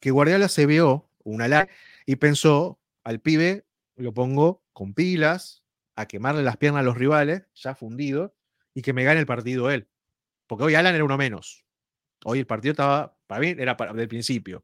que 0.00 0.10
Guardiola 0.10 0.48
se 0.48 0.66
vio 0.66 1.08
una 1.22 1.44
alargue 1.44 1.72
y 2.04 2.16
pensó, 2.16 2.80
al 3.04 3.20
pibe 3.20 3.66
lo 3.94 4.12
pongo 4.12 4.64
con 4.72 4.94
pilas, 4.94 5.62
a 5.94 6.06
quemarle 6.06 6.42
las 6.42 6.56
piernas 6.56 6.80
a 6.80 6.84
los 6.84 6.98
rivales, 6.98 7.44
ya 7.54 7.76
fundido, 7.76 8.34
y 8.74 8.82
que 8.82 8.94
me 8.94 9.04
gane 9.04 9.20
el 9.20 9.26
partido 9.26 9.70
él. 9.70 9.86
Porque 10.48 10.64
hoy 10.64 10.74
Alan 10.74 10.96
era 10.96 11.04
uno 11.04 11.16
menos. 11.16 11.64
Hoy 12.24 12.40
el 12.40 12.46
partido 12.46 12.72
estaba, 12.72 13.16
para 13.32 13.40
mí, 13.40 13.54
era 13.58 13.78
para, 13.78 13.94
del 13.94 14.08
principio, 14.08 14.62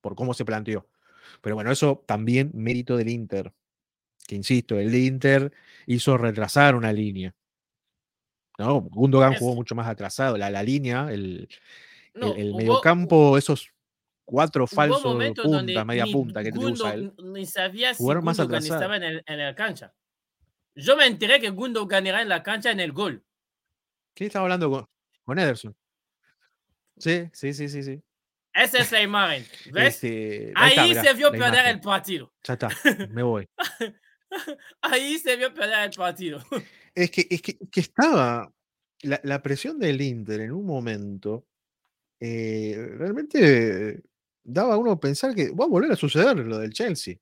por 0.00 0.14
cómo 0.14 0.34
se 0.34 0.44
planteó. 0.44 0.88
Pero 1.40 1.56
bueno, 1.56 1.72
eso 1.72 2.04
también 2.06 2.52
mérito 2.54 2.96
del 2.96 3.08
Inter. 3.08 3.52
Que 4.28 4.36
insisto, 4.36 4.78
el 4.78 4.94
Inter 4.94 5.52
hizo 5.86 6.16
retrasar 6.16 6.76
una 6.76 6.92
línea. 6.92 7.34
¿no? 8.56 8.82
Gundogan 8.82 9.34
jugó 9.34 9.56
mucho 9.56 9.74
más 9.74 9.88
atrasado. 9.88 10.38
La, 10.38 10.48
la 10.48 10.62
línea, 10.62 11.08
el, 11.10 11.48
el, 12.14 12.54
mediocampo, 12.54 13.36
esos 13.36 13.72
cuatro 14.24 14.68
falsos 14.68 15.02
puntas, 15.42 15.84
media 15.84 16.06
punta 16.06 16.44
que 16.44 16.52
te 16.52 16.58
usa 16.60 16.94
él. 16.94 17.12
Ni 17.18 17.46
sabía 17.46 17.94
si 17.94 18.00
Gundogan 18.00 18.62
estaba 18.62 18.96
en 18.96 19.02
el, 19.02 19.24
en 19.26 19.38
la 19.38 19.56
cancha. 19.56 19.92
Yo 20.76 20.96
me 20.96 21.06
enteré 21.06 21.40
que 21.40 21.50
Gundogan 21.50 22.06
era 22.06 22.22
en 22.22 22.28
la 22.28 22.44
cancha 22.44 22.70
en 22.70 22.78
el 22.78 22.92
gol. 22.92 23.24
¿Quién 24.14 24.28
estaba 24.28 24.44
hablando 24.44 24.70
con, 24.70 24.86
con 25.24 25.36
Ederson? 25.36 25.74
Sí, 26.98 27.28
sí, 27.32 27.52
sí, 27.54 27.68
sí, 27.68 27.82
sí. 27.82 28.02
Esa 28.54 28.78
es 28.78 28.92
la 28.92 29.02
imagen. 29.02 29.44
¿Ves? 29.72 29.94
Este, 29.94 30.52
ahí, 30.54 30.94
se 30.94 31.12
vio 31.14 31.32
perder 31.32 31.66
el 31.66 31.80
partido. 31.80 32.32
Ya 32.44 32.54
está, 32.54 32.68
me 33.10 33.22
voy. 33.22 33.48
ahí 34.80 35.18
se 35.18 35.36
vio 35.36 35.52
perder 35.52 35.88
el 35.88 35.90
partido. 35.90 36.42
Es 36.96 37.10
que, 37.10 37.26
es 37.28 37.42
que, 37.42 37.58
que 37.72 37.80
estaba 37.80 38.48
la, 39.02 39.20
la, 39.24 39.42
presión 39.42 39.80
del 39.80 40.00
Inter 40.00 40.42
en 40.42 40.52
un 40.52 40.64
momento. 40.64 41.44
Eh, 42.20 42.76
realmente 42.96 44.00
daba 44.44 44.74
a 44.74 44.76
uno 44.76 45.00
pensar 45.00 45.34
que 45.34 45.50
va 45.50 45.64
a 45.64 45.68
volver 45.68 45.90
a 45.90 45.96
suceder 45.96 46.36
lo 46.36 46.58
del 46.58 46.72
Chelsea. 46.72 47.16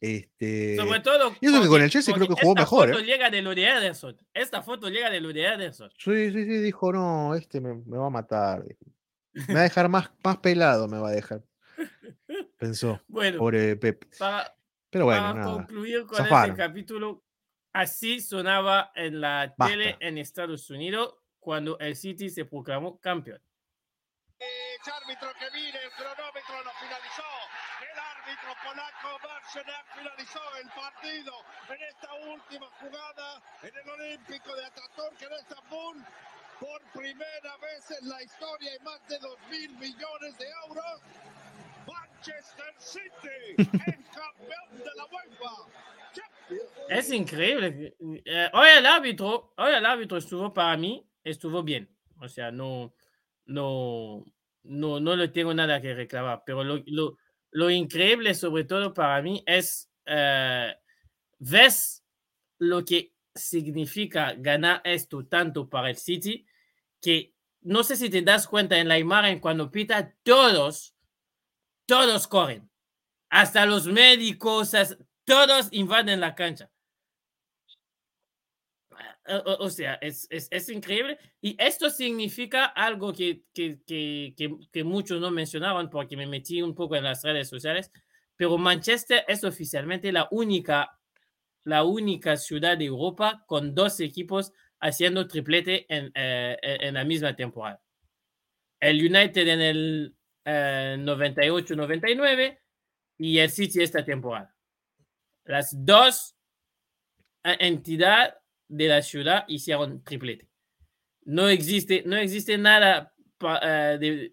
Este, 0.00 0.76
Sobre 0.76 0.98
todo. 0.98 1.32
Y 1.40 1.46
eso 1.46 1.62
que 1.62 1.68
con 1.68 1.80
el 1.80 1.90
Chelsea 1.90 2.12
creo 2.12 2.26
que 2.26 2.34
jugó 2.42 2.56
mejor. 2.56 2.90
Esta 2.90 2.98
foto 2.98 3.04
¿eh? 3.04 3.06
llega 3.06 3.30
de 3.30 3.42
lo 3.42 3.54
de 3.54 3.64
Ederson. 3.68 4.16
Esta 4.34 4.62
foto 4.62 4.88
llega 4.88 5.10
de 5.10 5.20
lo 5.20 5.32
de 5.32 5.44
Ederson. 5.44 5.90
Sí, 5.96 6.32
sí, 6.32 6.44
sí. 6.44 6.58
Dijo, 6.58 6.92
no, 6.92 7.36
este 7.36 7.60
me, 7.60 7.74
me 7.86 7.96
va 7.96 8.08
a 8.08 8.10
matar. 8.10 8.64
Me 9.48 9.54
va 9.54 9.60
a 9.60 9.64
dejar 9.64 9.88
más, 9.88 10.10
más 10.22 10.36
pelado, 10.38 10.88
me 10.88 10.98
va 10.98 11.08
a 11.08 11.12
dejar. 11.12 11.42
Pensó. 12.58 13.00
Bueno, 13.08 13.38
pobre 13.38 13.76
Pep. 13.76 14.04
Para, 14.18 14.54
Pero 14.90 15.04
bueno, 15.06 15.20
para 15.22 15.34
nada. 15.34 15.52
concluir 15.54 16.06
con 16.06 16.24
este 16.24 16.54
capítulo, 16.54 17.24
así 17.72 18.20
sonaba 18.20 18.92
en 18.94 19.20
la 19.20 19.54
Basta. 19.56 19.72
tele 19.72 19.96
en 20.00 20.18
Estados 20.18 20.70
Unidos 20.70 21.16
cuando 21.40 21.78
el 21.78 21.96
City 21.96 22.30
se 22.30 22.44
proclamó 22.44 22.98
campeón. 23.00 23.40
El 24.38 24.92
árbitro 24.92 25.28
que 25.38 25.46
mire, 25.52 25.78
el 25.84 25.90
cronómetro 25.92 26.54
lo 26.64 26.70
finalizó. 26.80 27.30
El 27.80 27.98
árbitro 27.98 28.50
polaco 28.64 29.18
Marcenak 29.22 29.86
finalizó 29.96 30.40
el 30.60 30.68
partido 30.68 31.32
en 31.70 31.82
esta 31.88 32.14
última 32.32 32.66
jugada 32.80 33.42
en 33.62 33.72
el 33.76 33.88
Olímpico 33.90 34.54
de 34.54 34.64
Ataturk 34.64 35.22
en 35.22 35.32
Estambul. 35.32 36.04
Por 36.60 36.80
primera 36.92 37.56
vez 37.60 37.98
en 38.00 38.08
la 38.08 38.22
historia 38.22 38.70
y 38.74 38.84
más 38.84 39.06
de 39.08 39.18
2 39.18 39.38
mil 39.50 39.70
millones 39.78 40.38
de 40.38 40.46
euros. 40.66 41.00
Manchester 41.86 42.74
City, 42.78 43.54
el 43.58 44.04
campeón 44.04 44.78
de 44.78 44.90
la 44.96 45.04
UEFA. 45.04 45.84
Es 46.88 47.10
increíble. 47.10 47.96
Eh, 48.24 48.50
hoy 48.52 48.68
el 48.78 48.86
árbitro, 48.86 49.52
hoy 49.56 49.72
el 49.74 49.84
árbitro 49.84 50.18
estuvo 50.18 50.52
para 50.52 50.76
mí, 50.76 51.06
estuvo 51.22 51.62
bien. 51.62 51.90
O 52.20 52.28
sea, 52.28 52.50
no, 52.50 52.94
no, 53.46 54.24
no, 54.62 55.00
no 55.00 55.16
le 55.16 55.28
tengo 55.28 55.52
nada 55.52 55.80
que 55.80 55.94
reclamar. 55.94 56.42
Pero 56.46 56.64
lo, 56.64 56.82
lo, 56.86 57.18
lo 57.50 57.70
increíble, 57.70 58.34
sobre 58.34 58.64
todo 58.64 58.94
para 58.94 59.20
mí, 59.22 59.42
es 59.46 59.90
eh, 60.06 60.74
ves 61.38 62.04
lo 62.58 62.84
que 62.84 63.13
significa 63.34 64.34
ganar 64.34 64.80
esto 64.84 65.26
tanto 65.26 65.68
para 65.68 65.90
el 65.90 65.96
City 65.96 66.46
que 67.00 67.34
no 67.62 67.82
sé 67.84 67.96
si 67.96 68.10
te 68.10 68.22
das 68.22 68.46
cuenta 68.46 68.78
en 68.78 68.88
la 68.88 68.98
imagen 68.98 69.40
cuando 69.40 69.70
pita 69.70 70.14
todos, 70.22 70.94
todos 71.86 72.26
corren, 72.28 72.70
hasta 73.30 73.66
los 73.66 73.86
médicos, 73.86 74.72
todos 75.24 75.68
invaden 75.72 76.20
la 76.20 76.34
cancha. 76.34 76.70
O, 79.26 79.36
o- 79.36 79.64
o 79.66 79.70
sea, 79.70 79.94
es, 79.94 80.26
es, 80.30 80.48
es 80.50 80.68
increíble. 80.68 81.18
Y 81.40 81.56
esto 81.58 81.88
significa 81.90 82.66
algo 82.66 83.12
que, 83.12 83.42
que, 83.54 83.80
que, 83.86 84.34
que 84.70 84.84
muchos 84.84 85.20
no 85.20 85.30
mencionaban 85.30 85.90
porque 85.90 86.16
me 86.16 86.26
metí 86.26 86.60
un 86.62 86.74
poco 86.74 86.96
en 86.96 87.04
las 87.04 87.22
redes 87.22 87.48
sociales, 87.48 87.90
pero 88.36 88.58
Manchester 88.58 89.24
es 89.26 89.42
oficialmente 89.44 90.12
la 90.12 90.28
única, 90.30 90.98
la 91.64 91.84
única 91.84 92.36
ciudad 92.36 92.76
de 92.78 92.86
Europa 92.86 93.44
con 93.46 93.74
dos 93.74 94.00
equipos 94.00 94.52
haciendo 94.80 95.26
triplete 95.26 95.86
en, 95.88 96.12
eh, 96.14 96.90
la 96.92 97.04
misma 97.04 97.34
temporada. 97.34 97.82
El 98.80 98.98
United 98.98 99.48
en 99.48 99.60
el 99.60 100.16
eh, 100.44 100.96
98-99 101.00 102.58
y 103.18 103.38
el 103.38 103.50
City 103.50 103.82
esta 103.82 104.04
temporada. 104.04 104.54
Las 105.44 105.74
dos 105.84 106.36
eh, 107.44 107.56
entidades 107.60 108.34
de 108.68 108.88
la 108.88 109.02
ciudad 109.02 109.44
hicieron 109.48 110.02
triplete. 110.02 110.48
No 111.24 111.48
existe, 111.48 112.02
no 112.06 112.16
existe 112.16 112.58
nada, 112.58 113.14
eh, 113.62 113.96
de- 114.00 114.32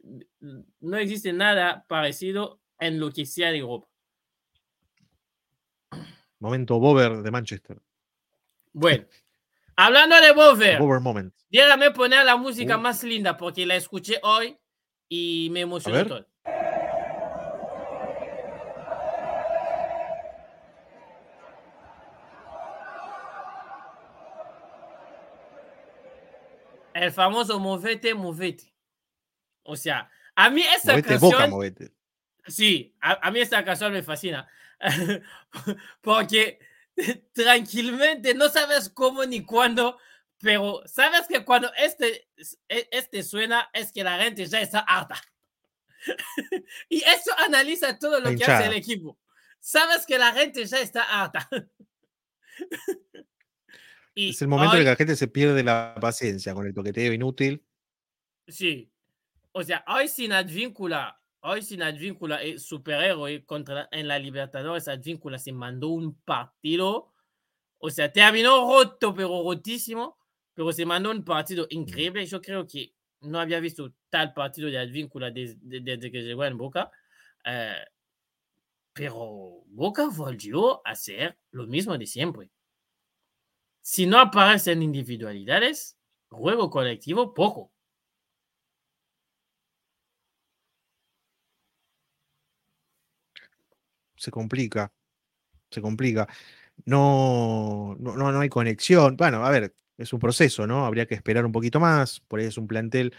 no 0.81 0.97
existe 0.97 1.31
nada 1.33 1.85
parecido 1.87 2.61
en 2.79 2.99
lo 2.99 3.11
que 3.11 3.25
sea 3.25 3.51
de 3.51 3.59
Europa. 3.59 3.87
Momento 6.41 6.79
Bober 6.79 7.21
de 7.21 7.31
Manchester. 7.31 7.77
Bueno, 8.73 9.05
hablando 9.75 10.19
de 10.19 10.31
Bover, 10.33 10.79
Bober 10.79 10.99
moment. 10.99 11.33
déjame 11.49 11.91
poner 11.91 12.25
la 12.25 12.35
música 12.35 12.77
Uh. 12.77 12.81
más 12.81 13.03
linda 13.03 13.37
porque 13.37 13.65
la 13.65 13.75
escuché 13.75 14.19
hoy 14.23 14.57
y 15.07 15.49
me 15.51 15.61
emocionó 15.61 16.03
todo. 16.05 16.27
El 26.93 27.11
famoso 27.11 27.59
movete, 27.59 28.13
movete. 28.13 28.73
O 29.63 29.75
sea, 29.75 30.09
a 30.35 30.49
mí 30.49 30.61
esta 30.61 30.93
Movete 30.93 31.09
canción, 31.09 31.31
boca, 31.31 31.47
movete. 31.47 31.91
sí, 32.47 32.95
a, 32.99 33.27
a 33.27 33.31
mí 33.31 33.39
esta 33.39 33.63
canción 33.63 33.93
me 33.93 34.03
fascina. 34.03 34.47
Porque 36.01 36.59
tranquilamente 37.33 38.33
no 38.33 38.49
sabes 38.49 38.89
cómo 38.89 39.25
ni 39.25 39.43
cuándo, 39.45 39.97
pero 40.39 40.81
sabes 40.85 41.27
que 41.27 41.43
cuando 41.45 41.71
este, 41.77 42.27
e- 42.67 42.89
este 42.91 43.23
suena 43.23 43.69
es 43.73 43.91
que 43.91 44.03
la 44.03 44.19
gente 44.21 44.45
ya 44.45 44.61
está 44.61 44.79
harta. 44.79 45.21
y 46.89 46.97
eso 47.03 47.31
analiza 47.37 47.97
todo 47.99 48.19
lo 48.19 48.35
que 48.35 48.43
hace 48.43 48.67
el 48.67 48.73
equipo. 48.73 49.19
Sabes 49.59 50.05
que 50.05 50.17
la 50.17 50.33
gente 50.33 50.65
ya 50.65 50.79
está 50.79 51.03
harta. 51.03 51.47
y 54.15 54.31
Es 54.31 54.41
el 54.41 54.47
momento 54.47 54.73
en 54.75 54.77
hoy- 54.77 54.79
el 54.81 54.85
que 54.85 54.89
la 54.91 54.95
gente 54.95 55.15
se 55.15 55.27
pierde 55.27 55.63
la 55.63 55.95
paciencia 56.01 56.53
con 56.53 56.65
el 56.65 56.73
toqueteo 56.73 57.13
inútil. 57.13 57.63
Sí. 58.47 58.91
O 59.51 59.63
sea, 59.63 59.83
hoy 59.87 60.07
sin 60.07 60.31
Advíncula, 60.33 61.20
hoy 61.41 61.61
sin 61.61 61.83
Advíncula 61.83 62.41
es 62.41 62.63
superhéroe 62.63 63.45
contra 63.45 63.87
en 63.91 64.07
la 64.07 64.19
Libertadores, 64.19 64.87
Advíncula 64.87 65.37
se 65.37 65.51
mandó 65.51 65.89
un 65.89 66.15
partido. 66.21 67.13
O 67.79 67.89
sea, 67.89 68.11
terminó 68.11 68.67
roto, 68.67 69.13
pero 69.13 69.43
rotísimo, 69.43 70.17
pero 70.53 70.71
se 70.71 70.85
mandó 70.85 71.11
un 71.11 71.23
partido 71.23 71.67
increíble. 71.69 72.25
Yo 72.25 72.41
creo 72.41 72.67
que 72.67 72.93
no 73.21 73.39
había 73.39 73.59
visto 73.59 73.93
tal 74.09 74.33
partido 74.33 74.69
de 74.69 74.77
Advíncula 74.77 75.31
desde, 75.31 75.79
desde 75.81 76.11
que 76.11 76.21
llegó 76.21 76.45
en 76.45 76.57
Boca. 76.57 76.91
Eh, 77.45 77.83
pero 78.93 79.63
Boca 79.67 80.09
volvió 80.09 80.85
a 80.85 80.91
hacer 80.91 81.37
lo 81.51 81.65
mismo 81.65 81.97
de 81.97 82.05
siempre. 82.05 82.51
Si 83.81 84.05
no 84.05 84.19
aparecen 84.19 84.83
individualidades, 84.83 85.97
juego 86.29 86.69
colectivo 86.69 87.33
poco. 87.33 87.71
Se 94.21 94.29
complica. 94.29 94.93
Se 95.71 95.81
complica. 95.81 96.27
No, 96.85 97.95
no, 97.99 98.15
no, 98.17 98.39
hay 98.39 98.49
conexión. 98.49 99.17
Bueno, 99.17 99.43
a 99.45 99.49
ver, 99.49 99.75
es 99.97 100.13
un 100.13 100.19
proceso, 100.19 100.67
¿no? 100.67 100.85
Habría 100.85 101.07
que 101.07 101.15
esperar 101.15 101.43
un 101.45 101.51
poquito 101.51 101.79
más. 101.79 102.19
Por 102.21 102.39
ahí 102.39 102.45
es 102.45 102.57
un 102.57 102.67
plantel. 102.67 103.13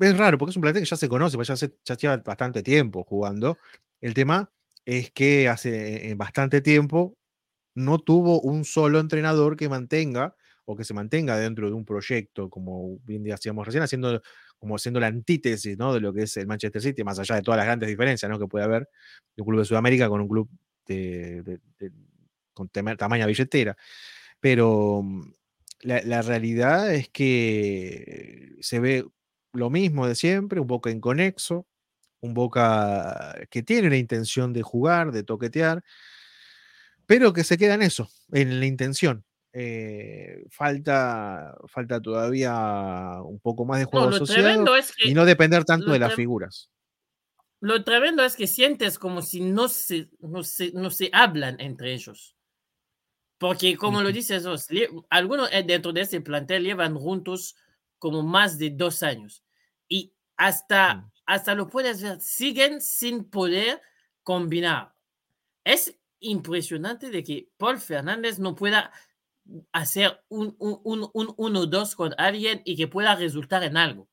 Es 0.00 0.18
raro, 0.18 0.38
porque 0.38 0.50
es 0.50 0.56
un 0.56 0.62
plantel 0.62 0.82
que 0.82 0.88
ya 0.88 0.96
se 0.96 1.08
conoce, 1.08 1.36
pues 1.36 1.48
ya, 1.48 1.56
se, 1.56 1.74
ya 1.84 1.96
lleva 1.96 2.16
bastante 2.18 2.62
tiempo 2.64 3.04
jugando. 3.04 3.58
El 4.00 4.14
tema 4.14 4.50
es 4.84 5.12
que 5.12 5.48
hace 5.48 6.10
eh, 6.10 6.14
bastante 6.16 6.60
tiempo 6.60 7.16
no 7.74 7.98
tuvo 8.00 8.40
un 8.40 8.64
solo 8.64 9.00
entrenador 9.00 9.56
que 9.56 9.68
mantenga 9.68 10.36
o 10.64 10.76
que 10.76 10.84
se 10.84 10.94
mantenga 10.94 11.38
dentro 11.38 11.68
de 11.68 11.74
un 11.74 11.84
proyecto, 11.84 12.50
como 12.50 12.98
bien 13.04 13.22
decíamos 13.24 13.66
recién, 13.66 13.84
haciendo 13.84 14.22
como 14.62 14.78
siendo 14.78 15.00
la 15.00 15.08
antítesis 15.08 15.76
¿no? 15.76 15.92
de 15.92 15.98
lo 16.00 16.12
que 16.12 16.22
es 16.22 16.36
el 16.36 16.46
Manchester 16.46 16.80
City, 16.80 17.02
más 17.02 17.18
allá 17.18 17.34
de 17.34 17.42
todas 17.42 17.58
las 17.58 17.66
grandes 17.66 17.88
diferencias 17.88 18.30
¿no? 18.30 18.38
que 18.38 18.46
puede 18.46 18.64
haber 18.64 18.88
de 19.36 19.42
un 19.42 19.46
club 19.48 19.58
de 19.58 19.64
Sudamérica 19.64 20.08
con 20.08 20.20
un 20.20 20.28
club 20.28 20.48
de, 20.86 21.42
de- 21.42 21.58
de- 21.80 21.90
con 22.54 22.68
tamaña 22.68 23.26
billetera. 23.26 23.76
Pero 24.40 25.02
mm, 25.02 25.22
la, 25.82 26.02
la 26.02 26.22
realidad 26.22 26.94
es 26.94 27.08
que 27.08 28.52
se 28.60 28.78
ve 28.78 29.04
lo 29.52 29.68
mismo 29.68 30.06
de 30.06 30.14
siempre, 30.14 30.60
un 30.60 30.68
Boca 30.68 30.90
inconexo, 30.90 31.66
un 32.20 32.34
Boca 32.34 33.34
que 33.50 33.64
tiene 33.64 33.90
la 33.90 33.96
intención 33.96 34.52
de 34.52 34.62
jugar, 34.62 35.10
de 35.12 35.24
toquetear, 35.24 35.82
pero 37.06 37.32
que 37.32 37.44
se 37.44 37.58
queda 37.58 37.74
en 37.74 37.82
eso, 37.82 38.08
en 38.32 38.60
la 38.60 38.66
intención. 38.66 39.24
Eh, 39.52 40.44
falta, 40.50 41.56
falta 41.68 42.00
todavía 42.00 42.54
un 43.24 43.40
poco 43.40 43.64
más 43.66 43.78
de 43.80 43.84
juego 43.86 44.06
No, 44.06 44.10
lo 44.10 44.22
asociado 44.22 44.24
tremendo 44.24 44.74
es 44.76 44.92
que 44.92 45.02
y 45.02 45.14
no 45.14 45.24
depender 45.26 45.64
tanto 45.64 45.90
lo 45.90 45.94
de 45.94 45.98
las 46.00 46.14
figuras. 46.14 46.70
Lo 47.60 47.82
tremendo 47.82 48.22
es 48.24 48.36
que 48.36 48.46
sientes 48.46 48.98
como 48.98 49.22
si 49.22 49.40
no 49.40 49.66
se, 49.68 50.10
no 50.20 50.42
se, 50.42 50.70
no 50.72 50.90
se 50.90 51.08
hablan 51.14 51.58
entre 51.60 51.94
ellos. 51.94 52.36
Porque, 53.38 53.76
como 53.76 54.02
lo 54.02 54.12
Ujú. 54.12 54.12
dices 54.12 54.46
vos, 54.46 54.68
lle- 54.68 54.88
algunos 55.10 55.50
eh, 55.52 55.64
dentro 55.66 55.92
de 55.92 56.02
ese 56.02 56.20
plantel 56.20 56.62
llevan 56.64 56.94
juntos 56.94 57.56
como 57.98 58.22
más 58.22 58.58
de 58.58 58.70
dos 58.70 59.02
años. 59.02 59.44
Y 59.88 60.14
hasta, 60.36 61.04
Mm. 61.04 61.10
hasta 61.26 61.54
lo 61.54 61.68
puedes 61.68 62.02
ver, 62.02 62.20
siguen 62.20 62.80
sin 62.80 63.24
poder 63.30 63.80
combinar. 64.22 64.94
Es 65.64 65.98
impresionante 66.20 67.10
de 67.10 67.24
que 67.24 67.50
Paul 67.58 67.78
Fernández 67.80 68.38
no 68.40 68.54
pueda 68.56 68.92
hacer 69.72 70.20
un 70.28 70.56
1-2 70.58 70.80
un, 70.84 71.10
un, 71.12 71.34
uno, 71.36 71.66
dos 71.66 71.94
con 71.94 72.14
alguien 72.18 72.62
y 72.64 72.76
que 72.76 72.88
pueda 72.88 73.14
resultar 73.16 73.62
en 73.64 73.76
algo. 73.76 74.08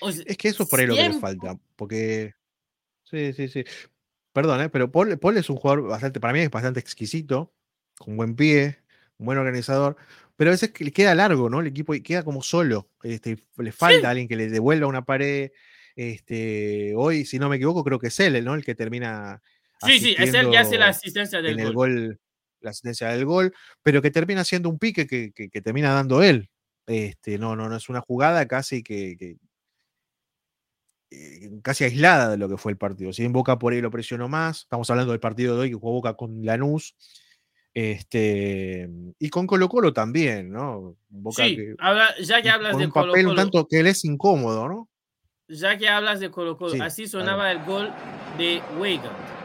O 0.00 0.12
sea, 0.12 0.24
Es 0.26 0.36
que 0.36 0.48
eso 0.48 0.62
es 0.62 0.68
por 0.68 0.80
ahí 0.80 0.86
lo 0.86 0.94
que 0.94 1.08
le 1.08 1.20
falta, 1.20 1.58
porque... 1.76 2.34
Sí, 3.04 3.32
sí, 3.32 3.48
sí. 3.48 3.64
Perdón, 4.32 4.60
¿eh? 4.60 4.68
pero 4.68 4.92
Paul, 4.92 5.18
Paul 5.18 5.36
es 5.36 5.50
un 5.50 5.56
jugador 5.56 5.88
bastante, 5.88 6.20
para 6.20 6.32
mí 6.32 6.40
es 6.40 6.50
bastante 6.50 6.78
exquisito, 6.78 7.52
con 7.98 8.16
buen 8.16 8.36
pie, 8.36 8.78
un 9.18 9.26
buen 9.26 9.36
organizador, 9.36 9.96
pero 10.36 10.50
a 10.50 10.52
veces 10.52 10.72
le 10.78 10.92
queda 10.92 11.14
largo, 11.16 11.50
¿no? 11.50 11.60
El 11.60 11.66
equipo 11.66 11.92
queda 12.04 12.22
como 12.22 12.40
solo, 12.40 12.88
este, 13.02 13.44
le 13.58 13.72
falta 13.72 14.10
alguien 14.10 14.28
que 14.28 14.36
le 14.36 14.48
devuelva 14.48 14.86
una 14.86 15.04
pared. 15.04 15.50
Este, 15.96 16.94
hoy, 16.96 17.26
si 17.26 17.40
no 17.40 17.48
me 17.48 17.56
equivoco, 17.56 17.82
creo 17.82 17.98
que 17.98 18.06
es 18.06 18.20
él, 18.20 18.42
¿no? 18.44 18.54
El 18.54 18.64
que 18.64 18.76
termina 18.76 19.42
Sí, 19.86 19.98
sí, 19.98 20.14
es 20.18 20.34
él 20.34 20.50
que 20.50 20.58
hace 20.58 20.78
la 20.78 20.88
asistencia 20.88 21.40
del 21.40 21.58
en 21.58 21.66
el 21.66 21.72
gol. 21.72 22.20
La 22.60 22.70
asistencia 22.70 23.08
del 23.08 23.24
gol, 23.24 23.54
pero 23.82 24.00
que 24.02 24.10
termina 24.10 24.44
siendo 24.44 24.68
un 24.68 24.78
pique 24.78 25.06
que, 25.06 25.32
que- 25.32 25.48
que 25.50 25.60
termina 25.62 25.92
dando 25.92 26.22
él. 26.22 26.48
Este, 26.86 27.38
no, 27.38 27.54
no, 27.56 27.68
no 27.68 27.76
es 27.76 27.88
una 27.88 28.00
jugada 28.00 28.46
casi 28.48 28.82
que, 28.82 29.16
que- 29.18 29.36
eh, 31.12 31.50
casi 31.62 31.84
aislada 31.84 32.30
de 32.30 32.36
lo 32.36 32.48
que 32.48 32.56
fue 32.56 32.72
el 32.72 32.78
partido. 32.78 33.12
Si 33.12 33.22
bien 33.22 33.32
Boca 33.32 33.58
por 33.58 33.72
ahí 33.72 33.80
lo 33.80 33.90
presionó 33.90 34.28
más, 34.28 34.60
estamos 34.60 34.88
hablando 34.90 35.12
del 35.12 35.20
partido 35.20 35.54
de 35.56 35.62
hoy 35.62 35.68
que 35.70 35.74
jugó 35.74 35.92
Boca 35.92 36.14
con 36.14 36.44
Lanús. 36.44 36.94
Este, 37.72 38.88
y 39.18 39.28
con 39.30 39.46
Colo 39.46 39.68
Colo 39.68 39.92
también, 39.92 40.50
¿no? 40.50 40.96
Boca 41.08 41.44
Sí, 41.44 41.56
que- 41.56 41.74
habla- 41.78 42.14
ya 42.20 42.42
que 42.42 42.50
hablas 42.50 42.72
con 42.72 42.80
de 42.80 42.86
un 42.86 42.90
Colo 42.90 43.06
papel 43.12 43.26
un 43.26 43.30
Colo, 43.32 43.42
tanto 43.42 43.66
que 43.68 43.80
él 43.80 43.86
es 43.86 44.04
incómodo, 44.04 44.68
¿no? 44.68 44.88
ya 45.48 45.76
que 45.76 45.88
hablas 45.88 46.20
de 46.20 46.30
Colo 46.30 46.56
Colo, 46.56 46.72
Sí, 46.72 46.80
así 46.80 47.06
sonaba 47.08 47.50
el 47.50 47.64
gol 47.64 47.90
de 48.38 48.62
Weigand. 48.78 49.39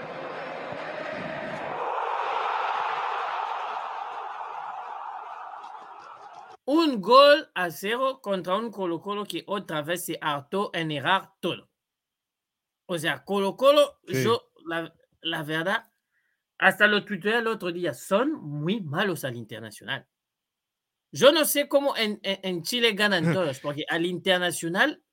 Un 6.68 7.00
gol 7.02 7.50
a 7.56 7.70
cero 7.72 8.20
contra 8.22 8.56
un 8.56 8.72
Colo 8.72 9.00
Colo 9.02 9.26
que 9.26 9.44
otra 9.48 9.82
vez 9.84 10.06
se 10.06 10.18
hartó 10.22 10.72
en 10.74 10.92
errar 10.92 11.32
todo. 11.40 11.70
O 12.88 12.98
sea, 12.98 13.24
Colo 13.24 13.56
Colo, 13.56 14.00
Sí. 14.08 14.24
yo, 14.24 14.52
la, 14.66 14.94
la 15.22 15.44
verdad, 15.44 15.92
hasta 16.58 16.88
lo 16.88 17.04
tuiteé 17.06 17.38
el 17.40 17.48
otro 17.48 17.72
día, 17.72 17.94
son 17.94 18.34
muy 18.34 18.82
malos 18.82 19.24
al 19.26 19.36
internacional. 19.36 20.08
Yo 21.12 21.32
no 21.32 21.46
sé 21.46 21.68
cómo 21.68 21.96
en, 21.96 22.20
en- 22.24 22.40
en 22.44 22.64
Chile 22.64 22.94
ganan 22.94 23.24
todos, 23.34 23.60
porque 23.60 23.86
al 23.90 24.06
internacional, 24.06 25.04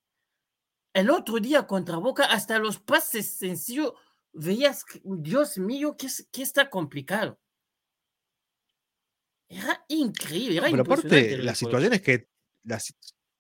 el 0.95 1.11
otro 1.11 1.39
día 1.39 1.67
contra 1.67 1.97
Boca, 1.97 2.25
hasta 2.25 2.59
los 2.59 2.79
pases 2.79 3.37
sencillos, 3.39 3.95
veías, 4.33 4.85
Dios 5.05 5.59
mío, 5.59 5.97
que, 5.97 6.09
que 6.31 6.43
está 6.43 6.69
complicado. 6.71 7.39
Era 9.53 9.85
increíble, 9.89 10.57
era 10.59 10.71
Pero 10.71 10.83
aparte, 10.83 11.39
las 11.39 11.59
situaciones 11.59 12.01
que 12.01 12.29
las, 12.65 12.95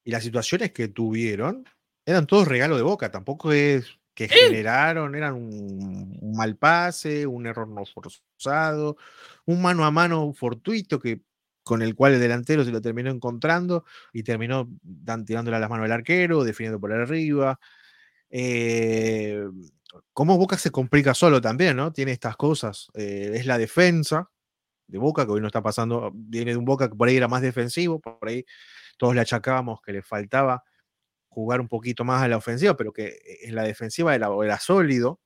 y 0.04 0.10
las 0.10 0.22
situaciones 0.22 0.72
que 0.72 0.88
tuvieron 0.88 1.64
eran 2.04 2.26
todos 2.26 2.48
regalo 2.48 2.76
de 2.76 2.82
boca, 2.82 3.10
tampoco 3.10 3.52
es 3.52 3.86
que 4.14 4.28
generaron, 4.28 5.14
eran 5.14 5.34
un, 5.34 6.18
un 6.20 6.32
mal 6.36 6.56
pase, 6.56 7.26
un 7.26 7.46
error 7.46 7.68
no 7.68 7.84
forzado, 7.86 8.96
un 9.46 9.62
mano 9.62 9.84
a 9.84 9.90
mano 9.90 10.32
fortuito 10.34 11.00
que 11.00 11.22
con 11.62 11.80
el 11.80 11.94
cual 11.94 12.14
el 12.14 12.20
delantero 12.20 12.64
se 12.64 12.72
lo 12.72 12.82
terminó 12.82 13.10
encontrando 13.10 13.84
y 14.12 14.22
terminó 14.22 14.68
dan, 14.82 15.24
tirándole 15.24 15.56
a 15.56 15.60
las 15.60 15.70
manos 15.70 15.84
al 15.86 15.92
arquero, 15.92 16.44
definiendo 16.44 16.80
por 16.80 16.92
arriba. 16.92 17.58
Eh, 18.30 19.44
cómo 20.12 20.36
Boca 20.36 20.58
se 20.58 20.70
complica 20.70 21.14
solo 21.14 21.40
también, 21.40 21.76
¿no? 21.76 21.92
Tiene 21.92 22.12
estas 22.12 22.36
cosas. 22.36 22.88
eh, 22.94 23.32
es 23.34 23.46
la 23.46 23.58
defensa, 23.58 24.30
de 24.92 24.98
Boca, 24.98 25.24
que 25.24 25.32
hoy 25.32 25.40
no 25.40 25.46
está 25.46 25.62
pasando, 25.62 26.12
viene 26.14 26.52
de 26.52 26.58
un 26.58 26.66
Boca 26.66 26.88
que 26.88 26.94
por 26.94 27.08
ahí 27.08 27.16
era 27.16 27.26
más 27.26 27.40
defensivo, 27.40 27.98
por 27.98 28.28
ahí 28.28 28.44
todos 28.98 29.14
le 29.14 29.22
achacábamos 29.22 29.80
que 29.80 29.92
le 29.92 30.02
faltaba 30.02 30.62
jugar 31.28 31.62
un 31.62 31.68
poquito 31.68 32.04
más 32.04 32.22
a 32.22 32.28
la 32.28 32.36
ofensiva, 32.36 32.76
pero 32.76 32.92
que 32.92 33.18
en 33.42 33.54
la 33.54 33.62
defensiva 33.62 34.14
era, 34.14 34.28
era 34.44 34.58
sólido, 34.60 35.18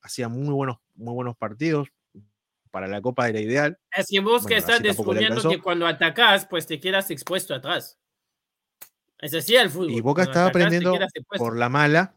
hacía 0.00 0.28
muy 0.28 0.54
buenos, 0.54 0.78
muy 0.94 1.12
buenos 1.14 1.36
partidos, 1.36 1.88
para 2.70 2.86
la 2.86 3.00
Copa 3.00 3.28
era 3.28 3.40
ideal. 3.40 3.76
Es 3.90 4.06
que 4.08 4.20
vos 4.20 4.46
que 4.46 4.56
estás 4.56 4.80
descubriendo 4.80 5.50
que 5.50 5.60
cuando 5.60 5.86
atacas, 5.86 6.46
pues 6.46 6.64
te 6.66 6.78
quedas 6.78 7.10
expuesto 7.10 7.54
atrás. 7.54 7.98
Es 9.18 9.34
así 9.34 9.56
el 9.56 9.68
fútbol. 9.68 9.90
Y 9.90 10.00
Boca 10.00 10.22
cuando 10.26 10.30
estaba 10.30 10.46
atacás, 10.46 10.66
aprendiendo 10.68 11.06
por 11.36 11.56
la 11.56 11.68
mala, 11.68 12.14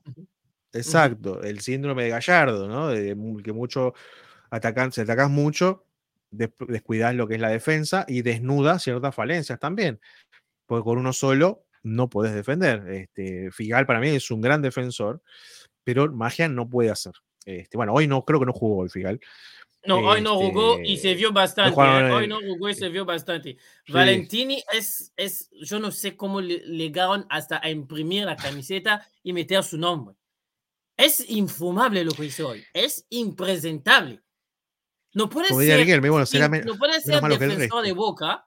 exacto, 0.72 1.42
el 1.42 1.62
síndrome 1.62 2.04
de 2.04 2.10
Gallardo, 2.10 2.68
¿no? 2.68 2.90
De 2.90 3.18
que 3.44 3.54
mucho 3.54 3.96
atacan, 4.52 4.92
si 4.92 5.02
atacás 5.02 5.32
mucho, 5.32 5.88
des- 6.32 6.52
descuidás 6.68 7.14
lo 7.16 7.28
que 7.28 7.36
es 7.36 7.42
la 7.42 7.50
defensa 7.50 8.06
y 8.08 8.22
desnuda 8.24 8.80
ciertas 8.80 9.14
falencias 9.14 9.60
también. 9.60 10.00
Porque 10.66 10.84
con 10.84 10.98
uno 10.98 11.14
solo 11.14 11.66
no 11.84 12.10
puedes 12.10 12.34
defender. 12.34 12.88
Este, 12.90 13.52
Figal 13.52 13.86
para 13.86 14.00
mí 14.00 14.10
es 14.10 14.32
un 14.32 14.42
gran 14.42 14.62
defensor, 14.62 15.22
pero 15.84 16.12
magia 16.12 16.48
no 16.48 16.68
puede 16.70 16.90
hacer. 16.90 17.14
Este, 17.46 17.76
bueno, 17.78 17.94
hoy 17.94 18.08
no 18.08 18.24
creo 18.24 18.40
que 18.40 18.46
no 18.46 18.54
jugó 18.54 18.88
Figal. 18.88 19.20
No, 19.84 19.98
hoy 19.98 20.22
no 20.22 20.36
jugó 20.36 20.80
y 20.80 20.98
se 20.98 21.10
Este, 21.10 21.16
vio 21.16 21.32
bastante. 21.34 21.82
¿eh? 21.82 22.12
Hoy 22.12 22.28
no 22.28 22.40
jugó 22.40 22.70
y 22.70 22.76
se 22.76 22.88
vio 22.90 23.04
bastante. 23.04 23.58
Sí. 23.84 23.92
Valentini 23.92 24.64
es, 24.72 25.12
es, 25.18 25.50
yo 25.52 25.80
no 25.80 25.90
sé 25.90 26.16
cómo 26.16 26.40
le 26.40 26.60
llegaron 26.60 27.26
hasta 27.30 27.60
a 27.64 27.68
imprimir 27.72 28.26
la 28.26 28.36
camiseta 28.36 29.08
y 29.24 29.34
meter 29.34 29.64
su 29.64 29.80
nombre. 29.80 30.16
Es 30.96 31.28
infumable 31.32 32.04
lo 32.04 32.12
que 32.12 32.26
hizo 32.26 32.50
hoy. 32.50 32.64
Es 32.76 33.08
impresentable. 33.10 34.22
No 35.14 35.30
puede 35.30 35.50
ser, 35.50 35.80
Riquelme, 35.80 36.10
bueno, 36.10 36.26
será 36.26 36.48
no 36.48 36.78
puede 36.78 37.02
ser 37.02 37.22
defensor 37.22 37.84
de. 37.84 37.92
Boca 37.94 38.46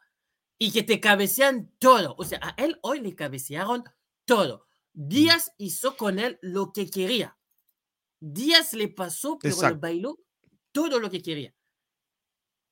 y 0.58 0.72
que 0.72 0.82
te 0.82 1.00
cabecean 1.00 1.70
todo. 1.78 2.14
O 2.16 2.24
sea, 2.24 2.38
a 2.42 2.54
él 2.62 2.78
hoy 2.82 3.00
le 3.00 3.14
cabecearon 3.14 3.84
todo. 4.24 4.66
Mm. 4.94 5.08
Díaz 5.08 5.52
hizo 5.58 5.96
con 5.96 6.18
él 6.18 6.38
lo 6.40 6.72
que 6.72 6.88
quería. 6.90 7.36
Díaz 8.20 8.72
le 8.72 8.88
pasó, 8.88 9.38
pero 9.38 9.54
le 9.54 9.60
Exacto. 9.60 9.80
bailó 9.80 10.18
todo 10.72 10.98
lo 10.98 11.10
que 11.10 11.20
quería. 11.20 11.54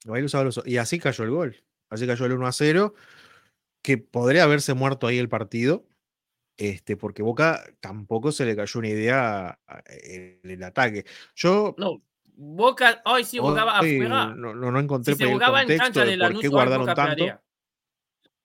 Bailó 0.05 0.29
sabroso. 0.29 0.63
Y 0.65 0.79
así 0.79 0.99
cayó 0.99 1.25
el 1.25 1.31
gol. 1.31 1.65
Así 1.91 2.07
cayó 2.07 2.25
el 2.25 2.33
1 2.33 2.47
a 2.47 2.53
0, 2.53 2.95
que 3.83 3.99
podría 3.99 4.45
haberse 4.45 4.73
muerto 4.73 5.07
ahí 5.07 5.19
el 5.19 5.29
partido, 5.29 5.85
este, 6.57 6.97
porque 6.97 7.23
Boca 7.23 7.63
tampoco 7.81 8.33
se 8.33 8.47
le 8.47 8.57
cayó 8.57 8.79
una 8.81 8.89
idea 8.89 9.61
en 9.87 10.41
el 10.45 10.63
ataque. 10.63 11.05
Yo 11.35 11.75
No, 11.77 12.03
Boca 12.35 13.03
hoy 13.05 13.25
sí 13.25 13.39
jugaba 13.39 13.79
hoy 13.81 13.95
afuera. 13.97 14.27
no, 14.35 14.55
no- 14.55 14.71
no 14.71 14.81
encontré 14.81 15.15
Si 15.15 15.19
se 15.19 15.25
ahí 15.25 15.31
el 15.31 15.35
jugaba 15.37 15.61
en 15.63 15.67
contexto 15.69 15.85
cancha 15.85 16.01
de 16.05 16.11
de 16.11 16.17
por 16.17 16.23
Lanús, 16.29 16.41
qué 16.41 16.47
hoy 16.49 16.53
guardaron 16.53 16.81
Boca 16.87 16.95
tanto. 16.95 17.11
perdía. 17.17 17.43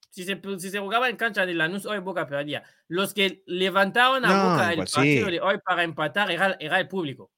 Si 0.10 0.24
se, 0.24 0.42
si 0.60 0.70
se 0.72 0.80
jugaba 0.80 1.10
en 1.10 1.16
cancha 1.16 1.46
de 1.46 1.54
Lanús, 1.54 1.86
hoy 1.86 2.00
Boca 2.00 2.28
perdía. 2.28 2.64
Los 2.88 3.14
que 3.14 3.44
levantaron 3.46 4.26
a 4.26 4.28
No, 4.30 4.50
Boca 4.52 4.68
el 4.68 4.74
igual 4.74 4.88
partido 4.94 5.26
sí. 5.28 5.32
de 5.32 5.42
hoy 5.42 5.58
para 5.64 5.84
empatar 5.84 6.32
era, 6.32 6.58
era 6.60 6.80
el 6.80 6.88
público. 6.88 7.32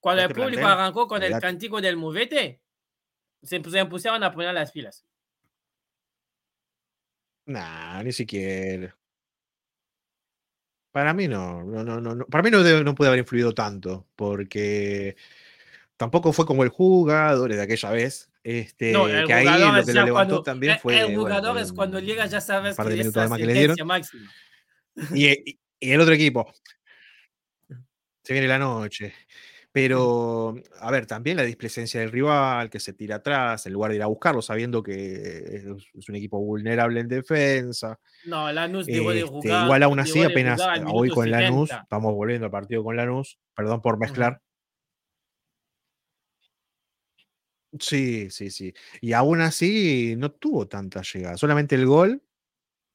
Cuando 0.00 0.22
el 0.22 0.30
Este 0.30 0.40
público 0.42 0.66
arrancó 0.66 1.06
con 1.06 1.22
el 1.22 1.38
cántico 1.40 1.80
del 1.80 1.96
movete, 1.96 2.62
se, 3.42 3.62
se 3.62 3.86
pusieron 3.86 4.22
a 4.24 4.32
poner 4.32 4.52
las 4.54 4.72
pilas. 4.72 5.04
Nah, 7.46 8.02
ni 8.02 8.12
siquiera. 8.12 8.96
Para 10.92 11.14
mí 11.14 11.28
no, 11.28 11.62
no, 11.62 11.84
no, 11.84 12.00
no. 12.00 12.26
Para 12.26 12.42
mí 12.42 12.50
no, 12.50 12.62
no 12.82 12.94
puede 12.94 13.08
haber 13.08 13.20
influido 13.20 13.52
tanto, 13.54 14.08
porque 14.16 15.16
tampoco 16.00 16.32
fue 16.32 16.46
como 16.46 16.62
el 16.64 16.70
jugador 16.70 17.52
de 17.54 17.60
aquella 17.60 17.90
vez. 17.90 18.30
Este, 18.42 18.90
No, 18.90 19.06
el 19.06 19.26
que 19.26 19.34
ahí 19.34 19.44
lo 19.44 19.84
que 19.84 19.92
lo 19.92 20.04
levantó 20.06 20.12
cuando- 20.12 20.42
también 20.42 20.72
el- 20.72 20.78
fue. 20.78 20.98
El 20.98 21.14
jugador 21.14 21.58
es 21.58 21.74
cuando 21.74 22.00
llega, 22.00 22.24
ya 22.24 22.40
sabes 22.40 22.74
que 22.74 22.82
de 22.84 23.28
más 23.28 23.38
que 23.38 23.44
le 23.44 23.52
dieron. 23.52 23.76
sentencia 23.76 23.84
máxima. 23.84 24.30
Y, 25.14 25.28
y- 25.28 25.60
y 25.78 25.92
el 25.92 26.00
otro 26.00 26.14
equipo. 26.14 26.50
Se 28.24 28.32
viene 28.32 28.48
la 28.48 28.58
noche. 28.58 29.12
Pero, 29.72 30.56
a 30.80 30.90
ver, 30.90 31.04
también 31.04 31.36
la 31.36 31.42
displicencia 31.42 32.00
del 32.00 32.10
rival, 32.10 32.70
que 32.70 32.80
se 32.80 32.94
tira 32.94 33.16
atrás, 33.16 33.66
en 33.66 33.74
lugar 33.74 33.90
de 33.90 33.98
ir 33.98 34.02
a 34.02 34.06
buscarlo, 34.06 34.40
sabiendo 34.40 34.82
que 34.82 34.94
es, 35.94 36.08
un 36.08 36.16
equipo 36.16 36.40
vulnerable 36.40 37.00
en 37.00 37.08
defensa. 37.08 38.00
No, 38.24 38.50
Lanús 38.50 38.86
dejó 38.86 39.10
de 39.10 39.18
Este, 39.20 39.30
jugar. 39.30 39.64
igual 39.64 39.82
aún 39.82 40.00
así, 40.00 40.22
apenas 40.24 40.60
eh, 40.60 40.82
hoy 40.90 41.10
con 41.10 41.30
Lanús, 41.30 41.68
70. 41.68 41.82
estamos 41.84 42.14
volviendo 42.14 42.46
al 42.46 42.50
partido 42.50 42.82
con 42.82 42.96
Lanús, 42.96 43.38
perdón 43.54 43.80
por 43.82 43.98
mezclar. 43.98 44.40
Sí, 47.78 48.30
sí, 48.30 48.50
sí. 48.50 48.74
Y 49.00 49.12
aún 49.12 49.40
así 49.40 50.14
no 50.16 50.32
tuvo 50.32 50.66
tanta 50.66 51.02
llegada. 51.02 51.36
Solamente 51.36 51.76
el 51.76 51.86
gol, 51.86 52.22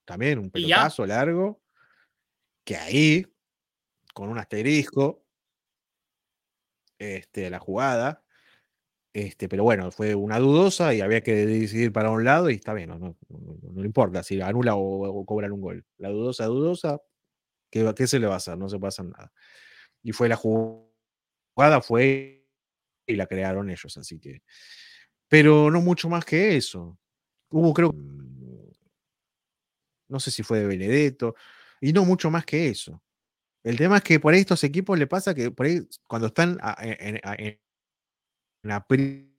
también 0.06 0.40
un 0.40 0.52
pelotazo 0.52 1.06
largo, 1.06 1.62
que 2.64 2.76
ahí, 2.78 3.26
con 4.14 4.30
un 4.30 4.40
asterisco, 4.40 5.26
este, 7.00 7.50
la 7.50 7.60
jugada. 7.60 8.24
Este, 9.14 9.50
pero 9.50 9.64
bueno, 9.64 9.92
fue 9.92 10.16
una 10.16 10.40
dudosa 10.40 10.94
y 10.94 11.02
había 11.02 11.22
que 11.22 11.34
decidir 11.36 11.94
para 11.94 12.12
un 12.12 12.26
lado 12.26 12.50
y 12.50 12.56
está 12.56 12.74
bien, 12.74 12.90
no, 12.90 13.00
no, 13.00 13.18
no- 13.30 13.86
importa 13.86 14.24
si 14.24 14.42
anula 14.42 14.76
o, 14.76 15.08
o 15.10 15.26
cobran 15.26 15.52
un 15.54 15.62
gol. 15.62 15.86
La 15.98 16.10
dudosa, 16.10 16.46
dudosa, 16.48 17.02
¿qué, 17.72 17.92
qué 17.96 18.08
se 18.08 18.20
le 18.20 18.28
va 18.28 18.36
a 18.36 18.38
hacer? 18.38 18.58
No 18.58 18.70
se 18.70 18.78
hacer 18.86 19.06
nada. 19.06 19.34
Y 20.04 20.14
fue 20.14 20.30
la 20.30 20.38
jugada, 20.38 20.90
fue 21.84 22.45
y 23.08 23.16
la 23.16 23.28
crearon 23.28 23.70
ellos, 23.70 23.98
así 23.98 24.20
que. 24.20 24.42
Pero 25.30 25.72
no 25.72 25.82
mucho 25.82 26.10
más 26.10 26.26
que 26.26 26.58
eso. 26.58 26.98
Hubo, 27.52 27.74
creo, 27.74 27.92
mm, 27.94 28.72
no 30.08 30.20
sé 30.20 30.32
si 30.32 30.44
fue 30.44 30.60
de 30.60 30.68
Benedetto, 30.68 31.36
y 31.82 31.94
no 31.94 32.06
mucho 32.06 32.30
más 32.32 32.46
que 32.46 32.70
eso. 32.70 33.02
El 33.64 33.78
tema 33.78 33.98
es 34.00 34.04
que 34.04 34.20
por 34.20 34.34
ahí 34.34 34.42
estos 34.42 34.64
equipos 34.66 35.00
le 35.00 35.08
pasa 35.08 35.36
que 35.36 35.52
por 35.52 35.66
ahí 35.68 35.82
cuando 36.08 36.28
están 36.30 36.58
a- 36.62 36.78
en, 36.82 37.20
a- 37.24 37.36
en- 37.38 37.60
en 38.64 38.72
aprietos 38.72 39.30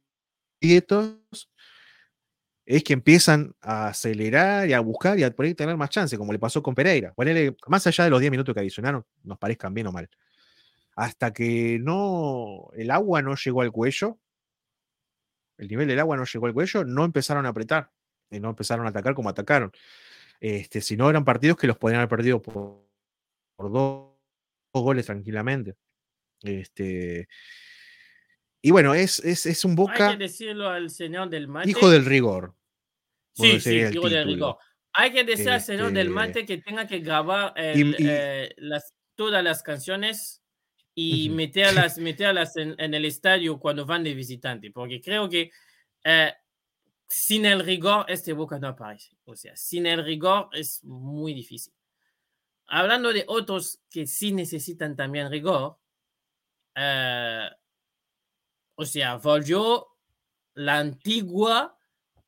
es 2.65 2.83
que 2.83 2.93
empiezan 2.95 3.55
a 3.61 3.89
acelerar 3.89 4.69
y 4.69 4.73
a 4.73 4.81
buscar 4.81 5.19
y 5.19 5.23
a 5.23 5.31
por 5.31 5.45
ahí 5.47 5.55
tener 5.55 5.77
más 5.77 5.91
chance, 5.91 6.19
como 6.19 6.33
le 6.33 6.39
pasó 6.39 6.63
con 6.63 6.75
Pereira. 6.75 7.13
Ponele, 7.15 7.57
más 7.69 7.87
allá 7.87 8.05
de 8.05 8.11
los 8.11 8.21
10 8.21 8.31
minutos 8.31 8.55
que 8.55 8.61
adicionaron, 8.61 9.05
nos 9.23 9.39
parezcan 9.39 9.73
bien 9.73 9.87
o 9.87 9.93
mal. 9.93 10.09
Hasta 10.97 11.33
que 11.33 11.79
no 11.81 12.71
el 12.75 12.91
agua 12.91 13.21
no 13.23 13.35
llegó 13.37 13.61
al 13.63 13.71
cuello, 13.71 14.19
el 15.59 15.69
nivel 15.69 15.89
del 15.89 16.01
agua 16.01 16.17
no 16.17 16.25
llegó 16.25 16.47
al 16.47 16.55
cuello, 16.55 16.85
no 16.85 17.05
empezaron 17.05 17.47
a 17.47 17.51
apretar, 17.51 17.91
y 18.31 18.41
no 18.41 18.49
empezaron 18.51 18.87
a 18.87 18.91
atacar 18.91 19.15
como 19.15 19.29
atacaron. 19.29 19.73
Este, 20.41 20.81
si 20.81 20.97
no 20.97 21.09
eran 21.09 21.25
partidos 21.25 21.57
que 21.59 21.67
los 21.67 21.79
podían 21.79 21.99
haber 22.01 22.09
perdido 22.09 22.41
por, 22.43 22.87
por 23.57 23.71
dos, 23.73 24.13
dos 24.73 24.83
goles 24.83 25.07
tranquilamente. 25.07 25.77
Este, 26.43 27.29
y 28.63 28.71
bueno, 28.71 28.95
es, 28.95 29.19
es, 29.21 29.47
es 29.47 29.65
un 29.65 29.73
Hay 29.73 29.77
Boca 29.77 30.11
que 30.13 30.17
decirlo 30.17 30.69
al 30.69 30.91
señor 30.91 31.29
del 31.31 31.49
mate. 31.49 31.71
hijo 31.71 31.89
del 31.91 32.05
rigor. 32.05 32.55
Sí, 33.35 33.61
sí, 33.61 33.77
hijo 33.77 34.09
del 34.09 34.27
rigor. 34.27 34.57
Hay 34.95 35.13
que 35.13 35.25
decir 35.25 35.51
al 35.51 35.61
señor 35.61 35.89
del 35.93 36.07
Este- 36.09 36.11
mate 36.15 36.47
que 36.47 36.59
tenga 36.59 36.87
que 36.87 37.01
grabar 37.01 37.53
el, 37.57 37.79
Y- 37.79 38.03
y- 38.03 38.07
eh, 38.09 38.55
las, 38.57 38.95
todas 39.15 39.45
las 39.45 39.63
canciones 39.63 40.43
y 40.99 41.29
meterlas, 41.29 41.99
meterlas 41.99 42.57
en, 42.57 42.75
en 42.79 42.95
el 42.95 43.05
estadio 43.05 43.61
cuando 43.61 43.85
van 43.85 44.03
de 44.03 44.15
visitante, 44.15 44.71
porque 44.71 45.03
creo 45.03 45.29
que 45.29 45.51
eh, 46.03 46.33
sin 47.07 47.45
el 47.45 47.63
rigor 47.63 48.07
este 48.09 48.33
Boca 48.33 48.59
no 48.59 48.69
aparece. 48.69 49.15
O 49.27 49.37
sea, 49.37 49.55
sin 49.57 49.85
el 49.85 50.03
rigor 50.03 50.49
es 50.53 50.83
muy 50.85 51.35
difícil. 51.35 51.75
Hablando 52.69 53.13
de 53.13 53.25
otros 53.29 53.79
que 53.91 54.07
sí 54.07 54.33
necesitan 54.33 54.97
también 54.97 55.31
rigor, 55.31 55.79
eh, 56.75 57.49
o 58.75 58.85
sea, 58.87 59.17
volvió 59.17 59.87
la 60.55 60.79
antigua 60.79 61.79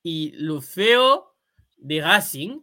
y 0.02 0.32
lo 0.32 0.60
feo 0.60 1.34
de 1.78 2.02
Racing, 2.02 2.60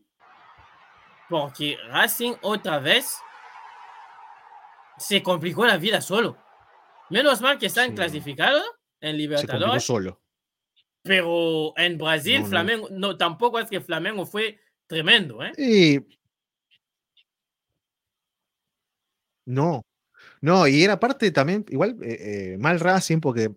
porque 1.29 1.77
Racing 1.87 2.33
otra 2.43 2.77
vez 2.77 3.17
se 4.97 5.21
complicó 5.23 5.65
la 5.65 5.77
vida 5.77 6.01
solo. 6.01 6.37
Menos 7.09 7.41
mal 7.41 7.57
que 7.59 7.67
están 7.67 7.89
Sí. 7.89 7.95
clasificados 7.95 8.63
en 9.01 9.11
Se 9.11 9.17
Libertadores, 9.17 9.83
solo. 9.83 10.21
pero 11.03 11.73
en 11.77 11.97
Brasil, 11.97 12.41
No. 12.41 12.47
Flamengo, 12.47 12.87
no, 12.91 13.17
tampoco 13.17 13.59
es 13.59 13.69
que 13.69 13.81
Flamengo 13.81 14.25
fue 14.25 14.59
tremendo, 14.87 15.43
¿eh? 15.43 15.51
Y 15.57 15.99
no, 19.45 19.83
no, 20.41 20.67
y 20.67 20.83
era 20.83 20.99
parte 20.99 21.31
también, 21.31 21.65
igual, 21.69 21.97
eh, 22.03 22.53
eh, 22.53 22.57
mal 22.59 22.79
Racing, 22.79 23.19
porque 23.19 23.51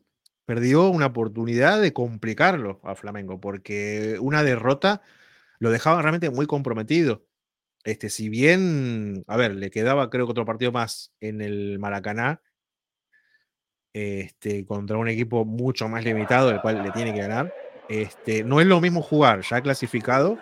perdió 0.46 0.88
una 0.90 1.06
oportunidad 1.06 1.80
de 1.80 1.92
complicarlo 1.94 2.80
a 2.84 2.94
Flamengo, 2.96 3.40
porque 3.40 4.18
una 4.20 4.42
derrota 4.42 5.02
lo 5.60 5.70
dejaba 5.70 6.02
realmente 6.02 6.30
muy 6.30 6.46
comprometido. 6.46 7.26
Este, 7.84 8.10
si 8.10 8.28
bien, 8.28 9.24
a 9.26 9.36
ver, 9.36 9.54
le 9.54 9.70
quedaba 9.70 10.10
creo 10.10 10.26
que 10.26 10.32
otro 10.32 10.44
partido 10.44 10.72
más 10.72 11.12
en 11.20 11.40
el 11.40 11.78
Maracaná, 11.78 12.42
este, 13.92 14.64
contra 14.66 14.98
un 14.98 15.08
equipo 15.08 15.44
mucho 15.44 15.88
más 15.88 16.04
limitado, 16.04 16.50
el 16.50 16.60
cual 16.60 16.82
le 16.82 16.90
tiene 16.90 17.12
que 17.12 17.20
ganar. 17.20 17.52
Este, 17.88 18.44
no 18.44 18.60
es 18.60 18.66
lo 18.66 18.80
mismo 18.80 19.00
jugar 19.00 19.40
ya 19.48 19.62
clasificado 19.62 20.38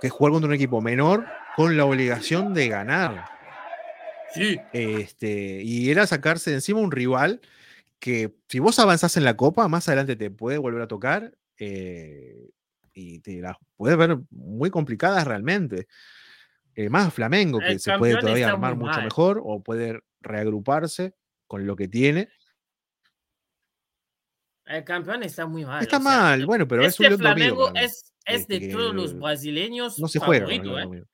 que 0.00 0.08
jugar 0.08 0.32
contra 0.32 0.48
un 0.48 0.54
equipo 0.54 0.80
menor 0.80 1.26
con 1.56 1.76
la 1.76 1.84
obligación 1.84 2.54
de 2.54 2.68
ganar. 2.68 3.26
Sí, 4.32 4.58
Este, 4.72 5.62
y 5.62 5.90
era 5.90 6.06
sacarse 6.06 6.50
de 6.50 6.56
encima 6.56 6.80
un 6.80 6.90
rival 6.90 7.40
que 8.00 8.34
si 8.48 8.58
vos 8.58 8.78
avanzás 8.78 9.16
en 9.16 9.24
la 9.24 9.36
copa, 9.36 9.68
más 9.68 9.88
adelante 9.88 10.16
te 10.16 10.30
puede 10.30 10.58
volver 10.58 10.82
a 10.82 10.88
tocar 10.88 11.34
eh, 11.58 12.50
y 12.94 13.20
te 13.20 13.40
las 13.40 13.56
puedes 13.76 13.98
ver 13.98 14.18
muy 14.30 14.70
complicadas 14.70 15.26
realmente. 15.26 15.88
Eh, 16.76 16.88
más 16.88 17.12
Flamengo, 17.12 17.58
que 17.60 17.72
El 17.72 17.80
se 17.80 17.96
puede 17.98 18.16
todavía 18.16 18.48
armar 18.48 18.76
mucho 18.76 18.92
mal. 18.92 19.04
mejor 19.04 19.40
o 19.44 19.62
puede 19.62 20.00
reagruparse 20.20 21.14
con 21.46 21.66
lo 21.66 21.76
que 21.76 21.88
tiene. 21.88 22.28
el 24.66 24.82
campeón 24.82 25.22
está 25.22 25.46
muy 25.46 25.64
mal. 25.64 25.82
Está 25.82 25.98
o 25.98 26.00
sea, 26.00 26.10
mal, 26.10 26.46
bueno, 26.46 26.66
pero 26.66 26.82
es 26.82 26.88
este 26.88 27.04
un 27.04 27.08
león 27.10 27.20
dormido 27.20 27.54
Flamengo 27.54 27.70
mí. 27.72 27.80
es, 27.80 28.12
es 28.24 28.48
de 28.48 28.56
Este, 28.56 28.72
todos 28.72 28.94
los 28.94 29.18
brasileños 29.18 29.98
No 29.98 30.08
se 30.08 30.18
favorito, 30.18 30.78
¿eh? 30.78 31.04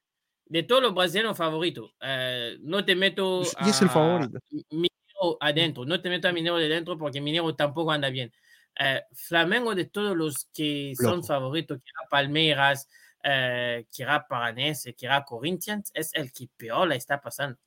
de 0.46 0.62
todos 0.62 0.82
los 0.82 0.94
brasileños 0.94 1.36
favoritos. 1.36 1.94
Eh, 2.00 2.56
no 2.60 2.84
te 2.84 2.96
meto 2.96 3.42
Y 3.64 3.70
es 3.70 3.82
el 3.82 3.88
a 3.88 3.92
favorito. 3.92 4.38
Minero 4.70 5.36
adentro, 5.40 5.84
no 5.84 6.00
te 6.00 6.08
meto 6.08 6.28
a 6.28 6.32
Minero 6.32 6.56
de 6.56 6.68
dentro 6.68 6.96
porque 6.96 7.20
Minero 7.20 7.54
tampoco 7.54 7.92
anda 7.92 8.08
bien. 8.08 8.32
Eh, 8.78 9.02
Flamengo 9.12 9.74
de 9.74 9.86
todos 9.86 10.16
los 10.16 10.46
que 10.54 10.94
son 10.96 11.22
Flojo. 11.22 11.26
favoritos, 11.26 11.78
que 11.78 11.90
era 11.90 12.08
Palmeiras, 12.08 12.88
eh, 13.22 13.86
que 13.94 14.02
era 14.02 14.26
Paranense, 14.26 14.94
que 14.94 15.06
era 15.06 15.24
Corinthians, 15.24 15.90
es 15.94 16.14
el 16.14 16.32
que 16.32 16.48
peor 16.56 16.88
la 16.88 16.94
está 16.94 17.20
pasando. 17.20 17.58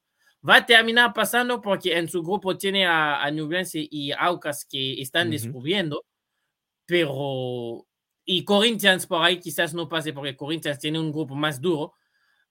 Va 0.47 0.58
a 0.58 0.66
terminar 0.66 1.14
pasando 1.14 1.62
porque 1.62 1.97
en 1.97 2.10
su 2.10 2.22
grupo 2.22 2.58
tiene 2.58 2.86
a, 2.86 3.24
a 3.24 3.32
Nublense 3.32 3.88
y 3.89 4.12
Aucas 4.12 4.66
que 4.66 5.01
están 5.01 5.28
Ujú. 5.28 5.34
descubriendo, 5.34 6.06
pero 6.86 7.86
y 8.26 8.43
Corinthians 8.43 9.06
por 9.06 9.22
ahí 9.22 9.39
quizás 9.39 9.74
no 9.74 9.88
pase 9.88 10.14
porque 10.14 10.36
Corinthians 10.36 10.80
tiene 10.80 10.99
un 10.99 11.12
grupo 11.12 11.36
más 11.36 11.62
duro, 11.62 11.93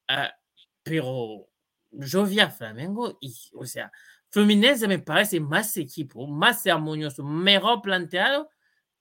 ah, 0.09 0.33
pero 0.83 1.49
yo 1.91 2.25
vi 2.27 2.41
a 2.41 2.51
Flamengo 2.51 3.19
y, 3.21 3.35
o 3.55 3.67
sea, 3.67 3.91
Fluminense 4.33 4.89
me 4.89 4.99
parece 4.99 5.41
más 5.41 5.77
equipo, 5.77 6.27
más 6.27 6.67
armonioso, 6.67 7.23
mejor 7.25 7.83
planteado 7.83 8.51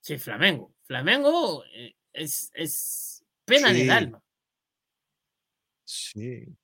que 0.04 0.20
Flamengo. 0.20 0.76
Flamengo 0.84 1.64
eh, 1.74 1.96
es, 2.14 2.52
es 2.54 3.24
pena 3.46 3.72
en 3.72 3.78
el 3.78 3.82
Sí. 3.84 3.90
alma. 3.90 4.24
Sí. 5.86 6.58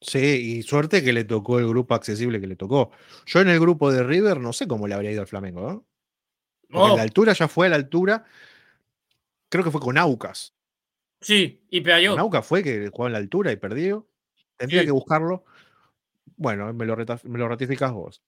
Sí, 0.00 0.18
y 0.58 0.62
suerte 0.62 1.02
que 1.04 1.12
le 1.12 1.24
tocó 1.24 1.58
el 1.60 1.68
grupo 1.68 1.94
accesible 1.94 2.40
que 2.40 2.46
le 2.48 2.56
tocó. 2.56 2.90
Yo 3.26 3.40
en 3.40 3.48
el 3.48 3.60
grupo 3.60 3.92
de 3.92 4.02
River 4.02 4.40
no 4.40 4.52
sé 4.52 4.66
cómo 4.66 4.88
le 4.88 4.94
habría 4.94 5.12
ido 5.12 5.20
al 5.20 5.28
Flamengo, 5.28 5.60
¿no? 5.62 5.86
Porque 6.70 6.92
Oh, 6.92 6.96
la 6.96 7.02
altura 7.02 7.34
ya 7.34 7.48
fue 7.48 7.66
a 7.66 7.70
la 7.70 7.76
altura. 7.76 8.24
Creo 9.50 9.62
que 9.64 9.70
fue 9.70 9.80
con 9.80 9.98
Aucas. 9.98 10.54
sí, 11.20 11.64
y 11.70 11.80
perdió. 11.80 12.12
Con 12.12 12.20
Aucas 12.20 12.46
fue 12.46 12.62
que 12.62 12.88
jugó 12.88 13.06
en 13.06 13.12
la 13.12 13.18
altura 13.18 13.52
y 13.52 13.56
perdió. 13.56 14.08
Tendría 14.56 14.80
Sí. 14.80 14.86
que 14.86 14.92
buscarlo. 14.92 15.44
Bueno, 16.42 16.72
me 16.74 16.84
lo, 16.84 16.96
me 16.96 17.48
ratificas 17.48 17.92
vos. 17.92 18.22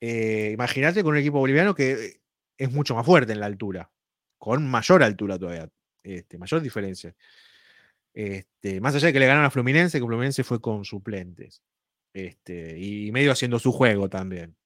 Eh, 0.00 0.52
Imagínate 0.54 1.02
con 1.02 1.12
un 1.12 1.18
equipo 1.18 1.38
boliviano 1.38 1.74
que 1.74 2.20
es 2.56 2.72
mucho 2.72 2.94
más 2.94 3.04
fuerte 3.04 3.32
en 3.32 3.40
la 3.40 3.46
altura. 3.46 3.90
Con 4.38 4.68
mayor 4.68 5.02
altura 5.02 5.38
todavía. 5.38 5.68
Este, 6.02 6.38
mayor 6.38 6.60
diferencia. 6.62 7.14
Este, 8.14 8.80
más 8.80 8.94
allá 8.94 9.08
de 9.08 9.12
que 9.12 9.20
le 9.20 9.26
ganaron 9.26 9.46
a 9.46 9.50
Fluminense, 9.50 9.98
que 9.98 10.06
Fluminense 10.06 10.44
fue 10.44 10.60
con 10.60 10.84
suplentes. 10.84 11.62
Este, 12.12 12.78
y 12.78 13.12
medio 13.12 13.32
haciendo 13.32 13.58
su 13.58 13.72
juego 13.72 14.08
también. 14.08 14.56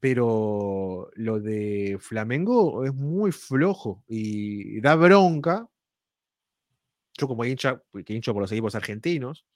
Pero 0.00 1.10
lo 1.14 1.40
de 1.40 1.96
Flamengo 2.00 2.84
es 2.84 2.94
muy 2.94 3.32
flojo 3.32 4.04
y 4.06 4.80
da 4.80 4.94
bronca. 4.94 5.68
Yo 7.18 7.26
como 7.28 7.44
hincha, 7.44 7.82
que 8.04 8.14
hincho 8.14 8.32
por 8.32 8.42
los 8.42 8.52
equipos 8.52 8.74
argentinos, 8.74 9.46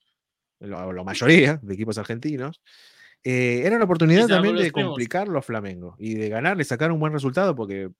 la, 0.60 0.92
la 0.92 1.02
mayoría 1.04 1.58
de 1.62 1.74
equipos 1.74 1.98
argentinos, 1.98 2.60
eh, 3.24 3.62
era 3.64 3.76
una 3.76 3.84
oportunidad 3.84 4.26
también 4.28 4.56
de 4.56 4.70
complicarlo 4.72 5.38
a 5.38 5.42
Flamengo 5.42 5.94
y 5.98 6.14
de 6.14 6.28
ganarle, 6.28 6.64
sacar 6.64 6.90
un 6.92 7.00
buen 7.00 7.12
resultado 7.12 7.54
porque 7.54 7.90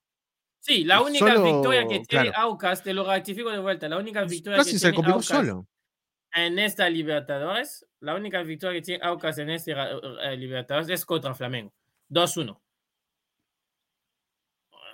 Sí, 0.63 0.83
la 0.83 1.01
única 1.01 1.25
Solo- 1.33 1.43
victoria 1.43 1.81
que 1.87 2.01
tiene 2.01 2.29
claro. 2.31 2.37
Aucas, 2.37 2.83
te 2.83 2.93
lo 2.93 3.03
ratifico 3.03 3.49
de 3.49 3.57
vuelta, 3.59 3.89
la 3.89 3.97
única 3.97 4.23
victoria 4.25 4.57
casi 4.59 4.73
que 4.73 4.77
se 4.79 4.85
tiene 4.91 4.95
complicó 4.95 5.15
Aucas 5.17 5.27
solo. 5.37 5.67
en 6.35 6.59
esta 6.59 6.87
Libertadores, 6.87 7.83
la 7.99 8.13
única 8.15 8.43
victoria 8.43 8.79
que 8.79 8.85
tiene 8.85 9.03
Aucas 9.03 9.39
en 9.39 9.49
este 9.49 9.71
eh, 9.73 10.37
Libertadores 10.37 10.87
es 10.89 11.03
contra 11.03 11.33
Flamengo. 11.33 11.73
2-1. 12.09 12.59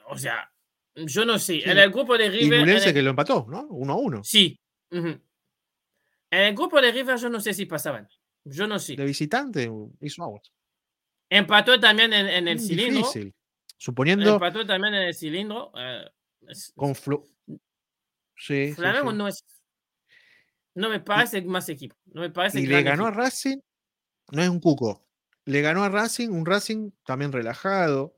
o 0.09 0.18
sea, 0.18 0.49
yo 0.95 1.26
no 1.26 1.38
sé. 1.38 1.55
Sí. 1.55 1.63
En 1.65 1.78
el 1.78 1.91
grupo 1.91 2.18
de 2.18 2.28
Y 2.28 2.30
River. 2.30 2.59
Ñublense 2.59 2.88
el- 2.89 2.93
que 2.93 3.01
lo 3.01 3.09
empató, 3.09 3.45
¿no? 3.49 3.68
1 3.70 3.93
a 3.93 3.95
1. 3.97 4.24
Sí. 4.24 4.57
En 6.32 6.41
el 6.41 6.55
grupo 6.55 6.82
de 6.82 6.91
River 6.91 7.17
yo 7.17 7.30
no 7.30 7.39
sé 7.39 7.53
si 7.53 7.65
pasaban. 7.65 8.07
Yo 8.43 8.67
no 8.67 8.80
sé. 8.80 8.95
De 8.95 9.05
visitante 9.05 9.69
hizo 10.01 10.23
agua. 10.23 10.41
Empató 11.30 11.80
también 11.80 12.13
en, 12.13 12.28
en 12.28 12.47
el 12.47 12.57
Mm, 12.57 12.59
cilindro. 12.59 12.97
Difícil. 12.99 13.34
Suponiendo 13.78 14.34
Empató 14.34 14.65
también 14.65 14.93
en 14.95 15.03
el 15.03 15.13
cilindro. 15.13 15.71
eh, 15.78 16.09
con 16.75 16.93
Flo- 16.95 17.25
Sí, 18.39 18.67
sí, 18.67 18.73
Flamengo 18.73 19.11
sí. 19.11 19.17
no 19.17 19.28
es. 19.28 19.43
No 20.75 20.89
me 20.89 20.99
parece 20.99 21.41
más 21.41 21.67
equipo. 21.69 21.95
No 22.05 22.21
me 22.21 22.30
parece 22.30 22.59
Y 22.59 22.67
le 22.67 22.84
ganó 22.84 23.07
a. 23.07 23.11
Racing, 23.11 23.57
no 24.32 24.41
es 24.43 24.49
un 24.49 24.59
cuco. 24.59 25.05
Le 25.45 25.61
ganó 25.61 25.84
a 25.84 25.89
Racing, 25.89 26.30
un 26.30 26.45
Racing 26.45 26.91
también 27.05 27.32
relajado, 27.32 28.15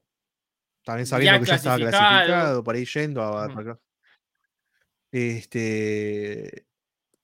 también 0.84 1.05
sabiendo 1.07 1.38
Ya 1.38 1.39
que 1.39 1.45
ya 1.45 1.55
estaba 1.55 1.78
clasificado. 1.78 2.64
para 2.64 2.78
ir 2.80 2.88
yendo 2.89 3.22
a. 3.24 3.80
Este. 5.12 6.68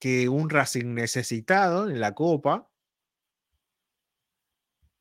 Que 0.05 0.29
un 0.29 0.51
Racing 0.51 0.93
necesitado 0.93 1.89
en 1.89 1.99
la 1.99 2.13
Copa. 2.13 2.69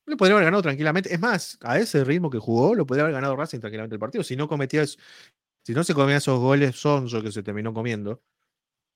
Le 0.07 0.17
podría 0.17 0.37
haber 0.37 0.47
ganado 0.47 0.63
tranquilamente. 0.63 1.13
Es 1.13 1.21
más, 1.21 1.59
a 1.61 1.79
ese 1.79 2.05
ritmo 2.05 2.31
que 2.31 2.39
jugó, 2.39 2.75
lo 2.75 2.87
podría 2.87 3.03
haber 3.03 3.13
ganado 3.13 3.37
Racing 3.37 3.61
tranquilamente 3.61 3.97
el 3.97 4.01
partido. 4.01 4.25
Si 4.25 4.35
no 4.35 4.49
cometía 4.49 4.87
si 4.87 5.75
no 5.75 5.85
se 5.85 5.93
comía 5.93 6.17
esos 6.17 6.41
goles 6.41 6.77
sonso 6.77 7.23
que 7.23 7.31
se 7.33 7.43
terminó 7.43 7.75
comiendo. 7.75 8.23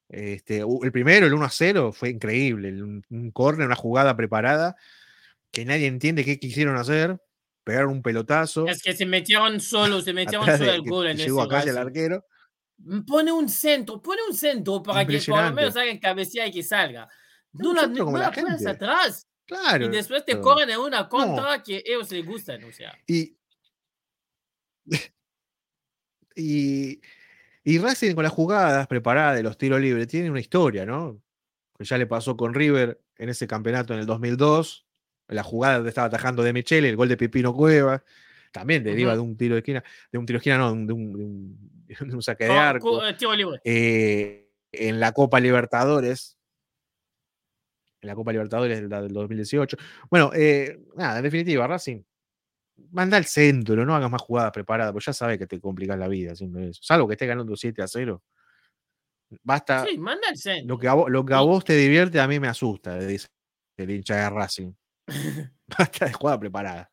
Este, 0.08 0.64
el 0.82 0.92
primero, 0.92 1.26
el 1.26 1.34
1 1.34 1.44
a 1.44 1.50
0, 1.50 1.92
fue 1.92 2.08
increíble. 2.08 2.82
Un, 2.82 3.04
un 3.10 3.30
córner, 3.30 3.66
una 3.66 3.76
jugada 3.76 4.16
preparada 4.16 4.76
que 5.52 5.66
nadie 5.66 5.88
entiende 5.88 6.24
qué 6.24 6.38
quisieron 6.38 6.78
hacer. 6.78 7.20
Pegaron 7.64 7.90
un 7.90 8.02
pelotazo. 8.02 8.66
Es 8.66 8.82
que 8.82 8.96
se 8.96 9.04
metieron 9.04 9.60
solo, 9.60 10.00
se 10.00 10.14
metieron 10.14 10.46
solo 10.46 10.72
el 10.72 10.80
gol 10.84 11.08
en 11.08 11.18
llegó 11.18 11.42
ese 11.42 11.46
a 11.46 11.58
calle 11.58 11.70
el 11.72 11.76
arquero. 11.76 12.24
Pone 13.06 13.32
un 13.32 13.48
centro, 13.48 14.00
pone 14.00 14.20
un 14.28 14.34
centro 14.36 14.82
para 14.82 15.04
que 15.04 15.18
por 15.26 15.42
lo 15.42 15.52
menos 15.52 15.76
hagan 15.76 15.98
cabecea 15.98 16.46
y 16.46 16.52
que 16.52 16.62
salga. 16.62 17.08
No 17.52 17.74
la, 17.74 17.86
no 17.86 18.04
como 18.04 18.18
la 18.18 18.30
la 18.30 18.32
pones 18.32 18.64
atrás. 18.66 19.26
Claro. 19.46 19.86
Y 19.86 19.88
después 19.88 20.24
te 20.24 20.38
corren 20.40 20.70
en 20.70 20.78
una 20.78 21.08
contra 21.08 21.62
que 21.62 21.82
ellos 21.84 22.10
les 22.12 22.24
gustan, 22.24 22.62
o 22.64 22.70
sea. 22.72 22.92
Y, 23.06 23.36
y, 26.36 27.00
y 27.64 27.78
Racing 27.78 28.14
con 28.14 28.24
las 28.24 28.32
jugadas 28.32 28.86
preparadas 28.86 29.36
de 29.36 29.42
los 29.42 29.58
tiros 29.58 29.80
libres 29.80 30.06
tiene 30.06 30.30
una 30.30 30.40
historia, 30.40 30.86
¿no? 30.86 31.20
Que 31.78 31.84
ya 31.84 31.98
le 31.98 32.06
pasó 32.06 32.36
con 32.36 32.54
River 32.54 33.00
en 33.16 33.28
ese 33.28 33.46
campeonato 33.46 33.94
en 33.94 34.00
el 34.00 34.06
2002. 34.06 34.86
La 35.28 35.42
jugada 35.42 35.74
donde 35.76 35.90
estaba 35.90 36.06
atajando 36.06 36.42
de 36.42 36.52
Michele, 36.52 36.88
el 36.88 36.96
gol 36.96 37.08
de 37.08 37.16
Pipino 37.16 37.54
Cuevas. 37.54 38.02
También 38.52 38.82
deriva 38.82 39.12
de 39.12 39.18
un 39.20 39.36
tiro 39.36 39.54
de 39.54 39.58
esquina, 39.60 39.84
de 40.10 40.18
un 40.18 40.24
tiro 40.24 40.38
de 40.38 40.40
esquina, 40.40 40.56
no, 40.58 40.68
de 40.68 40.72
un, 40.72 40.86
de 40.86 40.92
un- 40.94 41.16
de 41.16 41.24
un- 42.00 42.22
saque 42.22 42.44
de 42.44 42.50
Co- 42.50 42.56
arco. 42.58 42.90
co- 42.98 43.06
eh. 43.06 43.16
Eh, 43.64 44.50
en 44.72 45.00
la 45.00 45.12
Copa 45.12 45.40
Libertadores. 45.40 46.36
En 48.00 48.06
la 48.08 48.14
Copa 48.14 48.32
Libertadores 48.32 48.82
la 48.82 49.02
del 49.02 49.12
2018. 49.12 49.76
Bueno, 50.10 50.30
eh, 50.34 50.78
nada, 50.94 51.18
en 51.18 51.24
definitiva, 51.24 51.66
Racing, 51.66 52.02
manda 52.92 53.16
al 53.16 53.24
centro, 53.24 53.84
no 53.84 53.94
hagas 53.96 54.10
más 54.10 54.22
jugadas 54.22 54.52
preparadas, 54.52 54.92
porque 54.92 55.06
ya 55.06 55.12
sabes 55.12 55.38
que 55.38 55.46
te 55.48 55.60
complicas 55.60 55.98
la 55.98 56.06
vida 56.08 56.32
haciendo 56.32 56.60
eso. 56.60 56.80
Salvo 56.82 57.08
que 57.08 57.14
estés 57.14 57.26
ganando 57.28 57.56
7 57.56 57.82
a 57.82 57.88
0. 57.88 58.22
Basta. 59.42 59.84
Sí, 59.84 59.98
manda 59.98 60.28
al 60.28 60.36
centro. 60.36 60.68
Lo 60.74 60.78
que, 60.78 60.88
a 60.88 60.94
vos, 60.94 61.10
lo 61.10 61.24
que 61.24 61.34
a 61.34 61.40
vos 61.40 61.64
te 61.64 61.74
divierte, 61.74 62.20
a 62.20 62.28
mí 62.28 62.38
me 62.40 62.48
asusta, 62.48 62.98
dice 62.98 63.26
el 63.76 63.90
hincha 63.90 64.16
de 64.16 64.30
Racing. 64.30 64.72
Basta 65.66 66.06
de 66.06 66.12
jugada 66.12 66.38
preparada. 66.40 66.90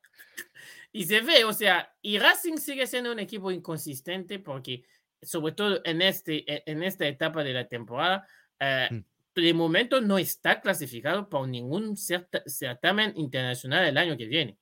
Y 0.98 1.04
se 1.04 1.20
ve, 1.20 1.44
o 1.44 1.52
sea, 1.52 1.94
y 2.02 2.18
Racing 2.20 2.56
sigue 2.58 2.88
siendo 2.88 3.12
un 3.12 3.20
equipo 3.20 3.52
inconsistente 3.52 4.40
porque, 4.40 4.84
sobre 5.22 5.52
todo 5.52 5.82
en, 5.84 6.02
este, 6.02 6.50
e- 6.50 6.64
en 6.66 6.84
esta 6.84 7.06
etapa 7.06 7.44
de 7.44 7.52
la 7.54 7.68
temporada, 7.68 8.26
eh, 8.62 8.88
Mm. 8.90 9.04
de 9.42 9.54
momento 9.54 10.00
no 10.00 10.18
está 10.18 10.62
clasificado 10.62 11.28
por 11.28 11.50
ningún 11.50 11.98
certa- 11.98 12.44
certamen 12.48 13.12
internacional 13.18 13.84
el 13.86 13.98
año 13.98 14.16
que 14.16 14.26
viene. 14.26 14.58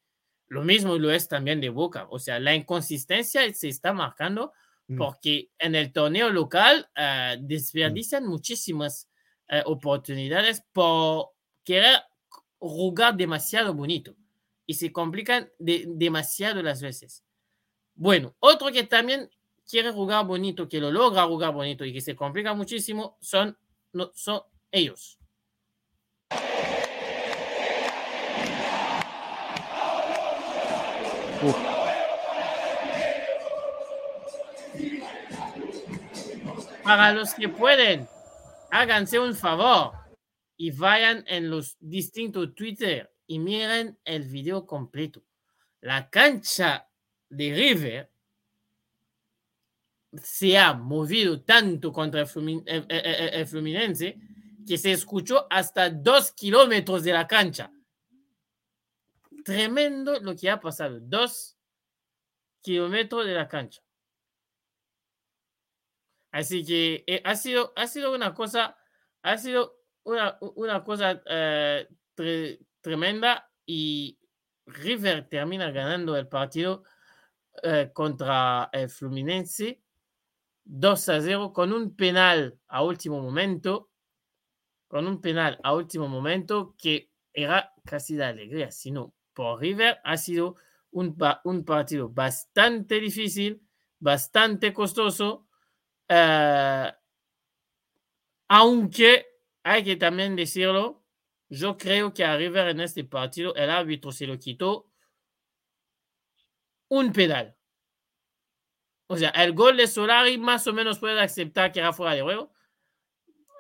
Lo 0.48 0.64
mismo 0.64 0.98
lo 0.98 1.12
es 1.12 1.28
también 1.28 1.62
de 1.62 1.70
Boca. 1.70 2.08
O 2.10 2.18
sea, 2.18 2.40
la 2.40 2.56
inconsistencia 2.56 3.42
se 3.54 3.70
está 3.70 3.94
marcando 3.94 4.54
Mm. 4.88 4.98
porque 4.98 5.52
en 5.60 5.76
el 5.76 5.92
torneo 5.94 6.32
local 6.32 6.90
eh, 6.96 7.38
desperdician 7.42 8.26
muchísimas 8.26 9.08
eh, 9.50 9.62
oportunidades 9.68 10.64
por 10.72 11.34
querer 11.64 12.02
jugar 12.58 13.16
demasiado 13.16 13.74
bonito 13.76 14.16
y 14.66 14.74
se 14.76 14.92
complican 14.92 15.50
de- 15.60 15.86
demasiado 15.88 16.62
las 16.62 16.82
veces. 16.82 17.24
Bueno, 17.96 18.36
otro 18.40 18.72
que 18.72 18.84
también 18.84 19.30
quiere 19.70 19.92
jugar 19.92 20.26
bonito, 20.26 20.68
que 20.68 20.80
lo 20.80 20.92
logra 20.92 21.26
jugar 21.26 21.54
bonito 21.54 21.86
y 21.86 21.94
que 21.94 22.02
se 22.02 22.16
complica 22.16 22.54
muchísimo, 22.54 23.18
son, 23.22 23.58
no, 23.92 24.12
son 24.14 24.42
ellos. 24.72 25.20
Uf, 31.44 31.58
Para 36.84 37.14
los 37.14 37.34
que 37.34 37.48
pueden, 37.48 38.08
háganse 38.70 39.18
un 39.18 39.36
favor 39.36 39.94
y 40.58 40.72
vayan 40.72 41.24
en 41.28 41.50
los 41.50 41.78
distintos 41.80 42.54
Twitter 42.56 43.13
y 43.28 43.40
miren 43.40 43.98
el 44.06 44.24
video 44.24 44.66
completo. 44.66 45.24
La 45.82 46.10
cancha 46.10 46.90
de 47.30 47.54
River 47.54 48.12
se 50.22 50.58
ha 50.58 50.74
movido 50.74 51.42
tanto 51.42 51.92
contra 51.92 52.22
el, 52.22 52.28
Flumin- 52.28 52.64
el- 52.68 52.86
el- 52.90 53.06
el- 53.06 53.34
el 53.34 53.48
Fluminense 53.48 54.18
que 54.68 54.78
se 54.78 54.92
escuchó 54.92 55.48
hasta 55.50 55.90
dos 55.90 56.32
kilómetros 56.32 57.04
de 57.04 57.14
la 57.14 57.28
cancha. 57.28 57.72
Tremendo 59.44 60.20
lo 60.20 60.36
que 60.36 60.50
ha 60.50 60.60
pasado. 60.60 61.00
Dos 61.02 61.58
kilómetros 62.62 63.26
de 63.26 63.34
la 63.34 63.48
cancha. 63.48 63.82
Así 66.32 66.66
que 66.66 67.04
eh, 67.08 67.22
ha, 67.26 67.36
sido, 67.36 67.74
ha 67.76 67.88
sido 67.88 68.14
una 68.16 68.34
cosa, 68.34 68.78
ha 69.22 69.38
sido 69.38 69.76
una, 70.04 70.38
una 70.56 70.84
cosa 70.84 71.22
eh, 71.26 71.88
tremenda 72.84 73.50
y 73.66 74.20
River 74.68 75.28
termina 75.30 75.72
ganando 75.72 76.16
el 76.16 76.28
partido 76.28 76.84
eh, 77.64 77.90
contra 77.94 78.70
el 78.72 78.90
Fluminense 78.90 79.82
2 80.66 81.10
a 81.10 81.22
0 81.22 81.54
con 81.54 81.74
un 81.74 81.96
penal 81.96 82.60
a 82.68 82.84
último 82.84 83.22
momento, 83.22 83.90
con 84.88 85.08
un 85.08 85.20
penal 85.22 85.60
a 85.64 85.74
último 85.74 86.08
momento 86.08 86.76
que 86.78 87.12
era 87.34 87.74
casi 87.84 88.16
de 88.16 88.26
alegría, 88.26 88.72
sino 88.72 89.14
por 89.34 89.60
River 89.60 90.00
ha 90.04 90.18
sido 90.18 90.56
un, 90.92 91.18
un 91.44 91.66
partido 91.66 92.10
bastante 92.10 93.00
difícil, 93.00 93.62
bastante 94.00 94.74
costoso, 94.74 95.48
eh, 96.08 96.92
aunque 98.48 99.26
hay 99.64 99.84
que 99.84 99.96
también 99.96 100.36
decirlo, 100.36 101.03
yo 101.54 101.78
creo 101.78 102.14
que 102.14 102.24
a 102.26 102.36
River 102.36 102.70
en 102.70 102.80
este 102.82 103.04
partido 103.04 103.54
el 103.56 103.70
árbitro 103.70 104.12
se 104.12 104.26
lo 104.28 104.38
quitó 104.40 104.88
un 106.90 107.12
penal. 107.14 107.56
O 109.08 109.18
sea, 109.18 109.30
el 109.30 109.54
gol 109.54 109.78
de 109.78 109.88
Solari 109.88 110.38
más 110.38 110.66
o 110.68 110.74
menos 110.74 111.00
puede 111.00 111.20
aceptar 111.22 111.72
que 111.72 111.80
era 111.80 111.94
fuera 111.94 112.16
de 112.16 112.22
juego, 112.22 112.52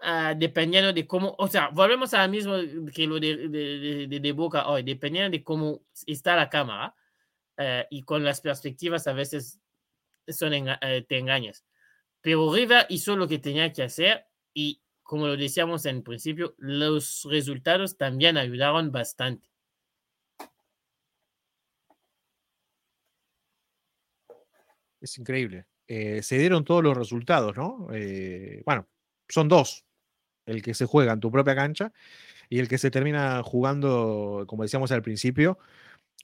ah, 0.01 0.33
dependiendo 0.35 0.91
de 0.93 1.05
cómo, 1.05 1.35
o 1.37 1.47
sea, 1.47 1.69
volvemos 1.69 2.13
a 2.13 2.25
lo 2.25 2.31
mismo 2.31 2.53
que 2.93 3.05
lo 3.07 3.19
de, 3.19 3.47
de- 3.49 4.07
de- 4.07 4.19
de- 4.19 4.31
Boca 4.31 4.67
hoy, 4.67 4.83
dependiendo 4.83 5.29
de 5.29 5.43
cómo 5.43 5.81
está 6.07 6.35
la 6.35 6.49
cámara 6.49 6.95
eh, 7.57 7.85
y 7.91 8.03
con 8.03 8.23
las 8.23 8.41
perspectivas 8.41 9.05
a 9.07 9.13
veces 9.13 9.59
son 10.27 10.53
eh, 10.53 11.05
te 11.07 11.17
engañas. 11.19 11.63
Pero 12.21 12.51
River 12.53 12.85
hizo 12.89 13.15
lo 13.15 13.27
que 13.27 13.37
tenía 13.39 13.71
que 13.73 13.83
hacer 13.83 14.25
y, 14.53 14.81
como 15.03 15.27
lo 15.27 15.37
decíamos 15.37 15.85
en 15.85 16.03
principio, 16.03 16.55
los 16.57 17.27
resultados 17.29 17.97
también 17.97 18.37
ayudaron 18.37 18.91
bastante. 18.91 19.53
es 25.03 25.17
increíble. 25.17 25.65
Eh, 25.87 26.21
se 26.23 26.37
dieron 26.37 26.63
todos 26.63 26.83
los 26.83 26.97
resultados, 26.97 27.55
¿no? 27.57 27.87
Eh, 27.93 28.63
bueno, 28.65 28.87
son 29.29 29.47
dos. 29.49 29.85
El 30.45 30.61
que 30.61 30.73
se 30.73 30.85
juega 30.85 31.13
en 31.13 31.19
tu 31.19 31.31
propia 31.31 31.55
cancha 31.55 31.93
y 32.49 32.59
el 32.59 32.67
que 32.67 32.77
se 32.77 32.91
termina 32.91 33.43
jugando, 33.43 34.45
como 34.47 34.63
decíamos 34.63 34.91
al 34.91 35.01
principio, 35.01 35.59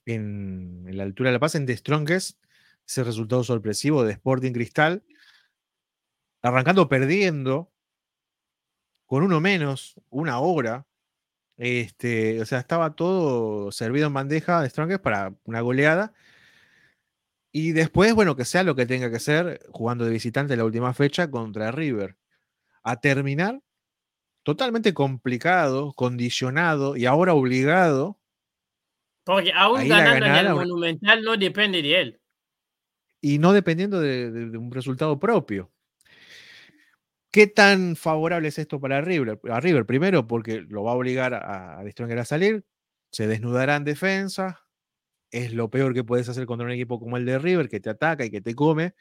en, 0.05 0.85
en 0.87 0.97
la 0.97 1.03
altura 1.03 1.29
de 1.29 1.33
La 1.33 1.39
Paz, 1.39 1.55
en 1.55 1.65
The 1.65 1.77
Strongest, 1.77 2.39
ese 2.87 3.03
resultado 3.03 3.43
sorpresivo 3.43 4.03
de 4.03 4.13
Sporting 4.13 4.53
Cristal, 4.53 5.03
arrancando 6.41 6.89
perdiendo, 6.89 7.71
con 9.09 9.23
uno 9.23 9.41
menos, 9.41 9.95
una 10.11 10.39
hora. 10.39 10.85
Este, 11.57 12.39
o 12.41 12.45
sea, 12.45 12.59
estaba 12.59 12.95
todo 12.95 13.71
servido 13.71 14.05
en 14.05 14.13
bandeja 14.13 14.61
de 14.61 14.69
Strongest 14.69 15.01
para 15.01 15.33
una 15.45 15.61
goleada. 15.61 16.13
Y 17.51 17.71
después, 17.71 18.13
bueno, 18.13 18.35
que 18.35 18.45
sea 18.45 18.61
lo 18.61 18.75
que 18.75 18.85
tenga 18.85 19.09
que 19.09 19.19
ser, 19.19 19.61
jugando 19.71 20.05
de 20.05 20.11
visitante 20.11 20.55
la 20.55 20.63
última 20.63 20.93
fecha 20.93 21.31
contra 21.31 21.71
River. 21.71 22.17
A 22.83 23.01
terminar 23.01 23.63
totalmente 24.43 24.93
complicado, 24.93 25.91
condicionado 25.93 26.95
y 26.95 27.07
ahora 27.07 27.33
obligado. 27.33 28.19
Porque 29.23 29.51
aún 29.55 29.87
ganando 29.87 30.27
en 30.27 30.35
el 30.35 30.53
Monumental 30.53 31.23
no 31.23 31.35
depende 31.35 31.81
de 31.81 31.99
él. 31.99 32.21
Y 33.21 33.39
no 33.39 33.53
dependiendo 33.53 33.99
de, 33.99 34.55
un 34.55 34.71
resultado 34.71 35.19
propio. 35.19 35.71
¿Qué 37.31 37.47
tan 37.47 37.95
favorable 37.95 38.47
es 38.47 38.57
esto 38.57 38.79
para 38.79 39.01
River? 39.01 39.39
A 39.51 39.59
River, 39.59 39.85
primero, 39.85 40.27
porque 40.27 40.61
lo 40.61 40.83
va 40.83 40.91
a 40.91 40.95
obligar 40.95 41.33
a, 41.33 41.79
a 41.79 41.81
a 41.81 42.25
salir, 42.25 42.65
se 43.11 43.27
desnudará 43.27 43.75
en 43.75 43.83
defensa, 43.83 44.65
es 45.31 45.53
lo 45.53 45.69
peor 45.69 45.93
que 45.93 46.03
puedes 46.03 46.27
hacer 46.29 46.45
contra 46.45 46.65
un 46.65 46.71
equipo 46.71 46.99
como 46.99 47.17
el 47.17 47.25
de 47.25 47.37
River, 47.37 47.69
que 47.69 47.79
te 47.79 47.89
ataca 47.89 48.25
y 48.25 48.31
que 48.31 48.41
te 48.41 48.55
come, 48.55 48.95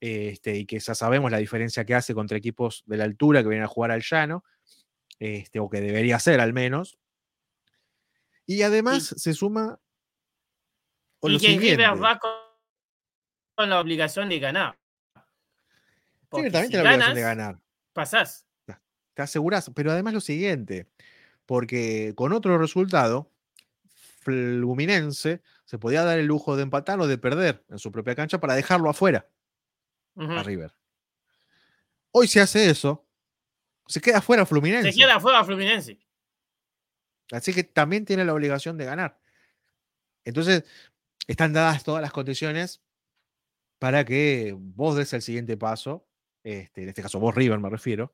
este, 0.00 0.56
y 0.56 0.66
que 0.66 0.78
ya 0.78 0.94
sabemos 0.94 1.30
la 1.30 1.38
diferencia 1.38 1.84
que 1.84 1.94
hace 1.94 2.14
contra 2.14 2.36
equipos 2.36 2.82
de 2.86 2.96
la 2.96 3.04
altura 3.04 3.42
que 3.42 3.48
vienen 3.48 3.64
a 3.64 3.68
jugar 3.68 3.90
al 3.92 4.02
llano, 4.02 4.44
este, 5.18 5.60
o 5.60 5.68
que 5.68 5.80
debería 5.80 6.18
ser 6.18 6.40
al 6.40 6.52
menos. 6.52 6.98
Y 8.44 8.62
además 8.62 9.14
se 9.16 9.34
suma. 9.34 9.80
y 11.22 11.38
que 11.38 11.58
River 11.58 12.02
va 12.02 12.18
con, 12.18 13.68
la 13.68 13.80
obligación 13.80 14.28
de 14.28 14.38
ganar. 14.38 14.78
Porque 16.28 16.50
también 16.50 16.70
tiene 16.70 16.84
la 16.84 16.90
obligación 16.90 17.14
de 17.14 17.22
ganar. 17.22 17.60
Pasás. 17.92 18.46
Te 19.14 19.22
aseguras, 19.22 19.70
pero 19.74 19.92
además 19.92 20.12
lo 20.12 20.20
siguiente, 20.20 20.90
porque 21.46 22.12
con 22.14 22.34
otro 22.34 22.58
resultado, 22.58 23.32
Fluminense 24.20 25.40
se 25.64 25.78
podía 25.78 26.02
dar 26.04 26.18
el 26.18 26.26
lujo 26.26 26.54
de 26.56 26.64
empatar 26.64 27.00
o 27.00 27.06
de 27.06 27.16
perder 27.16 27.64
en 27.70 27.78
su 27.78 27.90
propia 27.90 28.14
cancha 28.14 28.38
para 28.40 28.54
dejarlo 28.54 28.90
afuera 28.90 29.26
a 30.16 30.42
River. 30.42 30.74
Hoy 32.10 32.28
se 32.28 32.40
hace 32.40 32.68
eso, 32.68 33.06
se 33.86 34.02
queda 34.02 34.20
fuera 34.20 34.44
Fluminense. 34.44 34.92
Se 34.92 34.98
queda 34.98 35.18
fuera 35.18 35.42
Fluminense. 35.44 35.98
Así 37.32 37.54
que 37.54 37.64
también 37.64 38.04
tiene 38.04 38.24
la 38.24 38.34
obligación 38.34 38.76
de 38.76 38.84
ganar. 38.84 39.18
Entonces, 40.24 40.64
están 41.26 41.52
dadas 41.52 41.84
todas 41.84 42.02
las 42.02 42.12
condiciones 42.12 42.82
para 43.78 44.04
que 44.04 44.54
vos 44.56 44.96
des 44.96 45.12
el 45.12 45.22
siguiente 45.22 45.56
paso, 45.56 46.06
este, 46.46 46.84
en 46.84 46.88
este 46.90 47.02
caso 47.02 47.18
vos 47.18 47.34
River 47.34 47.58
me 47.58 47.68
refiero, 47.68 48.12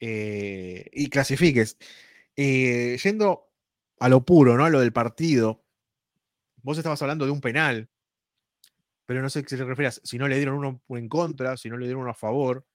eh, 0.00 0.88
y 0.90 1.10
clasifiques. 1.10 1.76
Eh, 2.34 2.96
yendo 3.02 3.50
a 3.98 4.08
lo 4.08 4.24
puro, 4.24 4.56
¿no? 4.56 4.64
A 4.64 4.70
lo 4.70 4.80
del 4.80 4.94
partido. 4.94 5.62
Vos 6.62 6.78
estabas 6.78 7.02
hablando 7.02 7.26
de 7.26 7.30
un 7.30 7.42
penal, 7.42 7.90
pero 9.04 9.20
no 9.20 9.28
sé 9.28 9.42
qué 9.42 9.56
se 9.56 9.64
refieras. 9.64 10.00
Si 10.02 10.16
no 10.16 10.28
le 10.28 10.36
dieron 10.36 10.56
uno 10.56 10.82
en 10.88 11.08
contra, 11.08 11.58
si 11.58 11.68
no 11.68 11.76
le 11.76 11.86
dieron 11.86 12.02
uno 12.02 12.10
a 12.10 12.14
favor. 12.14 12.66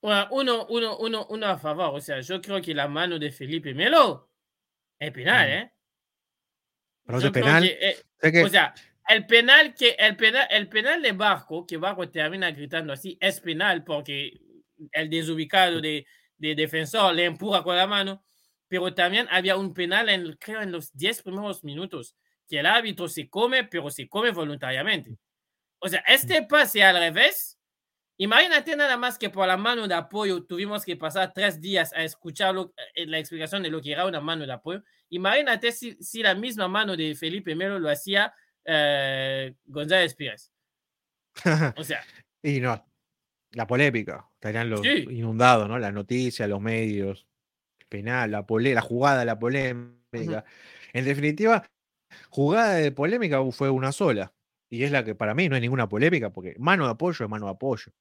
Bueno, 0.00 0.28
uno, 0.30 0.66
uno, 0.66 0.98
uno, 0.98 1.26
uno 1.28 1.46
a 1.46 1.58
favor. 1.58 1.94
O 1.94 2.00
sea, 2.00 2.20
yo 2.20 2.40
creo 2.40 2.62
que 2.62 2.74
la 2.74 2.86
mano 2.86 3.18
de 3.18 3.32
Felipe 3.32 3.74
Melo 3.74 4.30
es 4.98 5.10
penal, 5.10 5.48
mm. 5.48 5.52
¿eh? 5.52 5.72
Pero 7.04 7.18
es 7.18 7.30
penal. 7.30 7.64
Eh, 7.64 8.44
o 8.44 8.48
sea, 8.48 8.74
el 9.08 9.26
penal 9.26 9.74
que 9.74 9.96
el 9.98 10.16
penal, 10.16 10.46
el 10.50 10.68
penal 10.68 11.02
de 11.02 11.12
Barco, 11.12 11.66
que 11.66 11.76
Barco 11.76 12.08
termina 12.08 12.50
gritando 12.50 12.92
así, 12.92 13.16
es 13.20 13.40
penal 13.40 13.84
porque 13.84 14.40
el 14.92 15.10
desubicado 15.10 15.80
de, 15.80 16.06
de 16.38 16.54
defensor 16.54 17.14
le 17.14 17.24
empuja 17.24 17.62
con 17.62 17.76
la 17.76 17.86
mano 17.86 18.22
pero 18.68 18.92
también 18.94 19.26
había 19.30 19.56
un 19.56 19.72
penal, 19.74 20.08
en, 20.08 20.32
creo, 20.34 20.60
en 20.62 20.72
los 20.72 20.92
10 20.96 21.22
primeros 21.22 21.62
minutos, 21.64 22.16
que 22.48 22.58
el 22.58 22.66
árbitro 22.66 23.08
se 23.08 23.28
come, 23.28 23.64
pero 23.64 23.90
se 23.90 24.08
come 24.08 24.30
voluntariamente. 24.30 25.18
O 25.78 25.88
sea, 25.88 26.00
este 26.06 26.42
pase 26.42 26.82
al 26.82 26.98
revés, 26.98 27.58
imagínate 28.16 28.76
nada 28.76 28.96
más 28.96 29.18
que 29.18 29.30
por 29.30 29.46
la 29.46 29.56
mano 29.56 29.86
de 29.86 29.94
apoyo 29.94 30.44
tuvimos 30.44 30.84
que 30.84 30.96
pasar 30.96 31.32
tres 31.32 31.60
días 31.60 31.92
a 31.92 32.02
escuchar 32.02 32.54
eh, 32.94 33.06
la 33.06 33.18
explicación 33.18 33.62
de 33.62 33.70
lo 33.70 33.80
que 33.80 33.92
era 33.92 34.06
una 34.06 34.20
mano 34.20 34.46
de 34.46 34.52
apoyo. 34.52 34.82
Imagínate 35.10 35.70
si, 35.72 35.94
si 36.02 36.22
la 36.22 36.34
misma 36.34 36.66
mano 36.66 36.96
de 36.96 37.14
Felipe 37.14 37.54
Melo 37.54 37.78
lo 37.78 37.90
hacía 37.90 38.34
eh, 38.66 39.54
González 39.66 40.14
Pérez. 40.14 40.52
O 41.76 41.84
sea. 41.84 42.02
y 42.42 42.60
no, 42.60 42.82
la 43.52 43.66
polémica, 43.66 44.28
estarían 44.34 44.70
los 44.70 44.84
inundados, 44.84 45.68
¿no? 45.68 45.78
Las 45.78 45.92
noticias, 45.92 46.48
los 46.48 46.60
medios 46.60 47.26
penal, 47.88 48.30
la, 48.30 48.44
la 48.48 48.80
jugada, 48.80 49.24
la 49.24 49.38
polémica. 49.38 50.44
En 50.92 51.04
definitiva, 51.04 51.64
jugada 52.30 52.74
de 52.74 52.92
polémica 52.92 53.42
fue 53.52 53.70
una 53.70 53.92
sola. 53.92 54.32
Y 54.68 54.82
es 54.82 54.90
la 54.90 55.04
que 55.04 55.14
para 55.14 55.34
mí 55.34 55.48
no 55.48 55.56
es 55.56 55.62
ninguna 55.62 55.88
polémica, 55.88 56.30
porque 56.30 56.56
mano 56.58 56.86
de 56.86 56.90
apoyo 56.92 57.24
es 57.24 57.30
mano 57.30 57.46
de 57.46 57.52
apoyo. 57.52 57.92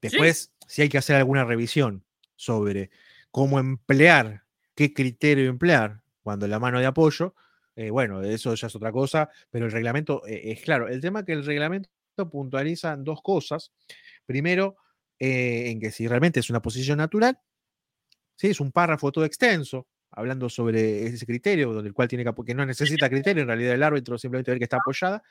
Después, 0.00 0.52
si 0.66 0.82
hay 0.82 0.88
que 0.88 0.98
hacer 0.98 1.16
alguna 1.16 1.44
revisión 1.44 2.04
sobre 2.36 2.90
cómo 3.30 3.58
emplear, 3.58 4.44
qué 4.74 4.94
criterio 4.94 5.48
emplear 5.48 6.02
cuando 6.22 6.46
la 6.46 6.60
mano 6.60 6.78
de 6.78 6.86
apoyo, 6.86 7.34
eh, 7.76 7.90
bueno, 7.90 8.22
eso 8.22 8.54
ya 8.54 8.66
es 8.66 8.74
otra 8.74 8.90
cosa, 8.90 9.28
pero 9.50 9.66
el 9.66 9.72
reglamento 9.72 10.26
eh, 10.26 10.52
es 10.52 10.62
claro. 10.62 10.88
El 10.88 11.00
tema 11.00 11.20
es 11.20 11.26
que 11.26 11.32
el 11.32 11.44
reglamento 11.44 11.90
puntualiza 12.30 12.96
dos 12.96 13.20
cosas. 13.22 13.72
Primero, 14.24 14.76
eh, 15.18 15.70
en 15.70 15.78
que 15.78 15.90
si 15.90 16.08
realmente 16.08 16.40
es 16.40 16.50
una 16.50 16.62
posición 16.62 16.98
natural 16.98 17.38
¿sí? 18.36 18.48
Es 18.48 18.60
un 18.60 18.72
párrafo 18.72 19.10
todo 19.12 19.24
extenso, 19.24 19.88
hablando 20.10 20.48
sobre 20.48 21.06
ese 21.06 21.26
criterio, 21.26 21.72
donde 21.72 21.88
el 21.88 21.94
cual 21.94 22.08
tiene 22.08 22.24
que, 22.24 22.54
no 22.54 22.64
necesita 22.64 23.08
criterio, 23.08 23.42
en 23.42 23.48
realidad 23.48 23.74
el 23.74 23.82
árbitro 23.82 24.18
simplemente 24.18 24.52
ve 24.52 24.58
que 24.58 24.64
está 24.64 24.76
apoyada, 24.76 25.22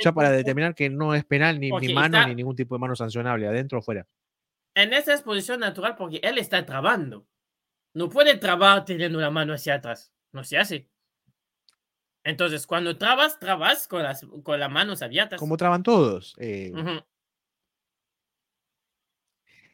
ya 0.00 0.12
para 0.12 0.30
determinar 0.30 0.74
que 0.74 0.90
no 0.90 1.14
es 1.14 1.24
penal 1.24 1.58
ni, 1.58 1.70
ni 1.70 1.92
mano 1.92 2.26
ni 2.26 2.34
ningún 2.34 2.54
tipo 2.54 2.74
de 2.74 2.80
mano 2.80 2.94
sancionable, 2.94 3.46
adentro 3.46 3.78
o 3.78 3.82
fuera. 3.82 4.06
En 4.74 4.92
esa 4.92 5.12
exposición 5.12 5.60
natural 5.60 5.96
porque 5.96 6.20
él 6.22 6.38
está 6.38 6.64
trabando. 6.64 7.26
No 7.94 8.08
puede 8.08 8.36
trabar 8.36 8.84
teniendo 8.84 9.18
la 9.18 9.30
mano 9.30 9.54
hacia 9.54 9.74
atrás. 9.74 10.12
No 10.30 10.44
se 10.44 10.56
hace. 10.58 10.88
Entonces, 12.24 12.66
cuando 12.66 12.98
trabas, 12.98 13.38
trabas 13.38 13.88
con 13.88 14.02
las, 14.02 14.26
con 14.42 14.60
las 14.60 14.70
manos 14.70 15.02
abiertas. 15.02 15.38
Como 15.38 15.56
traban 15.56 15.82
todos. 15.82 16.34
Eh, 16.38 16.72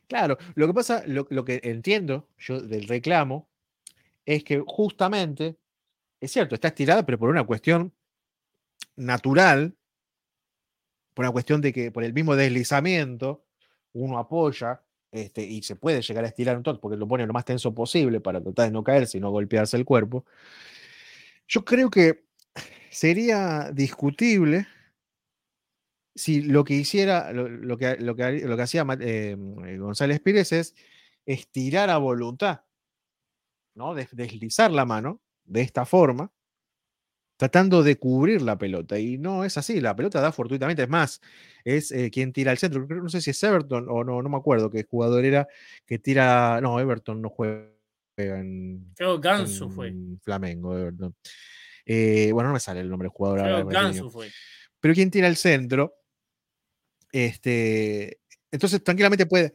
Claro, 0.07 0.39
lo 0.55 0.67
que 0.67 0.75
pasa, 0.75 1.03
lo, 1.07 1.45
que 1.45 1.61
entiendo 1.65 2.29
yo 2.39 2.61
del 2.61 2.87
reclamo 2.87 3.49
es 4.27 4.45
que 4.45 4.63
justamente, 4.67 5.57
es 6.21 6.31
cierto, 6.31 6.55
está 6.55 6.69
estirada, 6.69 7.05
pero 7.07 7.19
por 7.19 7.31
una 7.31 7.45
cuestión 7.45 7.93
natural, 8.97 9.75
por 11.15 11.25
una 11.25 11.33
cuestión 11.33 11.61
de 11.61 11.73
que 11.73 11.91
por 11.91 12.05
el 12.05 12.13
mismo 12.13 12.37
deslizamiento 12.37 13.45
uno 13.93 14.19
apoya 14.19 14.83
este, 15.11 15.43
y 15.43 15.63
se 15.63 15.77
puede 15.77 16.03
llegar 16.03 16.25
a 16.25 16.29
estirar 16.29 16.57
un 16.57 16.63
toque 16.63 16.81
porque 16.81 16.97
lo 16.97 17.07
pone 17.07 17.27
lo 17.27 17.33
más 17.33 17.45
tenso 17.45 17.75
posible 17.75 18.21
para 18.21 18.43
tratar 18.43 18.67
de 18.67 18.73
no 18.73 18.83
caerse 18.83 19.19
y 19.19 19.21
no 19.21 19.31
golpearse 19.31 19.77
el 19.77 19.85
cuerpo. 19.85 20.25
Yo 21.47 21.65
creo 21.65 21.91
que 21.91 22.24
sería 22.95 23.71
discutible 23.73 24.69
si 26.15 26.43
lo 26.43 26.63
que 26.63 26.75
hiciera, 26.75 27.33
lo, 27.33 27.77
que, 27.77 27.97
lo, 27.97 28.15
que, 28.15 28.41
lo 28.47 28.57
que 28.57 28.63
hacía 28.63 28.87
eh, 29.01 29.37
eh, 29.67 29.79
González 29.79 30.21
Pérez 30.21 30.53
es 30.53 30.77
estirar 31.27 31.91
a 31.91 31.99
voluntad, 31.99 32.61
¿no? 33.75 33.95
deslizar 33.95 34.71
la 34.71 34.85
mano 34.85 35.21
de 35.45 35.63
esta 35.63 35.85
forma, 35.85 36.31
tratando 37.37 37.83
de 37.83 37.97
cubrir 37.99 38.43
la 38.43 38.57
pelota. 38.57 38.97
Y 38.97 39.19
no 39.19 39.45
es 39.45 39.59
así, 39.59 39.81
la 39.81 39.97
pelota 39.97 40.21
da 40.21 40.31
fortuitamente. 40.31 40.85
Es 40.85 40.89
más, 40.89 41.21
es 41.65 41.91
eh, 41.91 42.13
quien 42.13 42.33
tira 42.33 42.53
al 42.53 42.59
centro. 42.59 42.87
No 42.87 43.09
sé 43.09 43.21
si 43.21 43.31
es 43.31 43.43
Everton 43.43 43.89
o 43.89 44.05
no, 44.05 44.23
no 44.23 44.29
me 44.29 44.37
acuerdo 44.37 44.71
qué 44.71 44.85
jugador 44.85 45.25
era 45.25 45.49
que 45.85 45.99
tira. 45.99 46.61
No, 46.61 46.79
Everton 46.79 47.21
no 47.21 47.29
juega 47.29 47.67
en. 48.17 48.93
Creo 48.95 49.19
Gansu 49.19 49.69
fue. 49.69 49.93
Flamengo, 50.23 50.79
Everton. 50.79 51.13
Bueno, 51.87 52.49
no 52.49 52.55
me 52.55 52.61
sale 52.61 52.81
el 52.81 52.89
nombre 52.89 53.07
del 53.07 53.15
jugador. 53.15 53.41
Creo 53.41 53.67
Gansu 53.67 54.11
fue. 54.11 54.31
Pero 54.81 54.95
quien 54.95 55.11
tira 55.11 55.27
al 55.27 55.37
centro 55.37 55.95
este, 57.15 58.19
entonces, 58.51 58.83
tranquilamente 58.83 59.27
puede. 59.27 59.55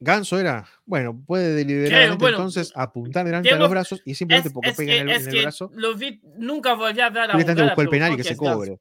Ganso 0.00 0.38
era, 0.38 0.66
bueno, 0.86 1.22
puede 1.26 1.54
deliberadamente 1.54 2.28
entonces 2.28 2.72
apuntar 2.74 3.26
delante 3.26 3.52
de 3.52 3.58
los 3.58 3.68
brazos 3.68 4.00
y 4.06 4.14
simplemente 4.14 4.50
porque 4.50 4.72
pega 4.72 4.94
en, 4.94 5.10
el, 5.10 5.42
brazo. 5.42 5.70
Lo 5.74 5.94
vi, 5.94 6.22
nunca 6.36 6.72
volví 6.72 7.00
a 7.00 7.10
ver 7.10 7.24
a 7.24 7.36
la 7.36 7.74
el 7.76 7.88
penal 7.90 8.14
y 8.14 8.16
que 8.16 8.24
se 8.24 8.36
cobre. 8.36 8.78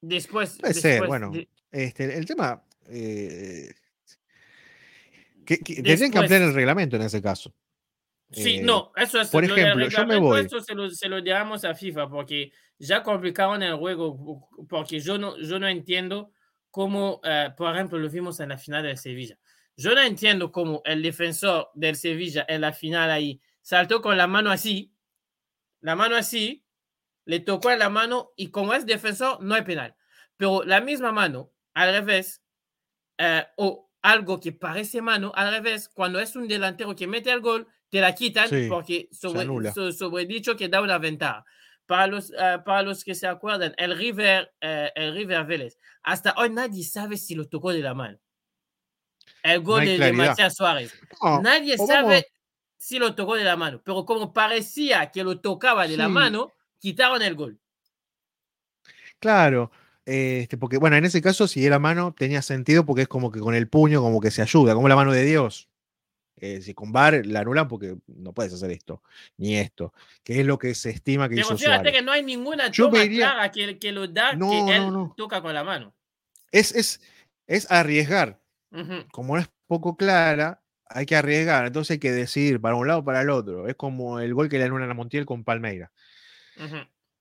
Después. 0.00 0.58
Puede 0.60 0.74
ser, 0.74 1.06
bueno. 1.08 1.32
Este, 1.72 2.16
el 2.16 2.26
tema. 2.26 2.62
Eh, 2.90 3.74
que, 5.44 5.58
que 5.58 5.82
tendrían 5.82 6.12
que 6.12 6.18
ampliar 6.18 6.42
el 6.42 6.54
reglamento 6.54 6.94
en 6.94 7.02
ese 7.02 7.20
caso. 7.20 7.52
Sí, 8.30 8.56
eh, 8.56 8.62
no, 8.62 8.92
eso 8.96 9.20
es. 9.20 9.30
Por 9.30 9.44
ejemplo, 9.44 9.88
yo 9.88 10.06
me 10.06 10.18
voy. 10.18 10.40
Eso 10.40 10.60
se 10.60 10.74
lo, 10.74 10.90
se 10.90 11.08
lo 11.08 11.18
llevamos 11.18 11.64
a 11.64 11.74
FIFA 11.74 12.08
porque 12.08 12.52
ya 12.78 13.02
complicaron 13.02 13.62
el 13.62 13.76
juego, 13.76 14.48
porque 14.68 15.00
yo 15.00 15.18
no, 15.18 15.36
yo 15.38 15.58
no 15.58 15.66
entiendo 15.66 16.32
cómo, 16.70 17.20
eh, 17.24 17.50
por 17.56 17.74
ejemplo, 17.74 17.98
lo 17.98 18.08
vimos 18.10 18.38
en 18.40 18.50
la 18.50 18.58
final 18.58 18.82
del 18.82 18.98
Sevilla. 18.98 19.38
Yo 19.76 19.94
no 19.94 20.02
entiendo 20.02 20.52
cómo 20.52 20.82
el 20.84 21.02
defensor 21.02 21.70
del 21.74 21.96
Sevilla 21.96 22.44
en 22.48 22.60
la 22.60 22.72
final 22.72 23.10
ahí 23.10 23.40
saltó 23.62 24.02
con 24.02 24.16
la 24.16 24.26
mano 24.26 24.50
así, 24.50 24.92
la 25.80 25.96
mano 25.96 26.16
así, 26.16 26.64
le 27.24 27.40
tocó 27.40 27.70
en 27.70 27.78
la 27.78 27.88
mano 27.88 28.32
y 28.36 28.50
como 28.50 28.74
es 28.74 28.86
defensor, 28.86 29.42
no 29.42 29.54
hay 29.54 29.62
penal. 29.62 29.94
Pero 30.36 30.64
la 30.64 30.80
misma 30.80 31.12
mano, 31.12 31.52
al 31.74 31.92
revés, 31.92 32.42
eh, 33.18 33.46
o 33.56 33.90
algo 34.02 34.40
que 34.40 34.52
parece 34.52 35.02
mano, 35.02 35.32
al 35.34 35.52
revés, 35.52 35.88
cuando 35.88 36.20
es 36.20 36.36
un 36.36 36.48
delantero 36.48 36.94
que 36.96 37.06
mete 37.06 37.30
el 37.30 37.40
gol, 37.40 37.68
te 37.88 38.00
la 38.00 38.14
quitan 38.14 38.48
porque 38.68 39.08
sobre, 39.12 40.26
dicho 40.26 40.56
que 40.56 40.68
da 40.68 40.80
una 40.80 40.98
ventaja. 40.98 41.44
Para 41.86 42.06
los, 42.06 42.30
eh, 42.30 42.58
para 42.66 42.82
los 42.82 43.02
que 43.02 43.14
se 43.14 43.26
acuerdan, 43.26 43.72
el 43.78 43.96
River, 43.96 44.52
eh, 44.60 44.92
el 44.94 45.14
River 45.14 45.46
Vélez, 45.46 45.78
hasta 46.02 46.34
hoy 46.36 46.50
nadie 46.50 46.84
sabe 46.84 47.16
si 47.16 47.34
lo 47.34 47.48
tocó 47.48 47.72
de 47.72 47.80
la 47.80 47.94
mano. 47.94 48.18
El 49.42 49.62
gol 49.62 49.86
de, 49.86 50.12
Matías 50.12 50.54
Suárez. 50.54 50.92
nadie 51.42 51.78
sabe 51.78 52.26
si 52.76 52.98
lo 52.98 53.14
tocó 53.14 53.36
de 53.36 53.44
la 53.44 53.56
mano, 53.56 53.80
pero 53.82 54.04
como 54.04 54.34
parecía 54.34 55.10
que 55.10 55.24
lo 55.24 55.40
tocaba 55.40 55.88
de 55.88 55.96
la 55.96 56.08
mano, 56.08 56.52
quitaron 56.78 57.22
el 57.22 57.34
gol. 57.34 57.58
Claro, 59.18 59.70
este, 60.04 60.56
porque 60.56 60.78
bueno, 60.78 60.96
en 60.96 61.04
ese 61.04 61.20
caso, 61.20 61.48
si 61.48 61.64
era 61.66 61.78
mano, 61.78 62.14
tenía 62.16 62.40
sentido 62.42 62.86
porque 62.86 63.02
es 63.02 63.08
como 63.08 63.30
que 63.30 63.40
con 63.40 63.54
el 63.54 63.68
puño, 63.68 64.00
como 64.00 64.20
que 64.20 64.30
se 64.30 64.42
ayuda, 64.42 64.74
como 64.74 64.88
la 64.88 64.96
mano 64.96 65.12
de 65.12 65.24
Dios. 65.24 65.68
Eh, 66.40 66.60
si 66.62 66.74
con 66.74 66.92
VAR 66.92 67.26
la 67.26 67.40
anulan 67.40 67.68
porque 67.68 67.96
no 68.06 68.32
puedes 68.32 68.52
hacer 68.52 68.70
esto, 68.70 69.02
ni 69.36 69.56
esto, 69.56 69.92
que 70.22 70.40
es 70.40 70.46
lo 70.46 70.58
que 70.58 70.74
se 70.74 70.90
estima 70.90 71.28
que 71.28 71.36
Pero 71.36 71.54
hizo 71.54 71.82
que 71.82 72.02
no 72.02 72.12
hay 72.12 72.22
ninguna 72.22 72.70
toma 72.70 73.04
clara 73.06 73.50
que, 73.50 73.78
que, 73.78 73.92
lo 73.92 74.06
da 74.06 74.30
que 74.38 74.76
él 74.76 74.92
toca 75.16 75.42
con 75.42 75.54
la 75.54 75.64
mano. 75.64 75.94
Es, 76.52 76.74
es, 76.74 77.00
es 77.46 77.70
arriesgar. 77.70 78.40
Como 79.12 79.38
es 79.38 79.48
poco 79.66 79.96
clara, 79.96 80.62
hay 80.86 81.06
que 81.06 81.16
arriesgar. 81.16 81.66
Entonces 81.66 81.92
hay 81.92 81.98
que 81.98 82.12
decidir 82.12 82.60
para 82.60 82.76
un 82.76 82.86
lado 82.86 83.00
o 83.00 83.04
para 83.04 83.22
el 83.22 83.30
otro. 83.30 83.66
Es 83.66 83.74
como 83.74 84.20
el 84.20 84.34
gol 84.34 84.48
que 84.48 84.58
le 84.58 84.64
anulan 84.64 84.90
a 84.90 84.94
Montiel 84.94 85.26
con 85.26 85.44
Palmeira. 85.44 85.90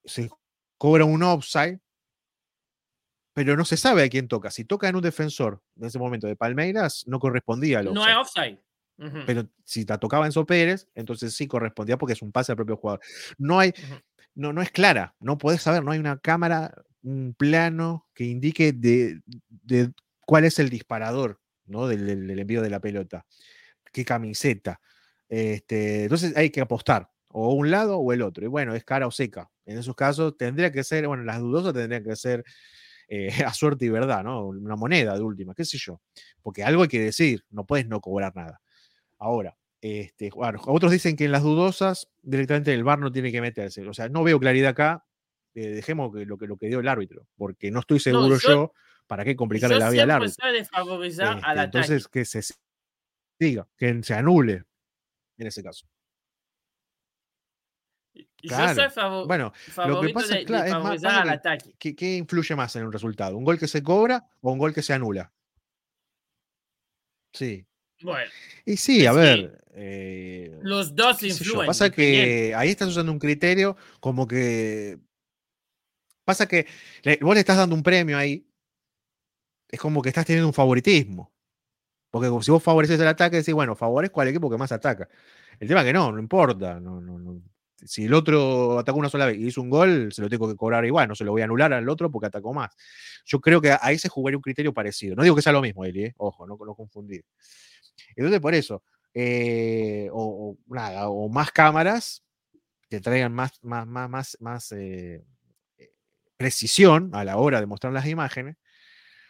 Se 0.05 0.29
cobra 0.77 1.05
un 1.05 1.23
offside 1.23 1.79
pero 3.37 3.55
no 3.55 3.65
se 3.65 3.77
sabe 3.77 4.01
a 4.01 4.09
quién 4.09 4.27
toca. 4.27 4.49
Si 4.49 4.65
toca 4.65 4.89
en 4.89 4.95
un 4.95 5.03
defensor 5.03 5.61
en 5.79 5.85
ese 5.85 5.99
momento 5.99 6.25
de 6.25 6.35
Palmeiras, 6.35 7.03
no 7.05 7.19
correspondía 7.19 7.77
al 7.77 7.89
offside. 7.89 7.93
No 7.93 8.03
hay 8.03 8.15
offside. 8.15 8.59
Pero 9.25 9.47
si 9.63 9.85
la 9.85 9.99
tocaba 9.99 10.25
Enzo 10.25 10.45
Pérez, 10.45 10.87
entonces 10.95 11.35
sí 11.35 11.47
correspondía 11.47 11.97
porque 11.97 12.13
es 12.13 12.21
un 12.21 12.31
pase 12.31 12.51
al 12.51 12.55
propio 12.55 12.77
jugador. 12.77 12.99
No 13.37 13.59
hay, 13.59 13.71
no, 14.33 14.53
no 14.53 14.61
es 14.61 14.71
clara, 14.71 15.15
no 15.19 15.37
podés 15.37 15.61
saber, 15.61 15.83
no 15.83 15.91
hay 15.91 15.99
una 15.99 16.17
cámara, 16.17 16.73
un 17.03 17.35
plano 17.37 18.07
que 18.13 18.23
indique 18.23 18.73
de, 18.73 19.21
cuál 20.25 20.45
es 20.45 20.57
el 20.59 20.69
disparador 20.69 21.39
¿no? 21.67 21.87
Del, 21.87 22.39
envío 22.39 22.61
de 22.61 22.69
la 22.69 22.79
pelota, 22.79 23.25
qué 23.91 24.05
camiseta. 24.05 24.79
Este, 25.29 26.03
entonces 26.03 26.35
hay 26.35 26.49
que 26.49 26.61
apostar, 26.61 27.09
o 27.29 27.53
un 27.53 27.69
lado 27.69 27.97
o 27.97 28.13
el 28.13 28.21
otro. 28.21 28.45
Y 28.45 28.47
bueno, 28.47 28.73
es 28.73 28.83
cara 28.83 29.07
o 29.07 29.11
seca. 29.11 29.49
En 29.65 29.77
esos 29.77 29.95
casos 29.95 30.37
tendría 30.37 30.71
que 30.71 30.83
ser, 30.83 31.07
bueno, 31.07 31.23
las 31.23 31.39
dudosas 31.39 31.73
tendrían 31.73 32.03
que 32.03 32.15
ser 32.15 32.43
eh, 33.07 33.29
a 33.45 33.53
suerte 33.53 33.85
y 33.85 33.89
verdad, 33.89 34.23
¿no? 34.23 34.47
Una 34.47 34.75
moneda 34.75 35.15
de 35.15 35.21
última, 35.21 35.53
qué 35.53 35.65
sé 35.65 35.77
yo. 35.77 36.01
Porque 36.41 36.63
algo 36.63 36.83
hay 36.83 36.89
que 36.89 37.01
decir, 37.01 37.43
no 37.49 37.65
puedes 37.65 37.87
no 37.87 38.01
cobrar 38.01 38.35
nada. 38.35 38.61
Ahora, 39.19 39.57
este, 39.81 40.29
bueno, 40.31 40.59
otros 40.65 40.91
dicen 40.91 41.15
que 41.15 41.25
en 41.25 41.31
las 41.31 41.43
dudosas 41.43 42.09
directamente 42.21 42.73
el 42.73 42.83
VAR 42.83 42.99
no 42.99 43.11
tiene 43.11 43.31
que 43.31 43.41
meterse. 43.41 43.87
O 43.87 43.93
sea, 43.93 44.09
no 44.09 44.23
veo 44.23 44.39
claridad 44.39 44.71
acá. 44.71 45.05
Eh, 45.53 45.69
dejemos 45.69 46.13
que 46.13 46.25
lo, 46.25 46.37
que 46.37 46.47
lo 46.47 46.57
que 46.57 46.67
dio 46.67 46.79
el 46.79 46.87
árbitro, 46.87 47.27
porque 47.35 47.71
no 47.71 47.79
estoy 47.79 47.99
seguro 47.99 48.37
yo, 48.37 48.73
para 49.07 49.23
qué 49.25 49.35
complicarle 49.35 49.79
la 49.79 49.89
vida 49.89 50.03
al 50.03 50.11
árbitro. 50.11 50.47
Este, 50.47 50.67
entonces, 51.63 52.07
que 52.07 52.25
se 52.25 52.43
diga, 53.39 53.67
que 53.75 54.03
se 54.03 54.13
anule 54.13 54.65
en 55.37 55.47
ese 55.47 55.63
caso. 55.63 55.87
Claro. 58.37 59.25
bueno, 59.25 59.51
lo 59.87 60.01
que 60.01 60.09
pasa 60.09 60.37
es, 60.37 60.49
más, 60.49 61.01
¿qué, 61.77 62.15
influye 62.15 62.55
más 62.55 62.75
en 62.75 62.85
un 62.85 62.91
resultado? 62.91 63.37
¿Un 63.37 63.43
gol 63.43 63.57
que 63.59 63.67
se 63.67 63.83
cobra 63.83 64.27
o 64.41 64.51
un 64.51 64.59
gol 64.59 64.73
que 64.73 64.81
se 64.81 64.93
anula? 64.93 65.31
Sí. 67.33 67.66
Bueno. 68.01 68.29
Y 68.65 68.77
sí, 68.77 69.05
a 69.05 69.11
ver. 69.13 69.63
Eh, 69.73 70.57
los 70.61 70.95
dos 70.95 71.21
influyen. 71.23 71.67
Pasa 71.67 71.89
que 71.89 72.53
ahí 72.55 72.69
estás 72.69 72.89
usando 72.89 73.11
un 73.11 73.19
criterio 73.19 73.77
como 73.99 74.27
que. 74.27 74.99
Pasa 76.25 76.47
que 76.47 76.67
vos 77.21 77.35
le 77.35 77.39
estás 77.39 77.57
dando 77.57 77.75
un 77.75 77.83
premio 77.83 78.17
ahí. 78.17 78.45
Es 79.69 79.79
como 79.79 80.01
que 80.01 80.09
estás 80.09 80.25
teniendo 80.25 80.47
un 80.47 80.53
favoritismo. 80.53 81.31
Porque 82.09 82.29
si 82.43 82.51
vos 82.51 82.63
favoreces 82.63 82.99
el 82.99 83.07
ataque, 83.07 83.37
decís, 83.37 83.53
bueno, 83.53 83.75
favorezco 83.75 84.21
al 84.21 84.29
equipo 84.29 84.49
que 84.49 84.57
más 84.57 84.71
ataca. 84.71 85.07
El 85.59 85.67
tema 85.67 85.81
es 85.81 85.87
que 85.87 85.93
no, 85.93 86.11
no 86.11 86.19
importa. 86.19 86.79
No, 86.79 87.01
no, 87.01 87.19
no, 87.19 87.41
si 87.85 88.05
el 88.05 88.13
otro 88.13 88.79
atacó 88.79 88.97
una 88.97 89.09
sola 89.09 89.27
vez 89.27 89.37
y 89.37 89.47
hizo 89.47 89.61
un 89.61 89.69
gol, 89.69 90.11
se 90.11 90.21
lo 90.21 90.29
tengo 90.29 90.47
que 90.47 90.55
cobrar 90.55 90.85
igual, 90.85 91.07
no 91.07 91.15
se 91.15 91.23
lo 91.23 91.31
voy 91.31 91.41
a 91.41 91.45
anular 91.45 91.73
al 91.73 91.87
otro 91.89 92.09
porque 92.09 92.27
atacó 92.27 92.53
más. 92.53 92.75
Yo 93.25 93.39
creo 93.39 93.61
que 93.61 93.75
ahí 93.79 93.99
se 93.99 94.09
jugaría 94.09 94.37
un 94.37 94.41
criterio 94.41 94.73
parecido. 94.73 95.15
No 95.15 95.23
digo 95.23 95.35
que 95.35 95.41
sea 95.41 95.53
lo 95.53 95.61
mismo, 95.61 95.85
Eli, 95.85 96.05
¿eh? 96.05 96.13
ojo, 96.17 96.47
no, 96.47 96.57
no 96.65 96.75
confundir. 96.75 97.23
Entonces, 98.15 98.39
por 98.39 98.53
eso, 98.55 98.83
eh, 99.13 100.09
o, 100.11 100.57
nada, 100.67 101.09
o 101.09 101.29
más 101.29 101.51
cámaras 101.51 102.23
que 102.89 103.01
traigan 103.01 103.33
más, 103.33 103.51
más, 103.63 103.87
más, 103.87 104.09
más, 104.09 104.37
más 104.39 104.71
eh, 104.73 105.23
precisión 106.37 107.11
a 107.13 107.23
la 107.23 107.37
hora 107.37 107.59
de 107.59 107.65
mostrar 107.65 107.93
las 107.93 108.05
imágenes, 108.07 108.57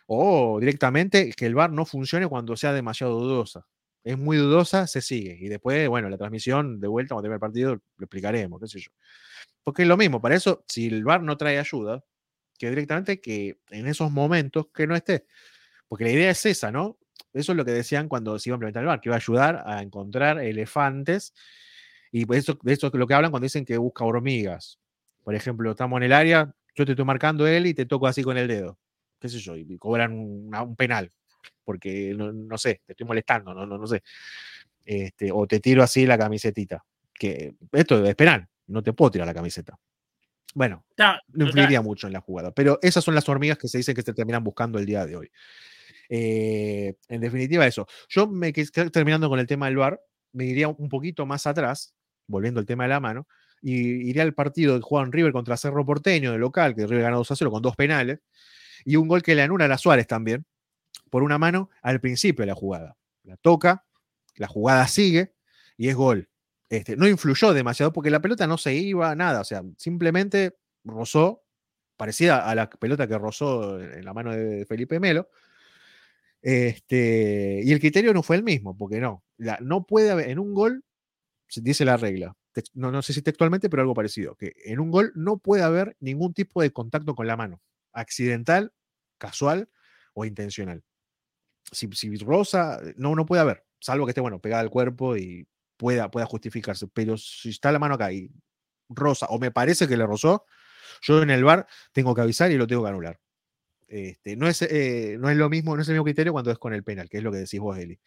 o 0.07 0.59
directamente 0.59 1.31
que 1.33 1.45
el 1.45 1.55
VAR 1.55 1.71
no 1.71 1.85
funcione 1.85 2.27
cuando 2.27 2.55
sea 2.57 2.73
demasiado 2.73 3.19
dudosa 3.19 3.67
es 4.07 4.17
muy 4.17 4.37
dudosa, 4.37 4.87
se 4.87 5.01
sigue. 5.01 5.37
Y 5.39 5.49
después, 5.49 5.89
bueno, 5.89 6.09
la 6.09 6.17
transmisión 6.17 6.79
de 6.79 6.87
vuelta 6.87 7.13
cuando 7.13 7.23
termine 7.23 7.35
el 7.35 7.39
partido 7.41 7.75
lo 7.75 8.05
explicaremos, 8.05 8.61
qué 8.61 8.67
sé 8.67 8.79
yo. 8.79 8.89
Porque 9.63 9.81
es 9.83 9.87
lo 9.87 9.97
mismo, 9.97 10.21
para 10.21 10.35
eso, 10.35 10.63
si 10.67 10.87
el 10.87 11.03
VAR 11.03 11.21
no 11.23 11.37
trae 11.37 11.59
ayuda, 11.59 12.03
que 12.57 12.69
directamente 12.69 13.19
que 13.19 13.59
en 13.69 13.87
esos 13.87 14.11
momentos 14.11 14.67
que 14.73 14.87
no 14.87 14.95
esté. 14.95 15.25
Porque 15.89 16.05
la 16.05 16.11
idea 16.11 16.31
es 16.31 16.45
esa, 16.45 16.71
¿no? 16.71 16.97
Eso 17.37 17.51
es 17.51 17.57
lo 17.57 17.65
que 17.65 17.71
decían 17.71 18.07
cuando 18.07 18.37
se 18.39 18.49
iba 18.49 18.55
a 18.55 18.57
implementar 18.57 18.83
el 18.83 18.87
VAR, 18.87 19.01
que 19.01 19.09
iba 19.09 19.15
a 19.15 19.19
ayudar 19.19 19.63
a 19.65 19.81
encontrar 19.81 20.39
elefantes. 20.39 21.33
Y 22.11 22.25
pues 22.25 22.39
eso, 22.39 22.57
de 22.61 22.73
eso 22.73 22.87
es 22.87 22.93
lo 22.93 23.07
que 23.07 23.13
hablan 23.13 23.31
cuando 23.31 23.45
dicen 23.45 23.65
que 23.65 23.77
busca 23.77 24.05
hormigas. 24.05 24.79
Por 25.23 25.35
ejemplo, 25.35 25.71
estamos 25.71 25.97
en 25.97 26.03
el 26.03 26.13
área, 26.13 26.53
yo 26.75 26.85
te 26.85 26.91
estoy 26.93 27.05
marcando 27.05 27.47
él 27.47 27.67
y 27.67 27.73
te 27.73 27.85
toco 27.85 28.07
así 28.07 28.23
con 28.23 28.37
el 28.37 28.47
dedo. 28.47 28.77
¿Qué 29.19 29.29
sé 29.29 29.39
yo? 29.39 29.55
Y 29.55 29.77
cobran 29.77 30.13
un 30.13 30.75
penal 30.75 31.11
porque 31.63 32.13
no, 32.15 32.57
sé, 32.57 32.81
te 32.85 32.93
estoy 32.93 33.05
molestando, 33.05 33.53
no, 33.53 33.65
no, 33.65 33.77
no 33.77 33.87
sé. 33.87 34.01
Este, 34.85 35.31
o 35.33 35.45
te 35.45 35.59
tiro 35.59 35.83
así 35.83 36.05
la 36.05 36.17
camisetita. 36.17 36.83
Que 37.13 37.55
esto 37.73 38.05
es 38.05 38.15
penal, 38.15 38.47
no 38.67 38.81
te 38.81 38.93
puedo 38.93 39.11
tirar 39.11 39.27
la 39.27 39.33
camiseta. 39.33 39.77
Bueno, 40.53 40.85
no 41.27 41.45
influiría 41.45 41.81
mucho 41.81 42.07
en 42.07 42.13
la 42.13 42.21
jugada, 42.21 42.51
pero 42.51 42.79
esas 42.81 43.03
son 43.03 43.15
las 43.15 43.27
hormigas 43.27 43.57
que 43.57 43.67
se 43.67 43.79
dicen 43.79 43.95
que 43.95 44.01
se 44.01 44.13
terminan 44.13 44.43
buscando 44.43 44.79
el 44.79 44.85
día 44.85 45.05
de 45.05 45.17
hoy. 45.17 45.31
Eh, 46.09 46.95
en 47.07 47.21
definitiva, 47.21 47.65
eso. 47.65 47.87
Yo 48.09 48.27
me 48.27 48.51
terminando 48.53 49.29
con 49.29 49.39
el 49.39 49.47
tema 49.47 49.67
del 49.67 49.77
VAR, 49.77 50.01
me 50.33 50.45
iría 50.45 50.67
un 50.67 50.89
poquito 50.89 51.25
más 51.25 51.47
atrás, 51.47 51.95
volviendo 52.27 52.59
al 52.59 52.65
tema 52.65 52.83
de 52.83 52.89
la 52.89 52.99
mano, 52.99 53.27
y 53.61 54.09
iría 54.09 54.23
al 54.23 54.33
partido 54.33 54.75
de 54.75 54.81
Juan 54.81 55.11
River 55.11 55.31
contra 55.31 55.57
Cerro 55.57 55.85
Porteño 55.85 56.31
de 56.31 56.37
local, 56.37 56.75
que 56.75 56.85
River 56.85 57.03
ganó 57.03 57.17
2 57.17 57.31
a 57.31 57.35
0 57.35 57.51
con 57.51 57.61
dos 57.61 57.75
penales, 57.75 58.19
y 58.85 58.95
un 58.95 59.07
gol 59.07 59.23
que 59.23 59.35
le 59.35 59.41
anula 59.41 59.65
a 59.65 59.77
Suárez 59.77 60.07
también, 60.07 60.45
por 61.09 61.23
una 61.23 61.37
mano 61.37 61.69
al 61.81 61.99
principio 61.99 62.43
de 62.43 62.47
la 62.47 62.55
jugada. 62.55 62.97
La 63.23 63.37
toca, 63.37 63.85
la 64.35 64.47
jugada 64.47 64.87
sigue 64.87 65.33
y 65.77 65.89
es 65.89 65.95
gol. 65.95 66.29
Este, 66.69 66.97
no 66.97 67.07
influyó 67.07 67.53
demasiado 67.53 67.93
porque 67.93 68.09
la 68.09 68.21
pelota 68.21 68.45
no 68.45 68.57
se 68.57 68.75
iba, 68.75 69.15
nada, 69.15 69.41
o 69.41 69.43
sea, 69.43 69.63
simplemente 69.77 70.57
rozó, 70.83 71.43
parecida 71.95 72.47
a 72.47 72.55
la 72.55 72.69
pelota 72.69 73.07
que 73.07 73.17
rozó 73.17 73.79
en 73.81 74.05
la 74.05 74.13
mano 74.13 74.31
de 74.31 74.65
Felipe 74.65 74.99
Melo. 74.99 75.29
Este, 76.47 77.61
y 77.63 77.73
el 77.73 77.79
criterio 77.79 78.13
no 78.13 78.23
fue 78.23 78.37
el 78.37 78.43
mismo, 78.43 78.77
porque 78.77 79.01
no, 79.01 79.23
no 79.59 79.85
puede 79.85 80.11
haber, 80.11 80.29
en 80.29 80.39
un 80.39 80.53
gol, 80.53 80.85
dice 81.57 81.83
la 81.83 81.97
regla, 81.97 82.35
no, 82.73 82.91
no 82.91 83.01
sé 83.01 83.13
si 83.13 83.21
textualmente, 83.21 83.69
pero 83.69 83.81
algo 83.81 83.93
parecido, 83.93 84.35
que 84.35 84.53
en 84.65 84.79
un 84.79 84.91
gol 84.91 85.11
no 85.15 85.39
puede 85.39 85.63
haber 85.63 85.97
ningún 85.99 86.33
tipo 86.33 86.61
de 86.61 86.71
contacto 86.71 87.15
con 87.15 87.27
la 87.27 87.35
mano, 87.35 87.61
accidental, 87.91 88.71
casual 89.17 89.69
o 90.13 90.25
intencional 90.25 90.83
si, 91.71 92.17
Rosa, 92.17 92.79
no, 92.95 93.15
no 93.15 93.25
puede 93.25 93.41
haber, 93.41 93.65
salvo 93.79 94.05
que 94.05 94.11
esté, 94.11 94.21
bueno, 94.21 94.39
pegada 94.39 94.61
al 94.61 94.69
cuerpo 94.69 95.17
y 95.17 95.47
pueda, 95.77 96.09
pueda 96.09 96.25
justificarse. 96.25 96.87
Pero 96.87 97.17
si 97.17 97.49
está 97.49 97.71
la 97.71 97.79
mano 97.79 97.95
acá 97.95 98.11
y 98.11 98.29
Rosa, 98.89 99.27
o 99.29 99.39
me 99.39 99.51
parece 99.51 99.87
que 99.87 99.97
le 99.97 100.05
rozó, 100.05 100.45
yo 101.01 101.21
en 101.21 101.29
el 101.29 101.43
bar 101.43 101.67
tengo 101.91 102.15
que 102.15 102.21
avisar 102.21 102.51
y 102.51 102.57
lo 102.57 102.67
tengo 102.67 102.83
que 102.83 102.89
anular. 102.89 103.19
Este, 103.87 104.35
no, 104.35 104.47
es, 104.47 104.61
eh, 104.63 105.17
no 105.19 105.29
es 105.29 105.37
lo 105.37 105.49
mismo, 105.49 105.75
no 105.75 105.81
es 105.81 105.87
el 105.87 105.93
mismo 105.93 106.03
criterio 106.03 106.33
cuando 106.33 106.51
es 106.51 106.57
con 106.57 106.73
el 106.73 106.83
penal, 106.83 107.09
que 107.09 107.17
es 107.17 107.23
lo 107.23 107.31
que 107.31 107.37
decís 107.37 107.59
vos, 107.59 107.77
Eli. 107.77 107.99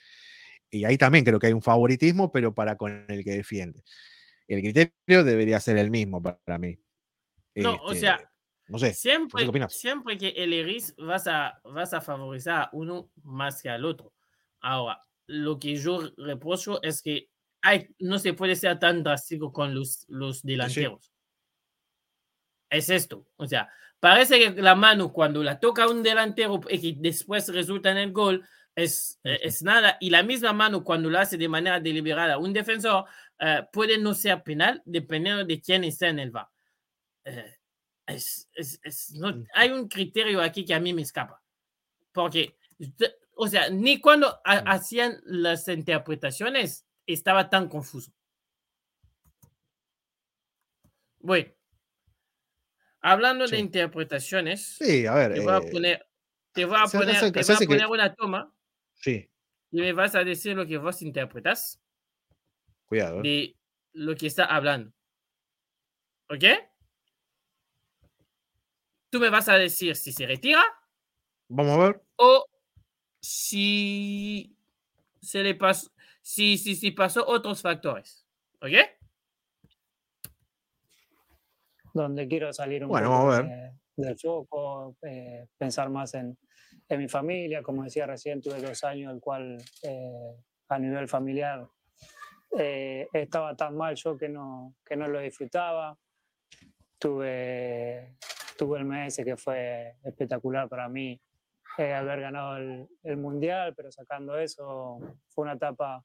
Y 0.71 0.85
ahí 0.85 0.99
también 0.99 1.25
creo 1.25 1.39
que 1.39 1.49
hay 1.49 1.53
un 1.53 1.63
favoritismo, 1.63 2.31
pero 2.31 2.55
para 2.55 2.77
con 2.77 3.07
el 3.09 3.25
que 3.25 3.33
defiende. 3.33 3.83
El 4.47 4.61
criterio 4.61 5.25
debería 5.25 5.59
ser 5.61 5.79
el 5.79 5.91
mismo 5.91 6.23
para 6.23 6.59
mí. 6.59 6.79
No, 7.55 7.77
o 7.83 7.95
sea, 7.95 8.17
este, 8.17 8.29
no 8.69 8.79
sé. 8.79 8.95
Siempre, 8.95 9.49
siempre 9.69 10.17
que 10.19 10.29
elegís 10.29 10.95
vas 10.97 11.27
a, 11.27 11.61
vas 11.65 11.93
a 11.93 12.01
favorecer 12.01 12.53
a 12.53 12.71
uno 12.73 13.11
más 13.25 13.63
que 13.63 13.69
al 13.69 13.85
otro. 13.85 14.13
Ahora, 14.61 15.03
lo 15.27 15.59
que 15.59 15.77
yo 15.77 16.01
reprocho 16.17 16.81
es 16.83 17.03
que 17.03 17.31
hay, 17.63 17.89
no 17.99 18.19
se 18.19 18.33
puede 18.33 18.55
ser 18.55 18.79
tan 18.79 19.03
drástico 19.03 19.53
con 19.53 19.75
los, 19.75 20.05
los 20.09 20.43
delanteros. 20.43 21.13
es 22.71 22.91
esto. 22.91 23.27
O 23.37 23.47
sea, 23.47 23.69
parece 24.01 24.39
que 24.39 24.63
la 24.63 24.75
mano 24.75 25.13
cuando 25.13 25.43
la 25.43 25.61
toca 25.61 25.89
un 25.89 26.03
delantero 26.03 26.61
y 26.69 26.81
que 26.81 27.01
después 27.01 27.49
resulta 27.49 27.91
en 27.91 27.99
el 27.99 28.13
gol 28.13 28.45
es, 28.75 29.21
eh, 29.25 29.39
es 29.43 29.63
nada. 29.63 29.97
Y 30.01 30.11
la 30.11 30.23
misma 30.23 30.53
mano 30.53 30.83
cuando 30.83 31.11
lo 31.11 31.19
hace 31.19 31.37
de 31.37 31.49
manera 31.49 31.81
deliberada 31.81 32.39
un 32.39 32.53
defensor 32.53 33.05
eh, 33.39 33.63
puede 33.73 33.99
no 33.99 34.15
ser 34.15 34.43
penal 34.43 34.83
dependiendo 34.85 35.45
de 35.45 35.61
quién 35.61 35.85
está 35.85 36.09
en 36.09 36.19
el 36.19 36.31
VAR. 36.31 36.49
Eh, 37.25 37.57
es, 38.07 38.49
es, 38.55 38.81
es, 38.83 39.13
no, 39.13 39.45
hay 39.55 39.71
un 39.71 39.89
criterio 39.89 40.43
aquí 40.43 40.65
que 40.65 40.75
a 40.75 40.81
mí 40.81 40.93
me 40.93 41.03
escapa. 41.03 41.41
Porque, 42.13 42.57
o 43.37 43.47
sea, 43.47 43.71
ni 43.71 44.01
cuando 44.01 44.41
hacían 44.45 45.21
las 45.25 45.69
interpretaciones 45.69 46.87
estaba 47.07 47.49
tan 47.49 47.69
confuso. 47.69 48.13
Bueno, 51.21 51.53
hablando 53.01 53.47
de 53.47 53.59
interpretaciones, 53.59 54.77
sí, 54.79 55.07
a 55.07 55.15
ver, 55.15 55.35
te 55.35 55.41
voy 55.41 55.53
a 55.53 55.59
eh, 55.59 55.71
poner, 55.71 56.07
te 56.53 56.65
voy 56.65 56.77
a 56.79 56.85
poner, 56.87 57.17
hace- 57.17 57.33
te 57.33 57.43
voy 57.43 57.55
a 57.55 57.59
que- 57.59 57.67
poner 57.67 57.87
una 57.87 58.15
toma 58.15 58.55
sí, 58.95 59.31
y 59.71 59.81
me 59.81 59.93
vas 59.93 60.15
a 60.15 60.25
decir 60.25 60.57
lo 60.57 60.67
que 60.67 60.79
vos 60.79 61.01
interpretas 61.03 61.81
cuidado. 62.87 63.23
de 63.23 63.57
lo 63.93 64.15
que 64.17 64.27
está 64.27 64.45
hablando. 64.45 64.93
¿Ok? 66.29 66.45
Tú 69.11 69.19
me 69.19 69.31
vas 69.31 69.49
a 69.49 69.55
decir 69.59 69.97
si 69.97 70.13
se 70.13 70.27
retira 70.27 70.63
Vamos 71.49 71.73
a 71.79 71.83
ver. 71.89 72.03
o 72.17 72.45
si 73.21 74.57
se 75.21 75.43
le 75.43 75.55
pasó, 75.55 75.91
si, 76.23 76.57
si, 76.59 76.77
si 76.77 76.93
pasó 76.93 77.27
otros 77.27 77.61
factores. 77.63 78.25
¿Ok? 78.61 78.73
Donde 81.93 82.29
quiero 82.29 82.53
salir 82.53 82.85
un 82.85 82.91
Bueno, 82.91 83.11
poco 83.11 83.43
del 83.97 84.19
foco, 84.19 84.97
eh, 85.03 85.47
pensar 85.59 85.91
más 85.91 86.15
en, 86.15 86.37
en 86.89 86.99
mi 86.99 87.09
familia. 87.09 87.63
Como 87.63 87.85
decía 87.85 88.07
recién, 88.07 88.41
tuve 88.41 88.61
dos 88.61 88.83
años, 88.85 89.13
el 89.13 89.21
cual 89.21 89.59
eh, 89.83 90.37
a 90.69 90.79
nivel 90.79 91.09
familiar 91.09 91.67
eh, 92.59 93.09
estaba 93.13 93.55
tan 93.55 93.77
mal 93.77 93.95
yo 93.97 94.17
que 94.17 94.29
no, 94.29 94.75
que 94.85 94.97
no 94.97 95.09
lo 95.09 95.21
disfrutaba. 95.21 95.97
Tuve, 96.99 98.17
tuve 98.59 98.79
el 98.79 98.85
mes 98.85 99.17
que 99.17 99.37
fue 99.37 99.97
espectacular 100.05 100.69
para 100.69 100.89
mí 100.89 101.21
eh, 101.79 101.95
haber 101.95 102.21
ganado 102.21 102.57
el, 102.57 102.89
el 103.03 103.17
mundial, 103.17 103.75
pero 103.75 103.91
sacando 103.91 104.37
eso 104.37 104.99
fue 105.29 105.45
una 105.45 105.55
etapa 105.55 106.05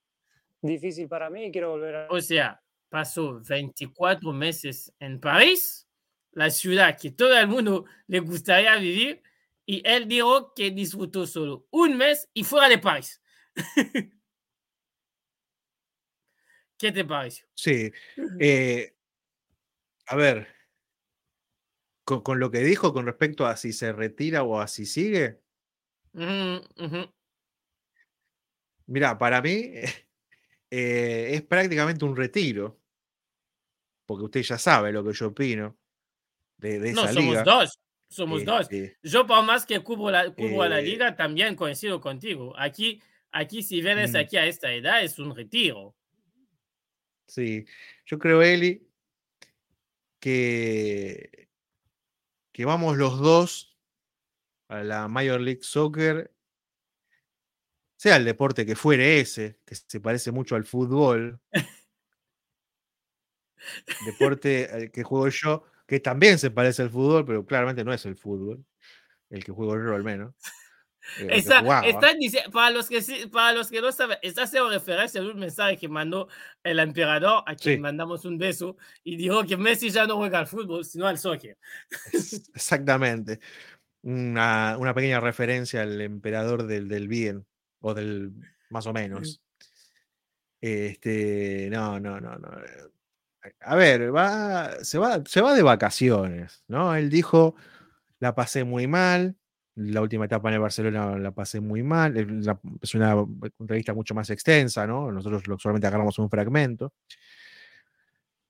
difícil 0.61 1.07
para 1.07 1.29
mí 1.29 1.45
y 1.45 1.51
quiero 1.51 1.71
volver 1.71 1.95
a... 1.95 2.07
O 2.09 2.21
sea, 2.21 2.61
pasó 2.89 3.41
24 3.41 4.31
meses 4.33 4.93
en 4.99 5.19
París, 5.19 5.87
la 6.31 6.49
ciudad 6.49 6.97
que 6.99 7.11
todo 7.11 7.37
el 7.37 7.47
mundo 7.47 7.85
le 8.07 8.19
gustaría 8.19 8.75
vivir, 8.77 9.21
y 9.65 9.81
él 9.87 10.07
dijo 10.07 10.53
que 10.53 10.71
disfrutó 10.71 11.25
solo 11.27 11.67
un 11.71 11.97
mes 11.97 12.29
y 12.33 12.43
fuera 12.43 12.69
de 12.69 12.77
París. 12.77 13.21
¿Qué 16.77 16.91
te 16.91 17.05
pareció? 17.05 17.47
Sí. 17.55 17.91
eh, 18.39 18.95
a 20.07 20.15
ver, 20.15 20.47
con, 22.03 22.21
con 22.21 22.39
lo 22.39 22.51
que 22.51 22.59
dijo 22.59 22.93
con 22.93 23.05
respecto 23.05 23.45
a 23.45 23.57
si 23.57 23.73
se 23.73 23.91
retira 23.93 24.43
o 24.43 24.59
a 24.59 24.67
si 24.67 24.85
sigue, 24.85 25.41
Ujú, 26.13 26.61
ujú. 26.83 27.01
mira, 28.87 29.17
para 29.17 29.41
mí 29.41 29.71
eh, 30.71 31.29
es 31.33 31.41
prácticamente 31.43 32.05
un 32.05 32.15
retiro. 32.15 32.79
Porque 34.07 34.23
usted 34.25 34.41
ya 34.43 34.57
sabe 34.59 34.91
lo 34.91 35.03
que 35.03 35.13
yo 35.13 35.27
opino 35.29 35.75
de, 36.57 36.79
de 36.79 36.93
No, 36.93 37.03
esa 37.05 37.13
somos 37.13 37.29
liga. 37.31 37.43
dos. 37.43 37.79
Somos 38.07 38.45
dos. 38.45 38.61
Este, 38.61 38.97
Yo, 39.01 39.25
por 39.25 39.43
más 39.43 39.65
que 39.65 39.79
cubro, 39.81 40.11
la, 40.11 40.31
cubro 40.33 40.61
a 40.61 40.69
la 40.69 40.79
Eh, 40.79 40.83
liga, 40.83 41.15
también 41.15 41.55
coincido 41.55 41.99
contigo. 41.99 42.53
Aquí, 42.57 43.01
aquí 43.31 43.63
si 43.63 43.81
vienes 43.81 44.13
Mm. 44.13 44.17
aquí 44.17 44.37
a 44.37 44.45
esta 44.45 44.71
edad, 44.71 45.03
es 45.03 45.17
un 45.17 45.35
retiro. 45.35 45.95
Sí, 47.27 47.65
yo 48.05 48.19
creo, 48.19 48.43
Eli, 48.43 48.87
que, 50.19 51.49
que 52.51 52.65
vamos 52.65 52.97
los 52.97 53.19
dos 53.19 53.75
a 54.67 54.83
la 54.83 55.07
Major 55.07 55.41
League 55.41 55.63
Soccer, 55.63 56.31
sea 57.97 58.17
el 58.17 58.25
deporte 58.25 58.65
que 58.65 58.75
fuere 58.75 59.19
ese, 59.19 59.59
que 59.65 59.75
se 59.75 59.99
parece 59.99 60.31
mucho 60.31 60.55
al 60.55 60.65
fútbol, 60.65 61.39
deporte 64.05 64.69
al 64.71 64.91
que 64.91 65.03
juego 65.03 65.29
yo, 65.29 65.63
que 65.87 65.99
también 65.99 66.37
se 66.39 66.51
parece 66.51 66.81
al 66.81 66.89
fútbol, 66.89 67.25
pero 67.25 67.45
claramente 67.45 67.83
no 67.83 67.93
es 67.93 68.05
el 68.05 68.15
fútbol, 68.17 68.65
el 69.29 69.43
que 69.43 69.51
juego 69.51 69.75
yo 69.75 69.95
al 69.95 70.03
menos. 70.03 70.33
eh, 71.19 71.27
Está, 71.37 71.59
está 71.85 72.13
para, 72.51 72.71
los 72.71 72.89
que, 72.89 73.01
para 73.31 73.53
los 73.53 73.69
que 73.69 73.79
no 73.81 73.91
saben, 73.91 74.17
está 74.21 74.43
haciendo 74.43 74.69
referencia 74.69 75.21
a 75.21 75.23
un 75.23 75.39
mensaje 75.39 75.77
que 75.77 75.87
mandó 75.87 76.27
el 76.63 76.79
emperador, 76.79 77.43
a 77.45 77.55
quien 77.55 77.75
Sí. 77.75 77.81
mandamos 77.81 78.25
un 78.25 78.37
beso, 78.37 78.77
y 79.03 79.15
dijo 79.15 79.45
que 79.45 79.55
Messi 79.55 79.89
ya 79.89 80.05
no 80.07 80.17
juega 80.17 80.39
al 80.39 80.47
fútbol, 80.47 80.83
sino 80.83 81.07
al 81.07 81.17
soccer. 81.17 81.57
Ex- 82.11 82.49
Exactamente. 82.53 83.39
Una, 84.01 84.77
una 84.77 84.93
pequeña 84.93 85.19
referencia 85.19 85.81
al 85.81 85.99
emperador 86.01 86.67
del, 86.67 86.87
del 86.87 87.07
bien, 87.07 87.45
o 87.85 87.93
del 87.93 88.33
más 88.71 88.87
o 88.87 88.93
menos. 88.93 89.41
Este, 90.59 91.69
no, 91.71 91.99
no, 91.99 92.19
no, 92.19 92.35
no. 92.35 92.49
eh, 93.43 93.51
A 93.61 93.75
ver, 93.75 94.13
va, 94.13 94.83
se 94.83 94.97
va, 94.97 95.21
se 95.25 95.39
va 95.41 95.53
de 95.53 95.61
vacaciones, 95.61 96.63
¿no? 96.67 96.95
Él 96.95 97.09
dijo, 97.11 97.55
la 98.19 98.33
pasé 98.33 98.63
muy 98.63 98.87
mal, 98.87 99.35
la 99.75 100.01
última 100.01 100.25
etapa 100.25 100.47
en 100.49 100.55
el 100.55 100.61
Barcelona 100.61 101.15
la 101.19 101.31
pasé 101.31 101.59
muy 101.59 101.83
mal, 101.83 102.17
es 102.81 102.95
una 102.95 103.15
entrevista 103.59 103.93
mucho 103.93 104.15
más 104.15 104.31
extensa, 104.31 104.87
¿no? 104.87 105.11
Nosotros 105.11 105.43
solamente 105.61 105.85
agarramos 105.85 106.17
un 106.17 106.29
fragmento. 106.29 106.91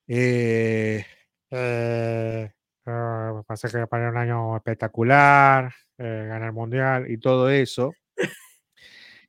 Eh, 0.08 1.06
eh, 1.52 2.52
ah, 2.86 3.42
pasé 3.46 3.68
que 3.68 3.86
para 3.88 4.10
un 4.10 4.18
año 4.18 4.56
espectacular, 4.56 5.74
eh, 5.98 6.26
ganar 6.30 6.48
el 6.48 6.54
mundial 6.54 7.12
y 7.12 7.18
todo 7.18 7.50
eso. 7.50 7.94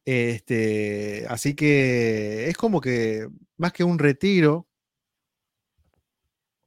Este, 0.09 1.27
así 1.29 1.55
que 1.57 2.49
es 2.49 2.57
como 2.57 2.81
que 2.81 3.27
más 3.57 3.73
que 3.73 3.83
un 3.83 3.99
retiro 3.99 4.69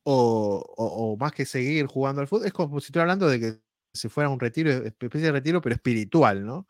o, 0.04 0.64
o- 0.78 1.18
más 1.18 1.32
que 1.32 1.46
seguir 1.46 1.86
jugando 1.86 2.22
al 2.22 2.28
fútbol, 2.28 2.48
es 2.48 2.54
como 2.54 2.80
si 2.82 2.88
estuviera 2.88 3.04
hablando 3.04 3.30
de 3.30 3.40
que 3.40 3.60
si 3.94 4.10
fuera 4.10 4.30
un 4.30 4.40
retiro, 4.42 4.72
especie 4.72 5.22
de 5.22 5.32
retiro, 5.32 5.62
pero 5.62 5.74
espiritual, 5.76 6.46
¿no? 6.46 6.68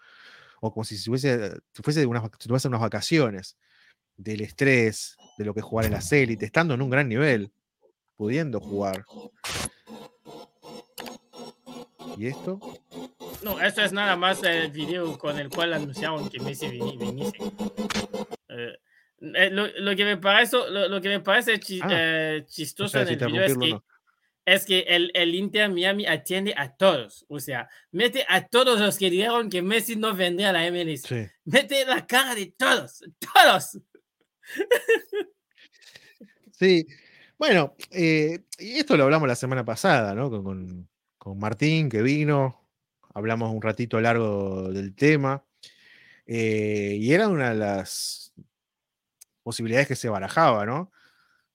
O 0.62 0.72
como 0.72 0.84
si 0.84 0.96
se 0.98 1.10
fuese, 1.10 1.52
si 1.74 2.06
unas, 2.06 2.24
si 2.38 2.48
tuviese 2.48 2.68
unas 2.68 2.82
vacaciones 2.82 3.58
del 4.16 4.42
estrés, 4.42 5.18
de 5.38 5.46
lo 5.46 5.54
que 5.54 5.62
es 5.62 5.66
jugar 5.66 5.88
en 5.88 5.94
las 5.94 6.12
élites, 6.12 6.46
estando 6.48 6.76
en 6.76 6.82
un 6.82 6.90
gran 6.92 7.10
nivel, 7.10 7.52
pudiendo 8.16 8.60
jugar. 8.60 9.06
¿Y 12.18 12.28
esto? 12.28 12.60
No, 13.44 13.60
esto 13.62 13.82
es 13.82 13.94
nada 13.94 14.16
más 14.16 14.44
el 14.44 14.70
video 14.72 15.18
con 15.18 15.40
el 15.40 15.50
cual 15.50 15.74
anunciaron 15.74 16.30
que 16.30 16.40
Messi 16.40 16.68
vini- 16.68 16.98
viniese. 16.98 17.38
Eh, 18.50 18.78
eh, 19.36 19.50
lo, 19.52 19.68
lo 19.68 19.96
que 19.96 20.04
me 20.06 20.18
parece, 20.18 20.58
lo, 20.58 20.88
lo 20.90 21.02
que 21.02 21.10
me 21.10 21.20
parece 21.22 21.60
chi- 21.60 21.80
Ah, 21.82 21.88
eh, 21.92 22.46
chistoso 22.48 22.90
sé 22.98 23.02
en 23.02 23.08
si 23.08 23.14
el 23.14 23.32
video 23.32 23.44
es 23.46 23.56
o 23.56 23.60
que, 23.60 23.70
no. 23.70 23.86
es 24.46 24.66
que 24.66 24.80
el, 24.88 25.12
el 25.14 25.36
Inter 25.36 25.70
Miami 25.70 26.06
atiende 26.06 26.54
a 26.58 26.76
todos. 26.76 27.26
O 27.30 27.40
sea, 27.40 27.70
mete 27.92 28.26
a 28.28 28.46
todos 28.48 28.80
los 28.80 28.98
que 28.98 29.10
dijeron 29.10 29.50
que 29.50 29.62
Messi 29.62 29.96
no 29.96 30.14
vendría 30.14 30.50
a 30.50 30.54
la 30.54 30.66
MLS. 30.72 31.04
Sí. 31.04 31.26
Mete 31.46 31.86
la 31.86 32.06
cara 32.06 32.36
de 32.36 32.54
todos, 32.58 33.02
todos. 33.20 33.78
Sí, 36.52 36.86
bueno, 37.38 37.76
eh, 37.92 38.40
y 38.58 38.80
esto 38.80 38.98
lo 38.98 39.06
hablamos 39.06 39.28
la 39.30 39.36
semana 39.36 39.64
pasada, 39.64 40.14
¿no? 40.14 40.30
Con, 40.30 40.44
con- 40.44 40.90
con 41.18 41.38
Martín, 41.40 41.90
que 41.90 42.02
vino, 42.02 42.59
hablamos 43.20 43.54
un 43.54 43.62
ratito 43.62 44.00
largo 44.02 44.72
del 44.72 44.96
tema, 44.96 45.44
eh, 46.26 46.98
y 47.00 47.14
era 47.14 47.28
una 47.28 47.50
de 47.50 47.56
las 47.56 48.34
posibilidades 49.44 49.88
que 49.88 49.96
se 49.96 50.10
barajaba, 50.10 50.66
¿no? 50.66 50.92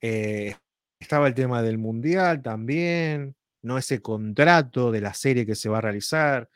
Eh, 0.01 0.55
estaba 0.99 1.27
el 1.27 1.35
tema 1.35 1.63
del 1.63 1.79
Mundial 1.79 2.43
también, 2.43 3.35
¿no? 3.63 3.79
Ese 3.79 4.01
contrato 4.01 4.91
de 4.91 5.01
la 5.01 5.15
serie 5.15 5.47
que 5.47 5.55
se 5.55 5.69
va 5.69 5.79
a 5.79 5.83
realizar, 5.83 6.49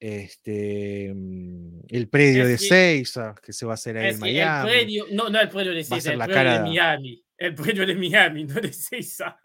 este, 0.00 1.12
mm, 1.14 1.80
el 1.88 2.08
predio 2.08 2.44
Es 2.44 2.48
de 2.48 2.58
Seiza, 2.58 3.34
que 3.42 3.52
se 3.52 3.66
va 3.66 3.72
a 3.72 3.74
hacer 3.74 3.96
ahí 3.96 4.08
en 4.08 4.14
el 4.14 4.20
Miami. 4.20 4.70
predio, 4.70 5.06
no, 5.12 5.28
no 5.28 5.40
el 5.40 5.48
predio 5.48 5.72
de 5.72 5.78
Va 5.78 5.80
a 5.80 5.84
César, 5.84 6.00
ser 6.00 6.12
el 6.12 6.18
la 6.18 6.26
predio 6.26 6.52
de 6.52 6.60
Miami. 6.60 7.24
El 7.38 7.54
predio 7.54 7.86
de 7.86 7.94
Miami, 7.94 8.44
no 8.44 8.54
de. 8.72 9.38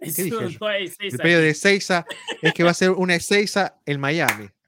Eso 0.00 0.22
dije 0.22 0.30
no, 0.30 0.40
El 0.40 0.58
aquí. 1.38 1.46
de 1.46 1.54
Seiza 1.54 2.06
es 2.42 2.52
que 2.54 2.62
va 2.62 2.70
a 2.70 2.74
ser 2.74 2.90
una 2.90 3.18
Seiza 3.18 3.76
en 3.86 4.00
Miami. 4.00 4.48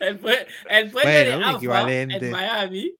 El, 0.00 0.18
pre- 0.18 0.46
el 0.68 0.90
predio 0.90 0.92
Bueno, 0.92 1.38
de 1.38 1.44
AFA 1.44 1.56
equivalente. 1.56 2.16
en 2.26 2.30
Miami. 2.30 2.94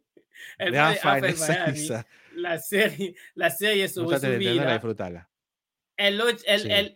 El 0.58 0.72
De 0.72 0.78
AFA 0.78 1.18
en 1.18 1.38
Miami. 1.38 1.88
La 2.34 2.58
serie, 2.58 3.14
la 3.34 3.50
serie 3.50 3.88
sobre 3.88 4.18
su 4.18 4.26
vida. 4.38 4.72
disfrutarla. 4.72 5.28
El, 5.96 6.20
el, 6.20 6.38
Sí. 6.38 6.68
el, 6.70 6.92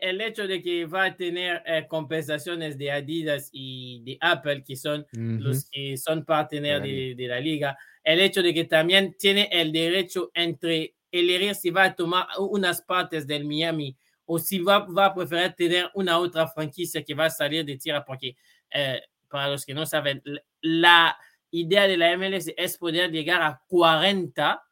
el, 0.00 0.20
hecho 0.20 0.46
de 0.46 0.62
que 0.62 0.86
va 0.86 1.06
a 1.06 1.16
tener 1.16 1.62
eh, 1.66 1.86
compensaciones 1.88 2.78
de 2.78 2.92
Adidas 2.92 3.48
y 3.52 4.02
de 4.04 4.18
Apple, 4.20 4.62
que 4.62 4.76
son 4.76 5.06
los 5.12 5.68
que 5.70 5.96
son 5.96 6.24
partener 6.24 6.80
De 6.82 6.88
la 6.88 6.94
de, 6.94 7.14
de 7.16 7.28
la 7.28 7.40
liga, 7.40 7.78
el 8.04 8.20
hecho 8.20 8.42
de 8.42 8.54
que 8.54 8.64
también 8.64 9.16
tiene 9.18 9.48
el 9.50 9.72
derecho 9.72 10.30
entre 10.34 10.94
elegir 11.10 11.54
si 11.54 11.70
va 11.70 11.84
a 11.84 11.94
tomar 11.94 12.26
unas 12.38 12.82
partes 12.82 13.26
del 13.26 13.44
Miami 13.44 13.96
o 14.26 14.38
si 14.38 14.58
va, 14.58 14.80
va 14.80 15.06
a 15.06 15.14
preferir 15.14 15.52
tener 15.52 15.90
una 15.94 16.18
otra 16.18 16.48
franquicia 16.48 17.04
que 17.04 17.14
va 17.14 17.26
a 17.26 17.30
salir 17.30 17.64
de 17.64 17.76
tierra, 17.76 18.04
porque 18.04 18.36
eh, 18.70 19.00
para 19.28 19.48
los 19.48 19.64
que 19.64 19.74
no 19.74 19.84
saben, 19.86 20.22
la 20.60 21.16
idea 21.50 21.86
de 21.86 21.96
la 21.96 22.16
MLS 22.16 22.52
es 22.56 22.78
poder 22.78 23.10
llegar 23.10 23.42
a 23.42 23.62
40 23.68 24.62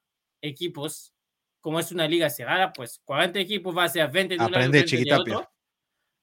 equipos. 0.41 1.11
Como 1.62 1.80
es 1.80 1.90
una 1.93 2.06
liga 2.06 2.28
cerrada, 2.28 2.70
pues 2.72 3.01
40 3.05 3.39
equipos 3.39 3.74
va 3.74 3.84
a 3.84 3.89
ser 3.89 4.10
20 4.10 4.34
de 4.34 4.44
un 4.44 4.52
lado, 4.52 4.66
Aprende, 4.66 4.78
20 4.80 5.05
de 5.05 5.14
otro. 5.14 5.51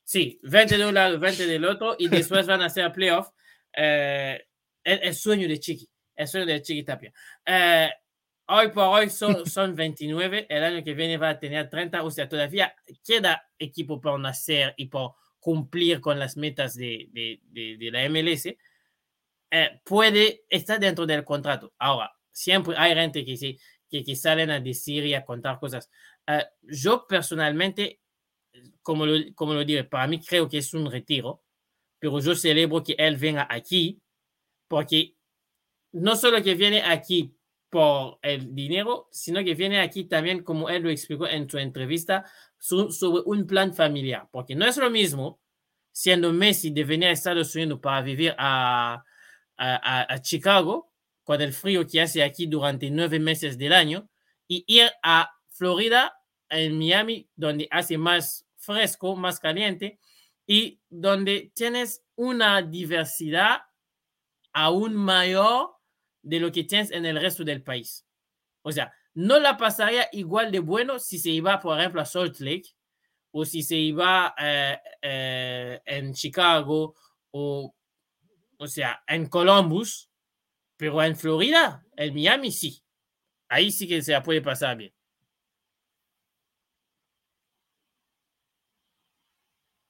Sí, 0.03 0.39
20 0.43 0.77
de 0.77 0.85
un 0.85 0.93
lado, 0.93 1.17
20 1.17 1.47
del 1.47 1.65
otro, 1.65 1.95
y 1.97 2.07
después 2.09 2.45
van 2.45 2.61
a 2.61 2.65
hacer 2.65 2.91
playoff. 2.91 3.29
Eh, 3.73 4.45
el, 4.83 4.99
el 5.01 5.15
sueño 5.15 5.47
de 5.47 5.59
Chiqui, 5.59 5.89
el 6.15 6.27
sueño 6.27 6.45
de 6.45 6.61
Chiqui 6.61 6.83
Tapia. 6.83 7.11
Eh, 7.45 7.89
hoy 8.47 8.67
por 8.67 8.83
hoy 8.83 9.09
son, 9.09 9.45
son 9.49 9.75
29, 9.75 10.45
el 10.49 10.63
año 10.63 10.83
que 10.83 10.93
viene 10.93 11.17
va 11.17 11.29
a 11.29 11.39
tener 11.39 11.69
30, 11.69 12.03
o 12.03 12.11
sea, 12.11 12.27
todavía 12.27 12.75
queda 13.03 13.49
equipo 13.57 13.99
por 13.99 14.19
nacer 14.19 14.73
y 14.77 14.87
por 14.87 15.15
cumplir 15.39 16.01
con 16.01 16.19
las 16.19 16.35
metas 16.35 16.75
de, 16.75 17.07
de, 17.11 17.39
de, 17.45 17.77
de 17.77 17.91
la 17.91 18.09
MLS. 18.09 18.45
Eh, 19.51 19.81
puede 19.83 20.43
estar 20.49 20.79
dentro 20.79 21.05
del 21.05 21.23
contrato. 21.23 21.73
Ahora, 21.79 22.11
siempre 22.31 22.75
hay 22.77 22.93
gente 22.93 23.25
que, 23.25 23.35
sí, 23.35 23.57
que, 23.89 24.03
que 24.03 24.15
salen 24.15 24.51
a 24.51 24.59
decir 24.59 25.05
y 25.05 25.13
a 25.13 25.25
contar 25.25 25.59
cosas. 25.59 25.89
Eh, 26.27 26.45
yo 26.61 27.07
personalmente, 27.07 28.01
como 28.81 29.05
lo, 29.05 29.17
como 29.35 29.53
lo 29.53 29.65
diré, 29.65 29.83
para 29.83 30.07
mí 30.07 30.21
creo 30.23 30.47
que 30.47 30.59
es 30.59 30.73
un 30.73 30.89
retiro, 30.89 31.43
pero 31.99 32.19
yo 32.19 32.35
celebro 32.35 32.83
que 32.83 32.95
él 32.97 33.17
venga 33.17 33.47
aquí, 33.49 34.01
porque 34.67 35.15
no 35.91 36.15
solo 36.15 36.41
que 36.43 36.55
viene 36.55 36.81
aquí 36.83 37.35
por 37.69 38.19
el 38.21 38.55
dinero, 38.55 39.07
sino 39.11 39.43
que 39.43 39.53
viene 39.55 39.79
aquí 39.79 40.05
también, 40.05 40.43
como 40.43 40.69
él 40.69 40.83
lo 40.83 40.89
explicó 40.89 41.27
en 41.27 41.49
su 41.49 41.57
entrevista, 41.57 42.25
su, 42.57 42.91
sobre 42.91 43.23
un 43.25 43.45
plan 43.45 43.73
familiar, 43.73 44.27
porque 44.31 44.55
no 44.55 44.65
es 44.65 44.77
lo 44.77 44.89
mismo 44.89 45.39
siendo 45.91 46.31
Messi 46.31 46.71
de 46.71 46.83
venir 46.83 47.09
a 47.09 47.11
Estados 47.11 47.53
Unidos 47.55 47.79
para 47.79 48.01
vivir 48.01 48.33
a, 48.37 49.03
a, 49.57 50.13
a 50.13 50.21
Chicago, 50.21 50.88
con 51.29 51.39
el 51.43 51.53
frío 51.53 51.85
que 51.85 52.01
hace 52.01 52.23
aquí 52.23 52.47
durante 52.47 52.89
nueve 52.89 53.19
meses 53.19 53.55
del 53.55 53.71
año, 53.71 54.09
y 54.47 54.63
ir 54.65 54.89
a 55.03 55.29
Florida, 55.51 56.11
en 56.49 56.79
Miami, 56.79 57.29
donde 57.35 57.67
hace 57.69 57.99
más 57.99 58.47
fresco, 58.57 59.15
más 59.15 59.39
caliente, 59.39 59.99
y 60.47 60.81
donde 60.89 61.51
tienes 61.53 62.03
una 62.15 62.63
diversidad 62.63 63.59
aún 64.53 64.95
mayor 64.95 65.75
de 66.23 66.39
lo 66.39 66.51
que 66.51 66.63
tienes 66.63 66.89
en 66.89 67.05
el 67.05 67.21
resto 67.21 67.43
del 67.43 67.61
país. 67.61 68.07
O 68.63 68.71
sea, 68.71 68.91
no 69.13 69.37
la 69.37 69.55
pasaría 69.55 70.09
igual 70.11 70.51
de 70.51 70.57
bueno 70.61 70.97
si 70.97 71.19
se 71.19 71.29
iba, 71.29 71.59
por 71.59 71.79
ejemplo, 71.79 72.01
a 72.01 72.05
Salt 72.05 72.39
Lake 72.39 72.75
o 73.29 73.45
si 73.45 73.61
se 73.61 73.75
iba 73.75 74.33
eh, 74.35 74.79
eh, 74.99 75.79
en 75.85 76.11
Chicago 76.11 76.95
o, 77.29 77.75
o 78.57 78.67
sea, 78.67 79.03
en 79.05 79.27
Columbus, 79.27 80.08
pero 80.79 81.03
en 81.03 81.17
Florida, 81.17 81.85
en 81.97 82.13
Miami, 82.13 82.53
sí. 82.53 82.81
Ahí 83.49 83.69
sí 83.69 83.85
que 83.85 84.01
se 84.01 84.13
la 84.13 84.23
puede 84.23 84.41
pasar 84.41 84.77
bien. 84.77 84.93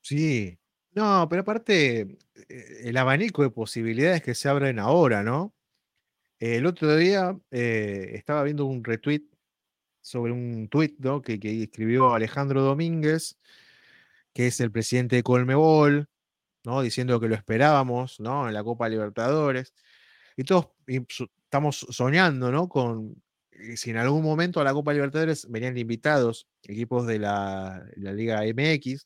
Sí. 0.01 0.57
No, 0.91 1.27
pero 1.29 1.43
aparte, 1.43 2.17
eh, 2.49 2.81
el 2.85 2.97
abanico 2.97 3.43
de 3.43 3.51
posibilidades 3.51 4.23
que 4.23 4.33
se 4.33 4.49
abren 4.49 4.79
ahora, 4.79 5.21
¿no? 5.21 5.53
El 6.39 6.65
otro 6.65 6.95
día 6.95 7.37
eh, 7.51 8.11
estaba 8.15 8.43
viendo 8.43 8.65
un 8.65 8.83
retweet 8.83 9.21
sobre 10.01 10.31
un 10.33 10.69
tweet 10.69 10.95
¿no? 10.99 11.21
que, 11.21 11.39
que 11.39 11.63
escribió 11.63 12.13
Alejandro 12.15 12.63
Domínguez, 12.63 13.37
que 14.33 14.47
es 14.47 14.59
el 14.61 14.71
presidente 14.71 15.17
de 15.17 15.23
Colmebol, 15.23 16.09
¿no? 16.63 16.81
diciendo 16.81 17.19
que 17.19 17.27
lo 17.27 17.35
esperábamos 17.35 18.19
¿no? 18.19 18.47
en 18.47 18.55
la 18.55 18.63
Copa 18.63 18.89
Libertadores. 18.89 19.73
Y 20.39 20.45
todos 20.45 20.69
y 20.87 21.01
estamos 21.43 21.85
soñando 21.89 22.49
¿no? 22.49 22.69
con 22.69 23.21
si 23.75 23.89
en 23.89 23.97
algún 23.97 24.23
momento 24.23 24.61
a 24.61 24.63
la 24.63 24.71
Copa 24.71 24.93
Libertadores 24.93 25.45
venían 25.51 25.77
invitados 25.77 26.47
equipos 26.63 27.05
de 27.05 27.19
la, 27.19 27.83
la 27.97 28.13
Liga 28.13 28.39
MX. 28.43 29.05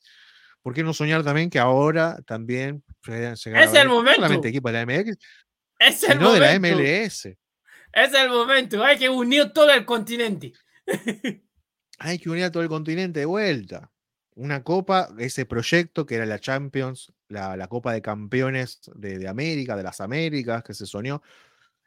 ¿Por 0.61 0.75
qué 0.75 0.83
no 0.83 0.93
soñar 0.93 1.23
también 1.23 1.49
que 1.49 1.57
ahora 1.57 2.21
también 2.27 2.83
a 3.07 3.31
Es 3.33 3.47
el 3.47 3.55
no 3.55 3.63
solamente 3.63 3.87
momento. 3.89 4.47
equipos 4.47 4.71
de 4.71 4.77
la 4.77 4.85
MX, 4.85 5.17
Es 5.79 6.03
el 6.03 6.11
sino 6.19 6.33
de 6.33 6.39
la 6.39 6.53
momento. 6.53 6.77
MLS? 6.77 7.25
Es 7.93 8.13
el 8.13 8.29
momento. 8.29 8.83
Hay 8.83 8.99
que 8.99 9.09
unir 9.09 9.51
todo 9.53 9.71
el 9.71 9.85
continente. 9.85 10.53
Hay 11.97 12.19
que 12.19 12.29
unir 12.29 12.43
a 12.43 12.51
todo 12.51 12.61
el 12.61 12.69
continente 12.69 13.21
de 13.21 13.25
vuelta. 13.25 13.91
Una 14.35 14.63
copa, 14.63 15.09
ese 15.17 15.47
proyecto 15.47 16.05
que 16.05 16.13
era 16.13 16.27
la 16.27 16.37
Champions, 16.37 17.11
la, 17.33 17.57
la 17.57 17.67
Copa 17.67 17.91
de 17.93 18.01
Campeones 18.01 18.79
de, 18.95 19.19
de 19.19 19.27
América, 19.27 19.75
de 19.75 19.83
las 19.83 19.99
Américas, 19.99 20.63
que 20.63 20.73
se 20.73 20.85
soñó, 20.85 21.21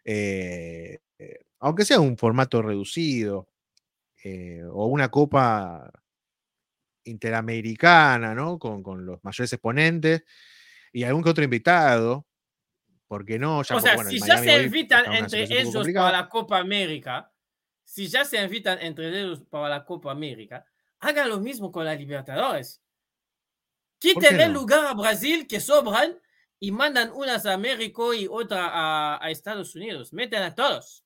eh, 0.04 0.98
eh, 1.18 1.46
aunque 1.60 1.84
sea 1.84 2.00
un 2.00 2.16
formato 2.18 2.60
reducido, 2.62 3.48
eh, 4.22 4.62
o 4.70 4.86
una 4.86 5.08
copa 5.10 5.90
interamericana, 7.04 8.34
¿no? 8.34 8.58
Con, 8.58 8.82
con 8.82 9.06
los 9.06 9.22
mayores 9.22 9.52
exponentes 9.52 10.24
y 10.92 11.04
algún 11.04 11.22
que 11.22 11.30
otro 11.30 11.44
invitado, 11.44 12.26
¿por 13.06 13.24
qué 13.24 13.38
no? 13.38 13.62
Ya 13.62 13.76
o 13.76 13.80
sea, 13.80 13.94
bueno, 13.94 14.10
si 14.10 14.18
ya 14.18 14.38
se 14.38 14.62
invitan 14.62 15.12
entre 15.12 15.42
ellos 15.42 15.86
para 15.94 16.22
la 16.22 16.28
Copa 16.28 16.58
América, 16.58 17.32
si 17.84 18.08
ya 18.08 18.24
se 18.24 18.42
invitan 18.42 18.78
entre 18.80 19.08
ellos 19.08 19.44
para 19.48 19.68
la 19.68 19.84
Copa 19.84 20.10
América, 20.10 20.66
hagan 21.00 21.28
lo 21.28 21.38
mismo 21.38 21.70
con 21.70 21.84
la 21.84 21.94
Libertadores. 21.94 22.82
Quiten 23.98 24.40
el 24.40 24.52
no? 24.52 24.60
lugar 24.60 24.86
a 24.86 24.94
Brasil 24.94 25.46
que 25.46 25.60
sobran 25.60 26.20
y 26.58 26.70
mandan 26.70 27.10
unas 27.12 27.46
a 27.46 27.56
México 27.58 28.14
y 28.14 28.26
otra 28.30 28.68
a, 28.68 29.24
a 29.24 29.30
Estados 29.30 29.74
Unidos. 29.74 30.12
Meten 30.12 30.42
a 30.42 30.54
todos. 30.54 31.02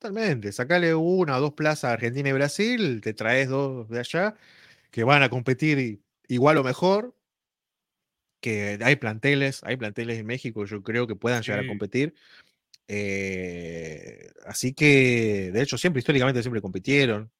Totalmente, 0.00 0.50
sacale 0.52 0.94
una 0.94 1.36
o 1.36 1.40
dos 1.40 1.52
plazas 1.52 1.90
a 1.90 1.92
Argentina 1.92 2.30
y 2.30 2.32
Brasil, 2.32 3.02
te 3.02 3.12
traes 3.12 3.48
dos 3.50 3.86
de 3.90 3.98
allá 4.00 4.34
que 4.90 5.04
van 5.04 5.22
a 5.22 5.30
competir 5.30 6.02
igual 6.28 6.58
o 6.58 6.64
mejor, 6.64 7.14
que 8.40 8.78
hay 8.82 8.96
planteles, 8.96 9.62
hay 9.64 9.76
planteles 9.76 10.18
en 10.18 10.26
México, 10.26 10.64
yo 10.64 10.82
creo 10.82 11.06
que 11.06 11.16
puedan 11.16 11.42
llegar 11.42 11.60
a 11.60 11.66
competir. 11.66 12.14
Eh, 12.92 14.32
así 14.46 14.74
que, 14.74 15.50
de 15.52 15.62
hecho, 15.62 15.78
siempre, 15.78 16.00
históricamente, 16.00 16.42
siempre 16.42 16.60
compitieron. 16.60 17.30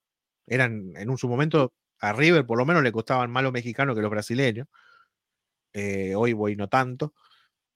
Eran, 0.47 0.93
en 0.97 1.11
un 1.11 1.19
su 1.19 1.29
momento, 1.29 1.73
a 2.01 2.13
River 2.13 2.47
por 2.47 2.59
lo 2.59 2.67
menos 2.67 2.83
le 2.85 2.93
costaban 2.93 3.31
más 3.33 3.43
los 3.45 3.53
mexicanos 3.53 3.97
que 3.97 4.03
los 4.03 4.11
brasileños. 4.11 4.69
eh, 5.73 6.15
hoy 6.17 6.33
voy 6.33 6.57
no 6.57 6.69
tanto, 6.69 7.15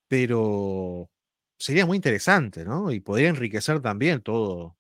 pero 0.09 1.11
sería 1.59 1.87
muy 1.87 1.97
interesante, 1.97 2.65
¿no? 2.65 2.93
Y 2.93 3.01
podría 3.01 3.29
enriquecer 3.31 3.81
también 3.81 4.23
todo. 4.23 4.79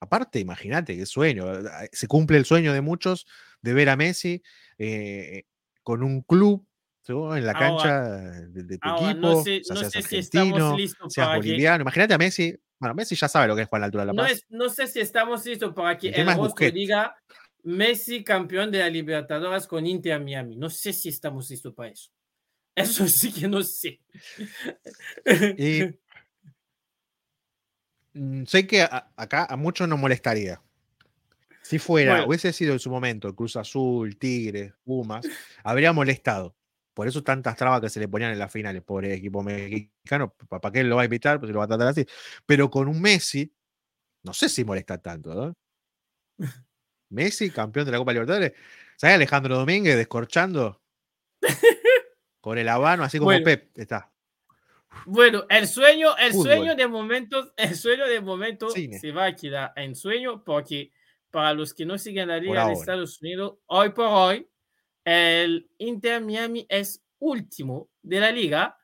Aparte, 0.00 0.40
imagínate 0.40 0.96
qué 0.96 1.06
sueño. 1.06 1.46
Se 1.92 2.08
cumple 2.08 2.38
el 2.38 2.46
sueño 2.46 2.72
de 2.74 2.82
muchos 2.82 3.26
de 3.62 3.74
ver 3.74 3.90
a 3.90 3.96
Messi 3.96 4.42
eh, 4.78 5.44
con 5.82 6.02
un 6.02 6.22
club 6.22 6.66
en 7.08 7.44
la 7.46 7.52
Ahora- 7.52 7.58
cancha 7.58 8.02
de, 8.48 8.62
de 8.64 8.78
tu 8.78 8.88
ahora, 8.88 9.10
equipo, 9.10 9.26
no 9.28 9.42
sé- 9.42 9.62
no 9.68 9.90
sé 9.90 10.02
si 10.02 10.16
estamos 10.18 10.76
listos 10.78 11.14
para 11.14 11.32
que- 11.32 11.36
boliviano. 11.48 11.82
Imagínate 11.82 12.14
a 12.14 12.18
Messi. 12.18 12.56
Bueno, 12.78 12.94
Messi 12.94 13.14
ya 13.14 13.28
sabe 13.28 13.46
lo 13.48 13.56
que 13.56 13.62
es 13.62 13.68
jugar 13.68 13.78
a 13.78 13.82
la 13.82 13.86
altura 13.86 14.02
de 14.02 14.06
la 14.08 14.12
No, 14.12 14.22
paz. 14.22 14.32
es- 14.32 14.46
no 14.48 14.68
sé 14.68 14.86
si 14.86 15.00
estamos 15.00 15.44
listos 15.46 15.72
para 15.74 15.96
que 15.98 16.08
El 16.08 16.14
el, 16.20 16.26
rostro 16.26 16.42
Busquets. 16.44 16.74
diga 16.74 17.16
Messi 17.64 18.24
campeón 18.24 18.70
de 18.72 18.78
la 18.80 18.88
Libertadores 18.88 19.66
con 19.66 19.86
Inter 19.86 20.20
Miami. 20.20 20.56
No 20.56 20.68
sé 20.70 20.92
si 20.92 21.08
estamos 21.08 21.48
listos 21.50 21.72
para 21.74 21.90
eso. 21.90 22.10
Eso 22.74 23.06
sí 23.06 23.32
que 23.32 23.46
no 23.48 23.62
sé. 23.62 24.00
Y 25.58 25.82
mm, 28.14 28.44
sé 28.46 28.66
que 28.66 28.82
a- 28.82 29.12
acá 29.16 29.46
a 29.48 29.56
muchos 29.56 29.88
nos 29.88 29.98
molestaría. 29.98 30.60
Si 31.62 31.78
fuera, 31.78 32.12
Bueno. 32.12 32.26
hubiese 32.28 32.52
sido 32.52 32.72
en 32.72 32.78
su 32.80 32.90
momento 32.90 33.34
Cruz 33.34 33.56
Azul, 33.56 34.16
Tigres, 34.18 34.72
Pumas, 34.84 35.24
habría 35.62 35.92
molestado. 35.92 36.56
Por 36.94 37.08
eso 37.08 37.22
tantas 37.22 37.56
trabas 37.56 37.80
que 37.80 37.88
se 37.88 38.00
le 38.00 38.08
ponían 38.08 38.32
en 38.32 38.38
las 38.38 38.52
finales, 38.52 38.82
pobre 38.82 39.14
equipo 39.14 39.42
mexicano, 39.42 40.34
¿para 40.48 40.72
qué 40.72 40.84
lo 40.84 40.96
va 40.96 41.02
a 41.02 41.06
invitar? 41.06 41.38
Pues 41.38 41.48
se 41.48 41.52
lo 41.52 41.58
va 41.60 41.64
a 41.64 41.68
tratar 41.68 41.88
así. 41.88 42.06
Pero 42.44 42.70
con 42.70 42.88
un 42.88 43.00
Messi, 43.00 43.52
no 44.22 44.34
sé 44.34 44.48
si 44.48 44.64
molesta 44.64 44.98
tanto, 44.98 45.34
¿no? 45.34 45.54
Messi, 47.10 47.50
campeón 47.50 47.86
de 47.86 47.92
la 47.92 47.98
Copa 47.98 48.12
Libertadores. 48.12 48.52
¿Sabes 48.96 49.16
Alejandro 49.16 49.56
Domínguez 49.56 49.96
descorchando? 49.96 50.80
Con 52.40 52.58
el 52.58 52.68
habano, 52.68 53.04
así 53.04 53.18
como 53.18 53.30
Bueno. 53.30 53.44
Pep 53.44 53.70
está. 53.76 54.10
Bueno, 55.06 55.46
el 55.48 55.66
sueño, 55.66 56.16
el 56.18 56.34
sueño 56.34 56.76
de 56.76 56.86
momento, 56.86 57.52
el 57.56 57.74
sueño 57.74 58.06
de 58.06 58.20
momento 58.20 58.68
se 58.70 59.12
va 59.12 59.26
a 59.26 59.34
quedar 59.34 59.72
en 59.76 59.96
sueño 59.96 60.44
porque 60.44 60.92
para 61.30 61.54
los 61.54 61.72
que 61.72 61.86
no 61.86 61.96
siguen 61.96 62.28
la 62.28 62.38
liga 62.38 62.66
de 62.66 62.74
Estados 62.74 63.20
Unidos, 63.22 63.54
hoy 63.66 63.90
por 63.90 64.06
hoy, 64.06 64.46
el 65.04 65.70
Inter 65.78 66.20
Miami 66.22 66.66
es 66.68 67.02
último 67.18 67.90
de 68.02 68.20
la 68.20 68.30
liga 68.30 68.76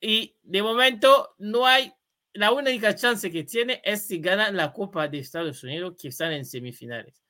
y 0.00 0.36
de 0.42 0.62
momento 0.62 1.34
no 1.38 1.66
hay, 1.66 1.92
la 2.32 2.52
única 2.52 2.94
chance 2.94 3.30
que 3.30 3.44
tiene 3.44 3.80
es 3.84 4.06
si 4.06 4.18
ganan 4.18 4.56
la 4.56 4.72
Copa 4.72 5.06
de 5.08 5.18
Estados 5.18 5.62
Unidos 5.62 5.94
que 6.00 6.08
están 6.08 6.32
en 6.32 6.44
semifinales. 6.44 7.22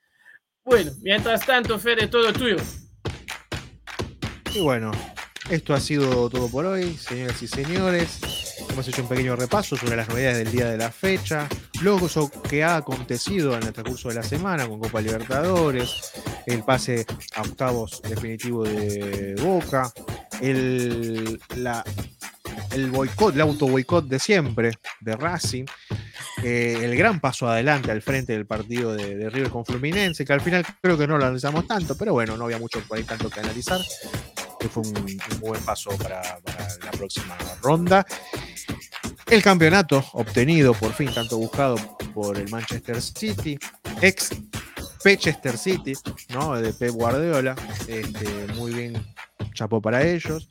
Bueno, 0.65 0.93
mientras 1.03 1.45
tanto, 1.45 1.79
Fede, 1.79 2.07
todo 2.07 2.33
tuyo. 2.33 2.57
Y 4.55 4.61
bueno, 4.61 4.93
esto 5.51 5.75
ha 5.75 5.81
sido 5.81 6.31
todo 6.31 6.49
por 6.49 6.67
hoy, 6.67 6.95
señoras 6.95 7.43
y 7.43 7.49
señores. 7.49 8.21
Hemos 8.73 8.89
hecho 8.89 9.03
un 9.03 9.09
pequeño 9.09 9.37
repaso 9.37 9.77
sobre 9.77 9.97
las 9.97 10.09
novedades 10.09 10.39
del 10.39 10.51
día 10.51 10.71
de 10.71 10.79
la 10.79 10.91
fecha, 10.91 11.47
eso 12.07 12.31
que 12.49 12.65
ha 12.65 12.77
acontecido 12.77 13.55
en 13.55 13.65
el 13.65 13.73
transcurso 13.73 14.09
de 14.09 14.15
la 14.15 14.23
semana 14.23 14.67
con 14.67 14.81
Copa 14.81 15.03
Libertadores, 15.03 16.11
el 16.47 16.63
pase 16.65 17.05
a 17.35 17.43
octavos 17.43 18.01
definitivo 18.03 18.65
de 18.65 19.35
Boca, 19.43 19.93
el, 20.41 21.39
la, 21.57 21.85
el 22.73 22.91
boicot, 22.91 23.35
el 23.35 23.43
auto 23.43 23.69
boicot 23.69 24.07
de 24.07 24.19
siempre 24.19 24.73
de 25.01 25.17
Racing, 25.17 25.67
eh, 26.43 26.79
el 26.83 26.97
gran 26.97 27.21
paso 27.21 27.49
adelante 27.49 27.91
al 27.91 28.01
frente 28.01 28.33
del 28.33 28.47
partido 28.47 28.95
de, 28.95 29.29
River 29.29 29.51
con 29.51 29.67
Fluminense, 29.67 30.25
que 30.25 30.33
al 30.33 30.41
final 30.41 30.65
creo 30.81 30.97
que 30.97 31.07
no 31.07 31.19
lo 31.19 31.25
analizamos 31.25 31.67
tanto, 31.67 31.97
pero 31.97 32.15
bueno, 32.15 32.37
no 32.39 32.45
había 32.45 32.59
mucho 32.59 32.81
por 32.89 32.97
ahí 32.97 33.05
tanto 33.05 33.29
que 33.29 33.41
analizar 33.41 33.81
que 34.63 34.69
fue 34.69 34.85
un, 34.85 35.21
buen 35.41 35.61
paso 35.65 35.91
para, 35.99 36.23
la 36.85 36.91
próxima 36.93 37.37
ronda. 37.61 38.07
El 39.27 39.43
campeonato 39.43 40.05
obtenido 40.13 40.73
por 40.73 40.93
fin, 40.93 41.13
tanto 41.13 41.37
buscado 41.37 41.77
por 42.15 42.39
el 42.39 42.49
Manchester 42.49 43.03
City, 43.03 43.59
ex 44.01 44.31
Manchester 45.05 45.59
City, 45.59 45.95
¿no? 46.29 46.55
De 46.61 46.73
Pep 46.73 46.93
Guardiola, 46.93 47.57
este, 47.89 48.47
muy 48.55 48.73
bien, 48.73 49.15
chapó 49.53 49.81
para 49.83 50.07
ellos. 50.07 50.49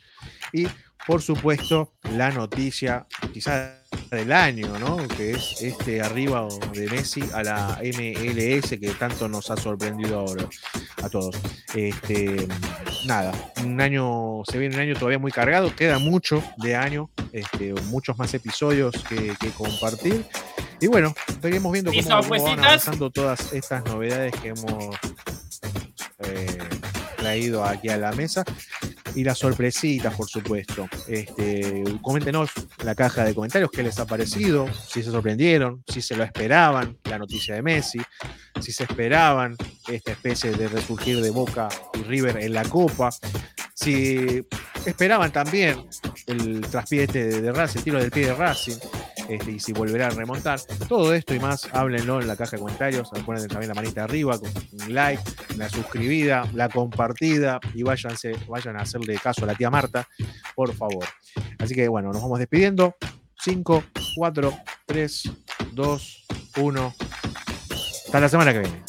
Y 0.51 0.67
por 1.07 1.21
supuesto, 1.21 1.93
la 2.11 2.31
noticia 2.31 3.07
quizás 3.33 3.81
del 4.11 4.31
año, 4.31 4.77
¿no? 4.77 5.07
Que 5.07 5.31
es 5.31 5.61
este 5.61 6.01
arriba 6.01 6.47
de 6.73 6.88
Messi 6.88 7.23
a 7.34 7.43
la 7.43 7.80
MLS 7.81 8.69
que 8.72 8.93
tanto 8.99 9.30
nos 9.30 9.49
ha 9.51 9.57
sorprendido 9.57 10.19
ahora 10.19 10.47
a 11.01 11.09
todos. 11.09 11.35
Este, 11.73 12.47
nada, 13.05 13.31
un 13.63 13.80
año, 13.80 14.43
se 14.45 14.57
viene 14.57 14.76
un 14.76 14.81
año 14.81 14.93
todavía 14.95 15.19
muy 15.19 15.31
cargado, 15.31 15.73
queda 15.76 15.97
mucho 15.99 16.43
de 16.57 16.76
año, 16.76 17.09
este, 17.31 17.73
muchos 17.85 18.18
más 18.18 18.34
episodios 18.34 18.95
que, 19.07 19.35
compartir. 19.57 20.26
Y 20.80 20.88
bueno, 20.88 21.13
seguimos 21.41 21.72
viendo 21.72 21.91
cómo, 21.91 22.43
van 22.43 22.59
avanzando 22.59 23.11
todas 23.11 23.53
estas 23.53 23.84
novedades 23.85 24.34
que 24.41 24.49
hemos 24.49 24.95
eh, 26.19 26.57
traído 27.18 27.63
aquí 27.63 27.89
a 27.89 27.97
la 27.97 28.11
mesa 28.13 28.43
y 29.15 29.23
las 29.23 29.38
sorpresitas, 29.38 30.15
por 30.15 30.27
supuesto. 30.27 30.88
Este, 31.07 31.83
coméntenos 32.01 32.51
en 32.79 32.85
la 32.85 32.95
caja 32.95 33.23
de 33.23 33.33
comentarios 33.33 33.71
qué 33.71 33.83
les 33.83 33.99
ha 33.99 34.05
parecido, 34.05 34.67
si 34.73 35.03
se 35.03 35.11
sorprendieron, 35.11 35.83
si 35.88 36.01
se 36.01 36.15
lo 36.15 36.23
esperaban, 36.23 36.97
la 37.03 37.17
noticia 37.17 37.55
de 37.55 37.61
Messi, 37.61 37.99
si 38.59 38.71
se 38.71 38.83
esperaban 38.83 39.55
esta 39.88 40.11
especie 40.11 40.51
de 40.51 40.67
resurgir 40.67 41.21
de 41.21 41.29
Boca 41.29 41.69
y 41.93 42.03
River 42.03 42.38
en 42.38 42.53
la 42.53 42.63
Copa, 42.63 43.09
si 43.73 44.43
esperaban 44.85 45.31
también 45.31 45.88
el 46.27 46.61
traspié 46.61 47.03
este 47.03 47.41
de, 47.41 47.51
Racing, 47.51 47.79
el 47.79 47.83
tiro 47.83 47.99
del 47.99 48.11
pie 48.11 48.27
de 48.27 48.35
Racing, 48.35 48.77
y 49.48 49.60
si 49.60 49.74
volverá 49.74 50.08
a 50.08 50.10
remontar. 50.12 50.60
Todo 50.88 51.14
esto 51.14 51.34
y 51.34 51.40
más, 51.40 51.68
háblenlo 51.74 52.22
en 52.22 52.28
la 52.28 52.36
caja 52.36 52.52
de 52.52 52.60
comentarios. 52.60 53.10
Ponen 53.26 53.48
también 53.48 53.70
la 53.70 53.76
manita 53.76 54.03
arriba 54.03 54.38
un 54.38 54.94
like, 54.94 55.24
la 55.58 55.70
suscribida, 55.70 56.48
la 56.53 56.70
compartida 56.70 57.60
y 57.74 57.84
váyanse, 57.84 58.34
vayan 58.48 58.78
a 58.78 58.82
hacerle 58.82 59.18
caso 59.18 59.44
a 59.44 59.48
la 59.48 59.56
tía 59.56 59.70
Marta, 59.70 60.08
por 60.56 60.74
favor. 60.74 61.06
Así 61.60 61.76
que 61.76 61.88
bueno, 61.88 62.12
nos 62.12 62.22
vamos 62.22 62.40
despidiendo. 62.40 62.95
5, 63.44 63.84
4, 64.16 64.53
3, 64.86 65.32
2, 65.72 66.26
1. 66.58 66.94
Hasta 68.06 68.20
la 68.20 68.30
semana 68.30 68.53
que 68.53 68.60
viene. 68.60 68.84